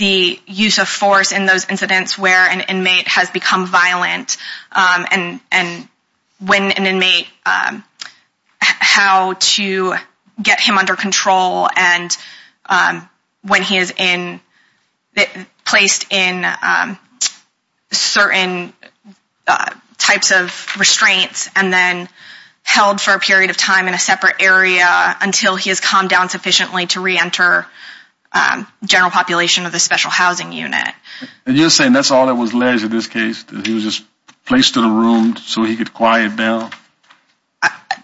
the 0.00 0.40
use 0.46 0.78
of 0.78 0.88
force 0.88 1.30
in 1.30 1.44
those 1.44 1.68
incidents 1.68 2.18
where 2.18 2.48
an 2.48 2.62
inmate 2.62 3.06
has 3.06 3.30
become 3.30 3.66
violent 3.66 4.38
um, 4.72 5.04
and, 5.10 5.40
and 5.52 5.86
when 6.44 6.72
an 6.72 6.86
inmate, 6.86 7.26
um, 7.44 7.84
how 8.60 9.34
to 9.34 9.94
get 10.42 10.58
him 10.58 10.78
under 10.78 10.96
control 10.96 11.68
and 11.76 12.16
um, 12.66 13.06
when 13.42 13.62
he 13.62 13.76
is 13.76 13.92
in, 13.94 14.40
eh, 15.16 15.26
placed 15.66 16.10
in 16.10 16.46
certain 17.90 18.72
uh, 19.46 19.70
types 19.98 20.32
of 20.32 20.66
restraints 20.78 21.50
and 21.54 21.70
then 21.70 22.08
held 22.62 23.02
for 23.02 23.12
a 23.12 23.18
period 23.18 23.50
of 23.50 23.56
time 23.58 23.86
in 23.86 23.92
a 23.92 23.98
separate 23.98 24.36
area 24.40 25.14
until 25.20 25.56
he 25.56 25.68
has 25.68 25.78
calmed 25.78 26.08
down 26.08 26.30
sufficiently 26.30 26.86
to 26.86 27.02
reenter 27.02 27.66
Um, 28.32 28.66
general 28.84 29.10
population 29.10 29.66
of 29.66 29.72
the 29.72 29.80
special 29.80 30.10
housing 30.10 30.52
unit. 30.52 30.86
And 31.46 31.56
you're 31.56 31.68
saying 31.68 31.92
that's 31.92 32.12
all 32.12 32.26
that 32.26 32.36
was 32.36 32.52
alleged 32.52 32.84
in 32.84 32.90
this 32.90 33.08
case, 33.08 33.42
that 33.42 33.66
he 33.66 33.74
was 33.74 33.82
just 33.82 34.04
placed 34.46 34.76
in 34.76 34.84
a 34.84 34.88
room 34.88 35.36
so 35.36 35.64
he 35.64 35.76
could 35.76 35.92
quiet 35.92 36.36
down? 36.36 36.70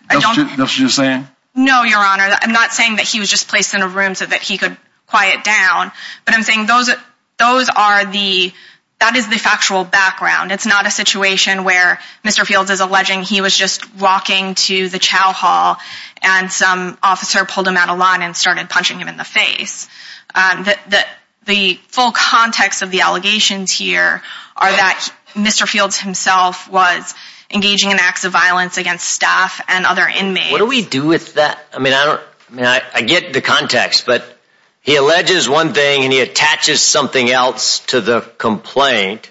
That's 0.08 0.36
what 0.36 0.78
you're 0.78 0.88
saying? 0.88 1.26
No, 1.54 1.82
Your 1.82 1.98
Honor. 1.98 2.28
I'm 2.40 2.52
not 2.52 2.72
saying 2.72 2.96
that 2.96 3.06
he 3.06 3.18
was 3.18 3.30
just 3.30 3.48
placed 3.48 3.74
in 3.74 3.82
a 3.82 3.88
room 3.88 4.14
so 4.14 4.26
that 4.26 4.42
he 4.42 4.58
could 4.58 4.76
quiet 5.06 5.42
down, 5.42 5.90
but 6.24 6.34
I'm 6.34 6.42
saying 6.42 6.66
those 6.66 6.88
are 6.88 6.98
those 7.38 7.68
are 7.68 8.04
the 8.04 8.52
that 8.98 9.16
is 9.16 9.28
the 9.28 9.38
factual 9.38 9.84
background. 9.84 10.52
It's 10.52 10.66
not 10.66 10.86
a 10.86 10.90
situation 10.90 11.64
where 11.64 11.98
Mr. 12.24 12.46
Fields 12.46 12.70
is 12.70 12.80
alleging 12.80 13.22
he 13.22 13.40
was 13.40 13.56
just 13.56 13.94
walking 13.96 14.54
to 14.54 14.88
the 14.88 14.98
chow 14.98 15.32
hall 15.32 15.76
and 16.22 16.50
some 16.50 16.96
officer 17.02 17.44
pulled 17.44 17.68
him 17.68 17.76
out 17.76 17.90
of 17.90 17.98
line 17.98 18.22
and 18.22 18.36
started 18.36 18.70
punching 18.70 18.98
him 18.98 19.08
in 19.08 19.16
the 19.16 19.24
face. 19.24 19.88
Um, 20.36 20.66
the 21.46 21.74
full 21.88 22.12
context 22.12 22.82
of 22.82 22.90
the 22.90 23.00
allegations 23.00 23.72
here 23.72 24.22
are 24.56 24.70
that 24.70 25.12
Mr. 25.34 25.66
Fields 25.66 25.98
himself 25.98 26.68
was 26.70 27.14
engaging 27.50 27.90
in 27.90 27.98
acts 27.98 28.24
of 28.24 28.32
violence 28.32 28.76
against 28.76 29.08
staff 29.08 29.60
and 29.68 29.86
other 29.86 30.06
inmates. 30.06 30.52
What 30.52 30.58
do 30.58 30.66
we 30.66 30.82
do 30.82 31.06
with 31.06 31.34
that? 31.34 31.58
I 31.72 31.78
mean 31.78 31.92
I 31.92 32.04
don't 32.04 32.20
I 32.50 32.54
mean, 32.54 32.64
I 32.64 33.02
get 33.02 33.32
the 33.32 33.40
context, 33.40 34.06
but 34.06 34.24
he 34.80 34.96
alleges 34.96 35.48
one 35.48 35.72
thing 35.72 36.04
and 36.04 36.12
he 36.12 36.20
attaches 36.20 36.80
something 36.80 37.28
else 37.28 37.80
to 37.86 38.00
the 38.00 38.20
complaint. 38.20 39.30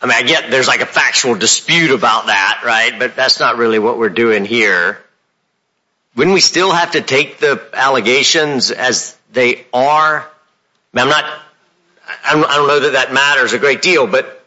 I 0.00 0.06
mean, 0.06 0.16
I 0.16 0.22
get 0.22 0.50
there's 0.50 0.66
like 0.66 0.80
a 0.80 0.86
factual 0.86 1.36
dispute 1.36 1.90
about 1.90 2.26
that, 2.26 2.62
right? 2.64 2.98
But 2.98 3.14
that's 3.16 3.38
not 3.38 3.58
really 3.58 3.78
what 3.78 3.96
we're 3.96 4.08
doing 4.08 4.44
here. 4.44 5.00
Wouldn't 6.16 6.34
we 6.34 6.40
still 6.40 6.72
have 6.72 6.92
to 6.92 7.00
take 7.00 7.38
the 7.38 7.62
allegations 7.72 8.70
as 8.70 9.16
they 9.34 9.66
are? 9.72 10.28
I'm 10.94 11.08
not, 11.08 11.24
I 12.24 12.32
don't 12.32 12.68
know 12.68 12.80
that 12.80 12.92
that 12.92 13.12
matters 13.12 13.52
a 13.52 13.58
great 13.58 13.82
deal, 13.82 14.06
but 14.06 14.44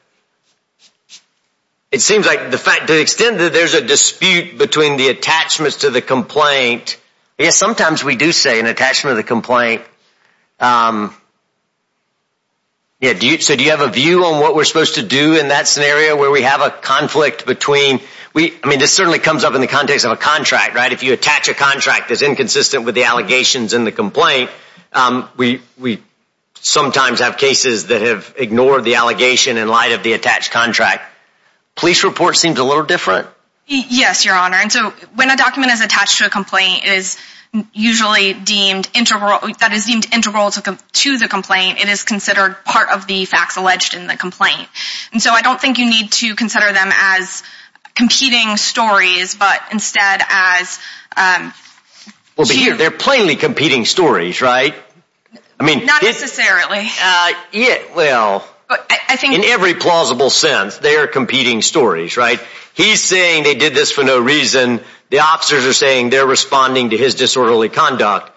it 1.92 2.02
seems 2.02 2.26
like 2.26 2.52
the 2.52 2.58
fact, 2.58 2.88
to 2.88 2.94
the 2.94 3.02
extent 3.02 3.38
that 3.40 3.54
there's 3.54 3.74
a 3.74 3.82
dispute 3.82 4.58
between 4.58 4.98
the 4.98 5.10
attachments 5.10 5.78
to 5.78 5.90
the 5.90 6.02
complaint, 6.02 6.98
I 7.40 7.44
guess 7.44 7.56
sometimes 7.56 8.04
we 8.04 8.16
do 8.16 8.32
say 8.32 8.60
an 8.60 8.66
attachment 8.66 9.12
of 9.12 9.18
the 9.18 9.28
complaint. 9.28 9.84
Um, 10.60 11.16
yeah, 13.00 13.14
so 13.40 13.56
do 13.56 13.64
you 13.64 13.70
have 13.70 13.82
a 13.82 13.90
view 13.90 14.26
on 14.26 14.42
what 14.42 14.56
we're 14.56 14.64
supposed 14.64 14.96
to 14.96 15.04
do 15.04 15.36
in 15.36 15.50
that 15.50 15.68
scenario 15.68 16.18
where 16.18 16.32
we 16.32 16.42
have 16.42 16.62
a 16.62 16.72
conflict 16.72 17.46
between, 17.46 18.02
we 18.34 18.58
I 18.64 18.68
mean, 18.68 18.80
this 18.80 18.92
certainly 18.92 19.20
comes 19.20 19.44
up 19.44 19.54
in 19.54 19.62
the 19.62 19.68
context 19.68 20.04
of 20.04 20.12
a 20.12 20.18
contract, 20.18 20.74
right? 20.74 20.92
If 20.92 21.04
you 21.04 21.14
attach 21.14 21.48
a 21.48 21.54
contract 21.54 22.10
that's 22.10 22.24
inconsistent 22.24 22.86
with 22.86 22.96
the 22.96 23.04
allegations 23.04 23.76
in 23.76 23.84
the 23.84 23.92
complaint, 23.92 24.50
Um, 24.94 25.30
we 25.38 25.62
we 25.80 26.02
sometimes 26.62 27.20
have 27.20 27.38
cases 27.38 27.88
that 27.88 28.02
have 28.02 28.34
ignored 28.38 28.84
the 28.84 28.96
allegation 28.96 29.58
in 29.58 29.68
light 29.68 29.92
of 29.92 30.04
the 30.04 30.14
attached 30.14 30.52
contract. 30.52 31.04
Police 31.76 32.04
report 32.04 32.36
seems 32.36 32.60
a 32.60 32.64
little 32.64 32.84
different. 32.84 33.28
Yes, 33.68 34.26
Your 34.26 34.36
Honor. 34.36 34.58
And 34.58 34.72
so 34.72 34.92
when 35.16 35.30
a 35.30 35.36
document 35.36 35.72
is 35.74 35.82
attached 35.82 36.18
to 36.20 36.26
a 36.26 36.30
complaint, 36.30 36.86
it 36.86 36.94
is 36.94 37.18
usually 37.74 38.34
deemed 38.34 38.90
integral, 38.94 39.40
that 39.60 39.72
is 39.74 39.86
deemed 39.86 40.08
integral 40.14 40.52
to 40.52 41.18
the 41.18 41.28
complaint. 41.28 41.80
It 41.80 41.88
is 41.88 42.04
considered 42.04 42.64
part 42.66 42.90
of 42.90 43.08
the 43.08 43.26
facts 43.26 43.58
alleged 43.58 43.94
in 43.94 44.08
the 44.08 44.18
complaint. 44.18 44.68
And 45.12 45.22
so 45.22 45.32
I 45.32 45.42
don't 45.42 45.60
think 45.60 45.78
you 45.78 45.90
need 45.90 46.12
to 46.14 46.36
consider 46.36 46.72
them 46.72 46.90
as 46.94 47.44
competing 47.96 48.58
stories, 48.58 49.36
but 49.36 49.62
instead 49.72 50.22
as... 50.30 50.80
Um, 51.16 51.54
Well, 52.38 52.48
but 52.48 52.56
here, 52.56 52.76
they're 52.76 52.92
plainly 52.92 53.36
competing 53.36 53.86
stories, 53.86 54.42
right? 54.42 54.76
I 55.60 55.66
mean 55.66 55.86
not 55.86 56.04
necessarily. 56.04 56.88
Uh, 57.02 57.34
yeah, 57.52 57.80
well, 57.96 58.48
I 58.70 59.16
think 59.16 59.34
in 59.34 59.44
every 59.44 59.74
plausible 59.74 60.30
sense, 60.30 60.78
they 60.78 60.98
are 60.98 61.08
competing 61.08 61.62
stories, 61.62 62.16
right? 62.18 62.40
He's 62.74 63.04
saying 63.04 63.44
they 63.44 63.56
did 63.56 63.74
this 63.74 63.92
for 63.92 64.04
no 64.04 64.20
reason. 64.20 64.82
The 65.10 65.20
officers 65.20 65.66
are 65.66 65.74
saying 65.74 66.10
they're 66.10 66.28
responding 66.28 66.92
to 66.92 66.98
his 66.98 67.16
disorderly 67.16 67.70
conduct. 67.70 68.32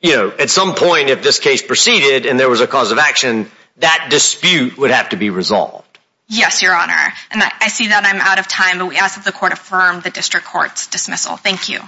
You 0.00 0.16
know, 0.16 0.32
at 0.38 0.50
some 0.50 0.74
point, 0.74 1.10
if 1.10 1.22
this 1.22 1.38
case 1.38 1.62
proceeded 1.62 2.26
and 2.26 2.40
there 2.40 2.48
was 2.48 2.60
a 2.60 2.66
cause 2.66 2.90
of 2.90 2.98
action, 2.98 3.50
that 3.78 4.08
dispute 4.10 4.76
would 4.78 4.90
have 4.90 5.10
to 5.10 5.16
be 5.16 5.30
resolved. 5.30 5.84
Yes, 6.28 6.62
Your 6.62 6.74
Honor. 6.74 7.12
And 7.30 7.42
I 7.60 7.68
see 7.68 7.88
that 7.88 8.04
I'm 8.04 8.20
out 8.20 8.38
of 8.38 8.48
time, 8.48 8.78
but 8.78 8.86
we 8.86 8.96
ask 8.96 9.14
that 9.14 9.24
the 9.24 9.32
court 9.32 9.52
affirm 9.52 10.00
the 10.00 10.10
district 10.10 10.46
court's 10.46 10.88
dismissal. 10.88 11.36
Thank 11.36 11.68
you. 11.68 11.80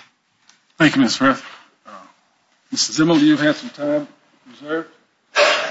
Thank 0.78 0.94
you, 0.94 1.02
Ms. 1.02 1.16
Frith. 1.16 1.44
Uh, 1.84 1.90
Mr. 2.72 2.92
Zimmel, 2.92 3.18
do 3.18 3.26
you 3.26 3.36
have 3.36 3.56
some 3.56 3.70
time 3.70 4.06
reserved? 4.48 4.88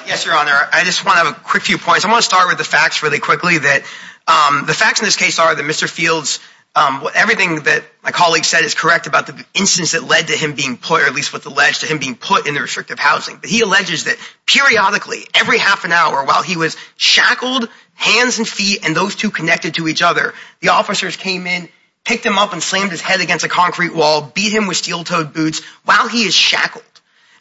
Yes, 0.05 0.25
Your 0.25 0.35
Honor. 0.35 0.51
I 0.51 0.83
just 0.83 1.05
want 1.05 1.17
to 1.17 1.23
have 1.23 1.37
a 1.37 1.39
quick 1.39 1.63
few 1.63 1.77
points. 1.77 2.03
I 2.03 2.09
want 2.09 2.21
to 2.21 2.25
start 2.25 2.49
with 2.49 2.57
the 2.57 2.65
facts 2.65 3.03
really 3.03 3.19
quickly. 3.19 3.57
That 3.57 3.83
um, 4.27 4.65
the 4.65 4.73
facts 4.73 4.99
in 4.99 5.05
this 5.05 5.15
case 5.15 5.39
are 5.39 5.55
that 5.55 5.63
Mr. 5.63 5.89
Fields, 5.89 6.41
um, 6.75 7.07
everything 7.15 7.61
that 7.63 7.85
my 8.03 8.11
colleague 8.11 8.43
said 8.43 8.65
is 8.65 8.75
correct 8.75 9.07
about 9.07 9.27
the 9.27 9.45
instance 9.53 9.93
that 9.93 10.03
led 10.03 10.27
to 10.27 10.33
him 10.33 10.55
being 10.55 10.75
put, 10.75 11.03
or 11.03 11.05
at 11.05 11.15
least 11.15 11.31
what's 11.31 11.45
alleged 11.45 11.81
to 11.81 11.87
him 11.87 11.99
being 11.99 12.15
put 12.15 12.45
in 12.45 12.53
the 12.53 12.59
restrictive 12.59 12.99
housing. 12.99 13.37
But 13.37 13.49
he 13.49 13.61
alleges 13.61 14.03
that 14.05 14.17
periodically, 14.45 15.25
every 15.33 15.57
half 15.57 15.85
an 15.85 15.93
hour, 15.93 16.25
while 16.25 16.43
he 16.43 16.57
was 16.57 16.75
shackled, 16.97 17.69
hands 17.93 18.39
and 18.39 18.47
feet, 18.47 18.85
and 18.85 18.93
those 18.93 19.15
two 19.15 19.31
connected 19.31 19.75
to 19.75 19.87
each 19.87 20.01
other, 20.01 20.33
the 20.59 20.69
officers 20.69 21.15
came 21.15 21.47
in, 21.47 21.69
picked 22.07 22.25
him 22.25 22.37
up 22.37 22.53
and 22.53 22.63
slammed 22.63 22.91
his 22.91 23.01
head 23.01 23.19
against 23.19 23.43
a 23.43 23.49
concrete 23.49 23.93
wall, 23.93 24.31
beat 24.33 24.53
him 24.53 24.67
with 24.67 24.77
steel-toed 24.77 25.33
boots 25.33 25.61
while 25.83 26.07
he 26.07 26.23
is 26.23 26.33
shackled. 26.33 26.83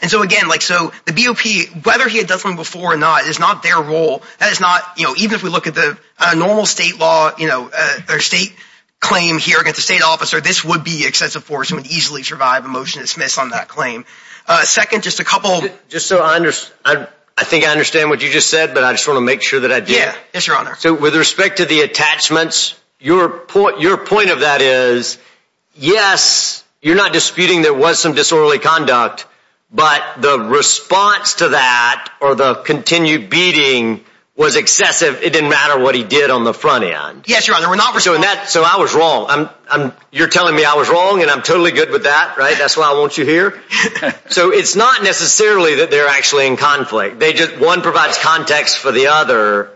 And 0.03 0.11
so 0.11 0.23
again, 0.23 0.49
like, 0.49 0.61
so 0.61 0.93
the 1.07 1.13
BOP, 1.13 1.85
whether 1.85 2.09
he 2.09 2.19
had 2.19 2.27
done 2.27 2.39
something 2.39 2.57
before 2.57 2.93
or 2.95 2.97
not, 2.97 3.27
is 3.27 3.39
not 3.39 3.63
their 3.63 3.81
role. 3.81 4.23
That 4.39 4.53
is 4.53 4.61
not, 4.61 4.83
you 4.99 5.05
know, 5.05 5.15
even 5.17 5.37
if 5.37 5.43
we 5.43 5.49
look 5.49 5.67
at 5.67 5.75
the 5.75 5.97
uh, 6.19 6.35
normal 6.35 6.67
state 6.67 6.99
law, 6.99 7.31
you 7.39 7.47
know, 7.47 7.71
uh, 7.75 8.01
or 8.11 8.21
state 8.21 8.55
claim 9.01 9.39
here 9.39 9.59
against 9.61 9.79
a 9.79 9.83
state 9.83 10.03
officer, 10.03 10.41
this 10.41 10.65
would 10.65 10.85
be 10.85 11.07
excessive 11.07 11.45
force 11.45 11.71
and 11.71 11.81
would 11.81 11.91
easily 11.91 12.25
survive 12.25 12.65
a 12.65 12.69
motion 12.69 12.99
to 12.99 13.05
dismiss 13.05 13.39
on 13.39 13.51
that 13.51 13.69
claim. 13.69 14.05
Uh, 14.47 14.65
second, 14.65 15.03
just 15.03 15.21
a 15.21 15.25
couple... 15.25 15.63
Just 15.89 16.09
so 16.09 16.19
I 16.19 16.37
understand, 16.37 17.09
I 17.39 17.45
think 17.45 17.65
I 17.65 17.73
understand 17.73 18.11
what 18.11 18.23
you 18.23 18.31
just 18.31 18.51
said, 18.51 18.75
but 18.75 18.85
I 18.85 18.93
just 18.93 19.07
want 19.09 19.19
to 19.19 19.23
make 19.23 19.43
sure 19.43 19.61
that 19.61 19.73
I 19.73 19.81
did. 19.81 19.91
Yeah. 19.91 20.15
Yes, 20.35 20.47
Your 20.47 20.57
Honor. 20.57 20.75
So 20.77 20.95
with 20.95 21.17
respect 21.17 21.59
to 21.59 21.65
the 21.65 21.81
attachments, 21.81 22.75
your 23.01 23.29
point 23.49 24.31
of 24.31 24.41
that 24.41 24.61
is, 24.63 25.19
yes, 25.75 26.65
you're 26.83 26.97
not 26.97 27.13
disputing 27.13 27.63
there 27.63 27.75
was 27.75 28.01
some 28.01 28.15
disorderly 28.15 28.59
conduct, 28.59 29.27
but 29.73 30.03
the 30.19 30.39
response 30.39 31.35
to 31.35 31.51
that, 31.51 32.11
or 32.21 32.35
the 32.35 32.55
continued 32.55 33.29
beating, 33.29 34.05
was 34.37 34.57
excessive. 34.57 35.23
It 35.23 35.33
didn't 35.33 35.49
matter 35.49 35.81
what 35.81 35.95
he 35.95 36.05
did 36.05 36.29
on 36.31 36.45
the 36.45 36.53
front 36.53 36.85
end. 36.85 37.25
Yes, 37.27 37.49
Your 37.49 37.57
Honor. 37.57 37.71
We're 37.71 37.77
not... 37.77 38.01
So 38.49 38.63
I 38.63 38.77
was 38.77 38.95
wrong. 38.95 39.49
You're 40.13 40.29
telling 40.29 40.55
me 40.55 40.65
I 40.65 40.75
was 40.75 40.91
wrong, 40.91 41.23
and 41.23 41.31
I'm 41.31 41.43
totally 41.43 41.73
good 41.73 41.91
with 41.91 42.05
that, 42.05 42.37
right? 42.37 42.57
That's 42.59 42.77
why 42.77 42.85
I 42.85 42.99
want 42.99 43.19
you 43.19 43.25
here. 43.25 43.61
So 44.29 44.53
it's 44.53 44.75
not 44.77 45.03
necessarily 45.05 45.77
that 45.77 45.91
they're 45.91 46.09
actually 46.09 46.49
in 46.49 46.57
conflict. 46.57 47.21
They 47.21 47.33
just, 47.33 47.59
one 47.59 47.81
provides 47.81 48.19
context 48.19 48.79
for 48.79 48.91
the 48.91 49.07
other. 49.07 49.71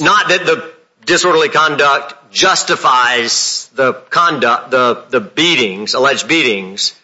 Not 0.00 0.28
that 0.28 0.46
the 0.46 0.72
disorderly 1.04 1.48
conduct 1.48 2.32
justifies 2.32 3.68
the 3.74 3.92
conduct, 3.92 4.70
the 4.70 5.04
the 5.10 5.20
beatings, 5.20 5.94
alleged 5.94 6.28
beatings, 6.28 6.94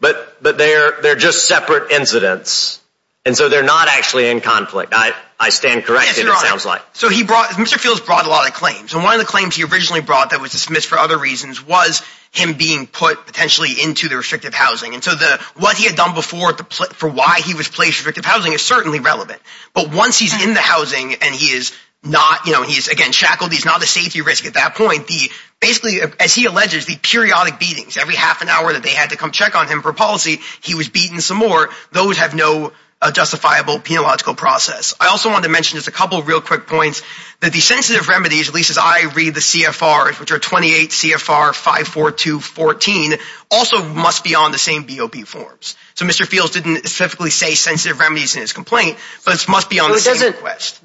but 0.00 0.42
but 0.42 0.58
they're 0.58 1.00
they're 1.02 1.16
just 1.16 1.46
separate 1.46 1.90
incidents. 1.90 2.80
And 3.26 3.34
so 3.34 3.48
they're 3.48 3.62
not 3.62 3.88
actually 3.88 4.28
in 4.28 4.42
conflict. 4.42 4.92
I 4.94 5.48
stand 5.50 5.84
corrected, 5.84 6.26
it 6.26 6.38
sounds 6.38 6.64
like. 6.64 6.82
So 6.92 7.08
he 7.08 7.24
brought, 7.24 7.50
Mr. 7.50 7.78
Fields 7.78 8.00
brought 8.00 8.26
a 8.26 8.28
lot 8.28 8.48
of 8.48 8.54
claims. 8.54 8.94
And 8.94 9.02
one 9.02 9.14
of 9.14 9.20
the 9.20 9.26
claims 9.26 9.56
he 9.56 9.64
originally 9.64 10.00
brought 10.00 10.30
that 10.30 10.40
was 10.40 10.52
dismissed 10.52 10.88
for 10.88 10.98
other 10.98 11.18
reasons 11.18 11.64
was 11.64 12.02
him 12.32 12.54
being 12.54 12.86
put 12.86 13.26
potentially 13.26 13.72
into 13.82 14.08
the 14.08 14.16
restrictive 14.16 14.54
housing. 14.54 14.94
And 14.94 15.02
so 15.02 15.14
the 15.14 15.40
what 15.56 15.76
he 15.76 15.86
had 15.86 15.96
done 15.96 16.14
before 16.14 16.54
for 16.54 17.08
why 17.08 17.40
he 17.44 17.54
was 17.54 17.68
placed 17.68 18.00
in 18.00 18.06
restrictive 18.06 18.24
housing 18.24 18.52
is 18.52 18.62
certainly 18.62 19.00
relevant. 19.00 19.40
But 19.72 19.92
once 19.92 20.18
he's 20.18 20.34
hmm. 20.34 20.48
in 20.48 20.54
the 20.54 20.60
housing 20.60 21.14
and 21.14 21.34
he 21.34 21.46
is 21.46 21.72
not, 22.04 22.46
you 22.46 22.52
know, 22.52 22.62
he's, 22.62 22.88
again, 22.88 23.12
shackled, 23.12 23.52
he's 23.52 23.64
not 23.64 23.82
a 23.82 23.86
safety 23.86 24.20
risk 24.20 24.46
at 24.46 24.54
that 24.54 24.74
point, 24.74 25.06
The 25.06 25.30
basically, 25.60 26.00
as 26.20 26.34
he 26.34 26.46
alleges, 26.46 26.86
the 26.86 26.96
periodic 26.96 27.58
beatings, 27.58 27.96
every 27.96 28.14
half 28.14 28.42
an 28.42 28.48
hour 28.48 28.72
that 28.72 28.82
they 28.82 28.90
had 28.90 29.10
to 29.10 29.16
come 29.16 29.30
check 29.30 29.56
on 29.56 29.66
him 29.66 29.82
for 29.82 29.92
policy, 29.92 30.40
he 30.62 30.74
was 30.74 30.88
beaten 30.88 31.20
some 31.20 31.38
more. 31.38 31.70
Those 31.92 32.18
have 32.18 32.34
no 32.34 32.72
uh, 33.00 33.10
justifiable 33.10 33.78
penological 33.78 34.36
process. 34.36 34.94
I 34.98 35.08
also 35.08 35.30
wanted 35.30 35.44
to 35.44 35.50
mention 35.50 35.76
just 35.76 35.88
a 35.88 35.92
couple 35.92 36.18
of 36.18 36.26
real 36.26 36.40
quick 36.40 36.66
points, 36.66 37.02
that 37.40 37.52
the 37.52 37.60
sensitive 37.60 38.08
remedies, 38.08 38.48
at 38.48 38.54
least 38.54 38.70
as 38.70 38.78
I 38.78 39.12
read 39.14 39.34
the 39.34 39.40
CFRs, 39.40 40.18
which 40.20 40.32
are 40.32 40.38
28 40.38 40.90
CFR 40.90 41.54
54214, 41.54 43.14
also 43.50 43.84
must 43.84 44.24
be 44.24 44.34
on 44.34 44.52
the 44.52 44.58
same 44.58 44.84
BOP 44.84 45.16
forms. 45.26 45.76
So 45.94 46.06
Mr. 46.06 46.26
Fields 46.26 46.52
didn't 46.52 46.78
specifically 46.78 47.30
say 47.30 47.54
sensitive 47.54 48.00
remedies 48.00 48.36
in 48.36 48.40
his 48.40 48.52
complaint, 48.52 48.96
but 49.24 49.34
it 49.34 49.48
must 49.48 49.68
be 49.68 49.80
on 49.80 49.90
the 49.92 49.98
same 49.98 50.32
request. 50.32 50.80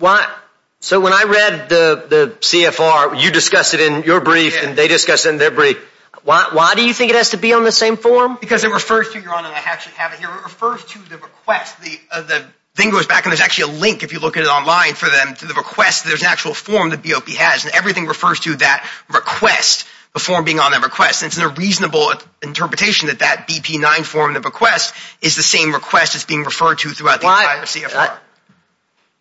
So 0.81 1.01
when 1.01 1.11
I 1.13 1.23
read 1.23 1.69
the 1.69 2.37
CFR, 2.39 3.21
you 3.21 3.31
discussed 3.31 3.73
it 3.73 3.81
in 3.81 4.03
your 4.03 4.21
brief 4.21 4.63
and 4.63 4.77
they 4.77 4.87
discussed 4.87 5.25
it 5.25 5.29
in 5.29 5.37
their 5.37 5.51
brief. 5.51 5.77
Why 6.23 6.49
why 6.51 6.75
do 6.75 6.85
you 6.85 6.93
think 6.93 7.11
it 7.11 7.15
has 7.15 7.31
to 7.31 7.37
be 7.37 7.53
on 7.53 7.63
the 7.63 7.71
same 7.71 7.97
form? 7.97 8.37
Because 8.39 8.63
it 8.63 8.71
refers 8.71 9.09
to, 9.11 9.21
Your 9.21 9.33
Honor, 9.33 9.47
and 9.47 9.55
I 9.55 9.59
actually 9.59 9.95
have 9.95 10.13
it 10.13 10.19
here, 10.19 10.29
it 10.29 10.43
refers 10.43 10.83
to 10.85 10.99
the 10.99 11.17
request. 11.17 11.81
The 11.81 11.99
uh, 12.11 12.21
the 12.21 12.45
thing 12.75 12.91
goes 12.91 13.07
back 13.07 13.25
and 13.25 13.31
there's 13.31 13.41
actually 13.41 13.75
a 13.75 13.79
link 13.79 14.03
if 14.03 14.13
you 14.13 14.19
look 14.19 14.37
at 14.37 14.43
it 14.43 14.47
online 14.47 14.93
for 14.93 15.09
them 15.09 15.35
to 15.35 15.45
the 15.47 15.53
request. 15.53 16.05
There's 16.05 16.21
an 16.21 16.27
actual 16.27 16.53
form 16.53 16.91
that 16.91 17.03
BOP 17.03 17.27
has 17.29 17.65
and 17.65 17.73
everything 17.73 18.05
refers 18.05 18.39
to 18.41 18.55
that 18.57 18.89
request, 19.09 19.85
the 20.13 20.19
form 20.19 20.45
being 20.45 20.59
on 20.59 20.71
that 20.71 20.83
request. 20.83 21.23
And 21.23 21.31
it's 21.31 21.37
a 21.37 21.49
reasonable 21.49 22.13
interpretation 22.41 23.07
that 23.07 23.19
that 23.19 23.47
BP-9 23.49 24.05
form, 24.05 24.33
the 24.33 24.39
request, 24.39 24.93
is 25.21 25.35
the 25.35 25.43
same 25.43 25.73
request 25.73 26.13
that's 26.13 26.25
being 26.25 26.43
referred 26.43 26.79
to 26.79 26.89
throughout 26.89 27.21
the 27.21 27.27
entire 27.27 27.63
CFR. 27.63 28.17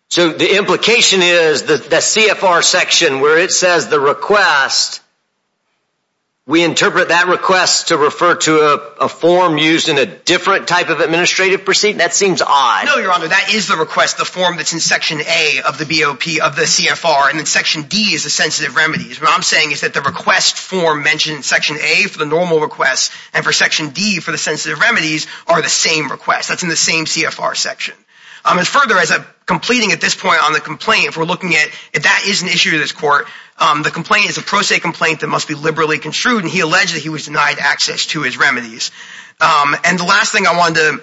So 0.09 0.33
the 0.33 0.57
implication 0.57 1.21
is 1.21 1.63
that 1.63 1.83
the 1.83 1.97
CFR 1.97 2.63
section 2.63 3.19
where 3.21 3.37
it 3.37 3.51
says 3.51 3.89
the 3.89 3.99
request, 3.99 5.01
we 6.47 6.63
interpret 6.63 7.09
that 7.09 7.27
request 7.27 7.89
to 7.89 7.97
refer 7.97 8.33
to 8.33 8.59
a 8.99 9.07
form 9.07 9.59
used 9.59 9.87
in 9.87 9.99
a 9.99 10.07
different 10.07 10.67
type 10.67 10.89
of 10.89 10.99
administrative 10.99 11.63
proceeding? 11.63 11.99
That 11.99 12.15
seems 12.15 12.41
odd. 12.41 12.87
No, 12.87 12.97
Your 12.97 13.13
Honor, 13.13 13.27
that 13.27 13.53
is 13.53 13.67
the 13.67 13.75
request, 13.75 14.17
the 14.17 14.25
form 14.25 14.57
that's 14.57 14.73
in 14.73 14.79
Section 14.79 15.21
A 15.21 15.61
of 15.61 15.77
the 15.77 15.85
BOP, 15.85 16.43
of 16.43 16.55
the 16.55 16.63
CFR, 16.63 17.29
and 17.29 17.37
then 17.37 17.45
Section 17.45 17.83
D 17.83 18.15
is 18.15 18.23
the 18.23 18.31
sensitive 18.31 18.75
remedies. 18.75 19.21
What 19.21 19.29
I'm 19.31 19.43
saying 19.43 19.73
is 19.73 19.81
that 19.81 19.93
the 19.93 20.01
request 20.01 20.57
form 20.57 21.03
mentioned 21.03 21.37
in 21.37 21.43
Section 21.43 21.77
A 21.79 22.05
for 22.05 22.17
the 22.17 22.25
normal 22.25 22.61
request 22.61 23.11
and 23.35 23.45
for 23.45 23.51
Section 23.51 23.89
D 23.89 24.19
for 24.21 24.31
the 24.31 24.39
sensitive 24.39 24.79
remedies 24.79 25.27
are 25.45 25.61
the 25.61 25.69
same 25.69 26.09
request. 26.09 26.49
That's 26.49 26.63
in 26.63 26.69
the 26.69 26.75
same 26.75 27.05
CFR 27.05 27.55
section. 27.55 27.93
Um, 28.45 28.57
and 28.57 28.67
further, 28.67 28.97
as 28.97 29.11
I'm 29.11 29.25
completing 29.45 29.91
at 29.91 30.01
this 30.01 30.15
point 30.15 30.41
on 30.43 30.53
the 30.53 30.59
complaint, 30.59 31.07
if 31.07 31.17
we're 31.17 31.25
looking 31.25 31.55
at, 31.55 31.67
if 31.93 32.03
that 32.03 32.23
is 32.25 32.41
an 32.41 32.47
issue 32.47 32.71
to 32.71 32.77
this 32.77 32.91
court, 32.91 33.27
um, 33.57 33.83
the 33.83 33.91
complaint 33.91 34.29
is 34.29 34.37
a 34.37 34.41
pro 34.41 34.61
se 34.61 34.79
complaint 34.79 35.19
that 35.19 35.27
must 35.27 35.47
be 35.47 35.53
liberally 35.53 35.99
construed 35.99 36.43
and 36.43 36.51
he 36.51 36.61
alleged 36.61 36.95
that 36.95 37.01
he 37.01 37.09
was 37.09 37.25
denied 37.25 37.57
access 37.59 38.05
to 38.07 38.21
his 38.21 38.37
remedies. 38.37 38.91
Um, 39.41 39.75
and 39.83 39.99
the 39.99 40.05
last 40.05 40.31
thing 40.31 40.47
I 40.47 40.57
wanted 40.57 40.75
to 40.75 41.01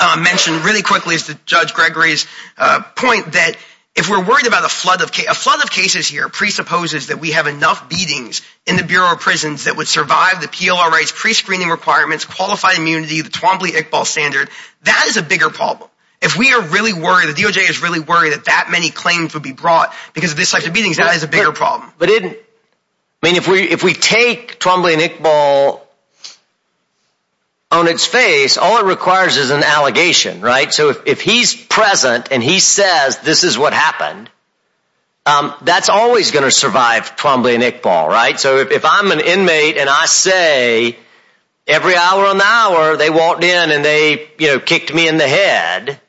uh, 0.00 0.16
mention 0.22 0.62
really 0.62 0.82
quickly 0.82 1.14
is 1.14 1.26
to 1.26 1.38
Judge 1.44 1.74
Gregory's 1.74 2.26
uh, 2.56 2.82
point 2.96 3.32
that 3.32 3.56
if 3.94 4.08
we're 4.08 4.24
worried 4.24 4.46
about 4.46 4.64
a 4.64 4.68
flood 4.68 5.02
of 5.02 5.10
a 5.10 5.34
flood 5.34 5.62
of 5.62 5.70
cases 5.70 6.06
here 6.08 6.28
presupposes 6.28 7.08
that 7.08 7.18
we 7.18 7.32
have 7.32 7.46
enough 7.46 7.88
beatings 7.88 8.40
in 8.66 8.76
the 8.76 8.84
Bureau 8.84 9.12
of 9.12 9.20
Prisons 9.20 9.64
that 9.64 9.76
would 9.76 9.88
survive 9.88 10.40
the 10.40 10.46
PLRA's 10.46 11.12
pre-screening 11.12 11.68
requirements, 11.68 12.24
qualified 12.24 12.78
immunity, 12.78 13.20
the 13.20 13.30
Twombly-Iqbal 13.30 14.06
standard, 14.06 14.48
that 14.82 15.06
is 15.08 15.16
a 15.16 15.22
bigger 15.22 15.50
problem. 15.50 15.89
If 16.22 16.36
we 16.36 16.52
are 16.52 16.60
really 16.60 16.92
worried, 16.92 17.28
the 17.28 17.42
DOJ 17.42 17.68
is 17.70 17.80
really 17.82 18.00
worried 18.00 18.34
that 18.34 18.44
that 18.44 18.68
many 18.70 18.90
claims 18.90 19.32
would 19.34 19.42
be 19.42 19.52
brought 19.52 19.94
because 20.12 20.32
of 20.32 20.36
this 20.36 20.50
type 20.50 20.66
of 20.66 20.72
beatings, 20.72 20.98
that 20.98 21.14
is 21.16 21.22
a 21.22 21.28
bigger 21.28 21.52
problem. 21.52 21.90
But 21.98 22.10
I 22.10 22.36
mean, 23.22 23.36
if 23.36 23.48
we 23.48 23.62
if 23.62 23.82
we 23.82 23.94
take 23.94 24.60
Twombly 24.60 24.92
and 24.92 25.02
Iqbal 25.02 25.80
on 27.70 27.88
its 27.88 28.04
face, 28.04 28.58
all 28.58 28.78
it 28.80 28.86
requires 28.86 29.36
is 29.36 29.50
an 29.50 29.62
allegation, 29.62 30.40
right? 30.40 30.72
So 30.72 30.94
if 31.06 31.20
he's 31.20 31.54
present 31.54 32.28
and 32.30 32.42
he 32.42 32.60
says 32.60 33.18
this 33.20 33.44
is 33.44 33.56
what 33.56 33.72
happened, 33.72 34.28
um, 35.24 35.54
that's 35.62 35.88
always 35.88 36.32
going 36.32 36.44
to 36.44 36.50
survive 36.50 37.16
Twombly 37.16 37.54
and 37.54 37.62
Iqbal, 37.62 38.08
right? 38.08 38.40
So 38.40 38.58
if 38.58 38.84
I'm 38.84 39.10
an 39.12 39.20
inmate 39.20 39.76
and 39.76 39.88
I 39.88 40.06
say 40.06 40.98
every 41.66 41.94
hour 41.94 42.26
on 42.26 42.38
the 42.38 42.44
hour 42.44 42.96
they 42.96 43.10
walked 43.10 43.44
in 43.44 43.70
and 43.70 43.84
they 43.84 44.28
you 44.38 44.48
know, 44.48 44.60
kicked 44.60 44.92
me 44.92 45.08
in 45.08 45.18
the 45.18 45.28
head, 45.28 46.00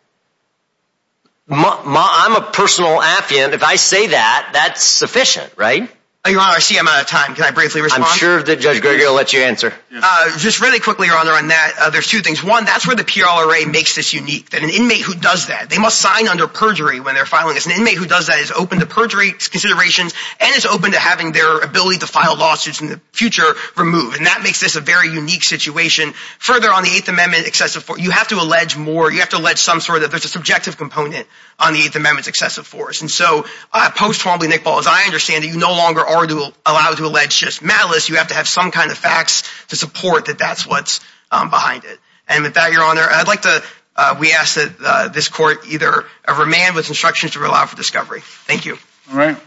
I'm 1.52 2.36
a 2.36 2.52
personal 2.52 3.00
affiant. 3.00 3.54
If 3.54 3.64
I 3.64 3.76
say 3.76 4.08
that, 4.08 4.52
that's 4.54 4.84
sufficient, 4.84 5.52
right? 5.58 5.90
Your 6.30 6.40
Honor, 6.40 6.54
I 6.58 6.60
see 6.60 6.78
I'm 6.78 6.88
out 6.88 7.02
of 7.02 7.08
time. 7.08 7.34
Can 7.34 7.46
I 7.46 7.50
briefly 7.50 7.82
respond? 7.82 8.04
I'm 8.04 8.16
sure 8.16 8.44
that 8.44 8.60
Judge 8.60 8.80
Gregory 8.80 9.08
will 9.08 9.16
let 9.16 9.34
you 9.34 9.42
answer. 9.42 9.74
Uh, 9.92 10.38
just 10.38 10.62
really 10.62 10.80
quickly, 10.80 11.08
Your 11.08 11.18
Honor, 11.18 11.32
on 11.32 11.48
that, 11.48 11.74
uh, 11.80 11.90
there's 11.90 12.06
two 12.06 12.20
things. 12.20 12.44
One, 12.44 12.64
that's 12.64 12.86
where 12.86 12.96
the 12.96 13.04
PLRA 13.04 13.72
makes 13.72 13.96
this 13.96 14.14
unique, 14.14 14.52
that 14.52 14.62
an 14.62 14.70
inmate 14.70 15.02
who 15.02 15.16
does 15.16 15.48
that, 15.48 15.72
they 15.72 15.80
must 15.80 16.00
sign 16.00 16.28
under 16.28 16.48
perjury 16.48 17.00
when 17.00 17.16
they're 17.16 17.26
filing 17.26 17.56
this. 17.56 17.66
An 17.66 17.72
inmate 17.72 17.98
who 17.98 18.06
does 18.06 18.28
that 18.28 18.38
is 18.38 18.52
open 18.52 18.82
to 18.82 18.86
perjury 18.86 19.32
considerations 19.32 20.14
and 20.40 20.56
is 20.56 20.68
open 20.68 20.92
to 20.92 21.00
having 21.00 21.32
their 21.32 21.58
ability 21.60 21.98
to 22.00 22.08
file 22.08 22.38
lawsuits 22.38 22.82
in 22.82 22.88
the 22.88 23.02
future 23.14 23.56
removed. 23.76 24.18
And 24.18 24.28
that 24.28 24.44
makes 24.44 24.60
this 24.60 24.76
a 24.76 24.82
very 24.82 25.10
unique 25.10 25.44
situation. 25.44 26.14
Further, 26.38 26.72
on 26.72 26.84
the 26.84 26.90
Eighth 26.90 27.10
Amendment 27.10 27.48
excessive 27.48 27.82
force, 27.82 28.00
you 28.00 28.12
have 28.12 28.28
to 28.28 28.36
allege 28.36 28.78
more. 28.78 29.12
You 29.12 29.22
have 29.22 29.30
to 29.30 29.38
allege 29.38 29.58
some 29.58 29.80
sort 29.80 30.04
of, 30.04 30.12
there's 30.12 30.26
a 30.26 30.30
subjective 30.30 30.78
component 30.78 31.26
on 31.58 31.74
the 31.74 31.80
Eighth 31.80 31.96
Amendment's 31.96 32.28
excessive 32.28 32.68
force. 32.68 33.02
And 33.02 33.10
so 33.10 33.46
uh, 33.74 33.90
post-Twombly 33.96 34.46
and 34.46 34.54
Iqbal, 34.54 34.80
as 34.80 34.88
I 34.88 35.04
understand 35.06 35.44
it, 35.46 35.48
you 35.48 35.58
no 35.58 35.72
longer 35.72 36.11
are 36.12 36.26
allowed 36.66 36.98
to 36.98 37.06
allege 37.06 37.38
just 37.38 37.62
malice. 37.62 38.10
You 38.10 38.16
have 38.16 38.28
to 38.28 38.34
have 38.34 38.48
some 38.48 38.72
kind 38.72 38.92
of 38.92 38.98
facts 38.98 39.44
to 39.70 39.76
support 39.76 40.26
that 40.26 40.38
that's 40.38 40.66
what's 40.66 41.00
um, 41.32 41.50
behind 41.50 41.86
it. 41.86 42.00
And 42.28 42.44
with 42.44 42.56
that, 42.56 42.72
Your 42.72 42.84
Honor, 42.84 43.02
I'd 43.10 43.28
like 43.28 43.42
to, 43.44 43.64
uh, 43.96 44.16
we 44.20 44.34
ask 44.34 44.56
that 44.56 44.72
uh, 44.84 45.08
this 45.10 45.28
court 45.28 45.68
either 45.68 46.06
uh, 46.28 46.36
remand 46.40 46.76
with 46.76 46.90
instructions 46.90 47.34
to 47.34 47.40
allow 47.40 47.66
for 47.66 47.76
discovery. 47.76 48.22
Thank 48.22 48.66
you. 48.66 48.78
All 49.12 49.18
right. 49.18 49.38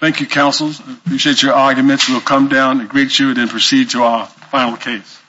Thank 0.00 0.20
you, 0.20 0.26
counsels. 0.26 0.80
I 0.80 0.94
appreciate 0.94 1.42
your 1.42 1.52
arguments. 1.52 2.08
We'll 2.08 2.20
come 2.20 2.48
down 2.48 2.80
and 2.80 2.88
greet 2.88 3.18
you 3.18 3.28
and 3.28 3.36
then 3.36 3.48
proceed 3.48 3.90
to 3.90 4.02
our 4.02 4.26
final 4.26 4.76
case. 4.76 5.21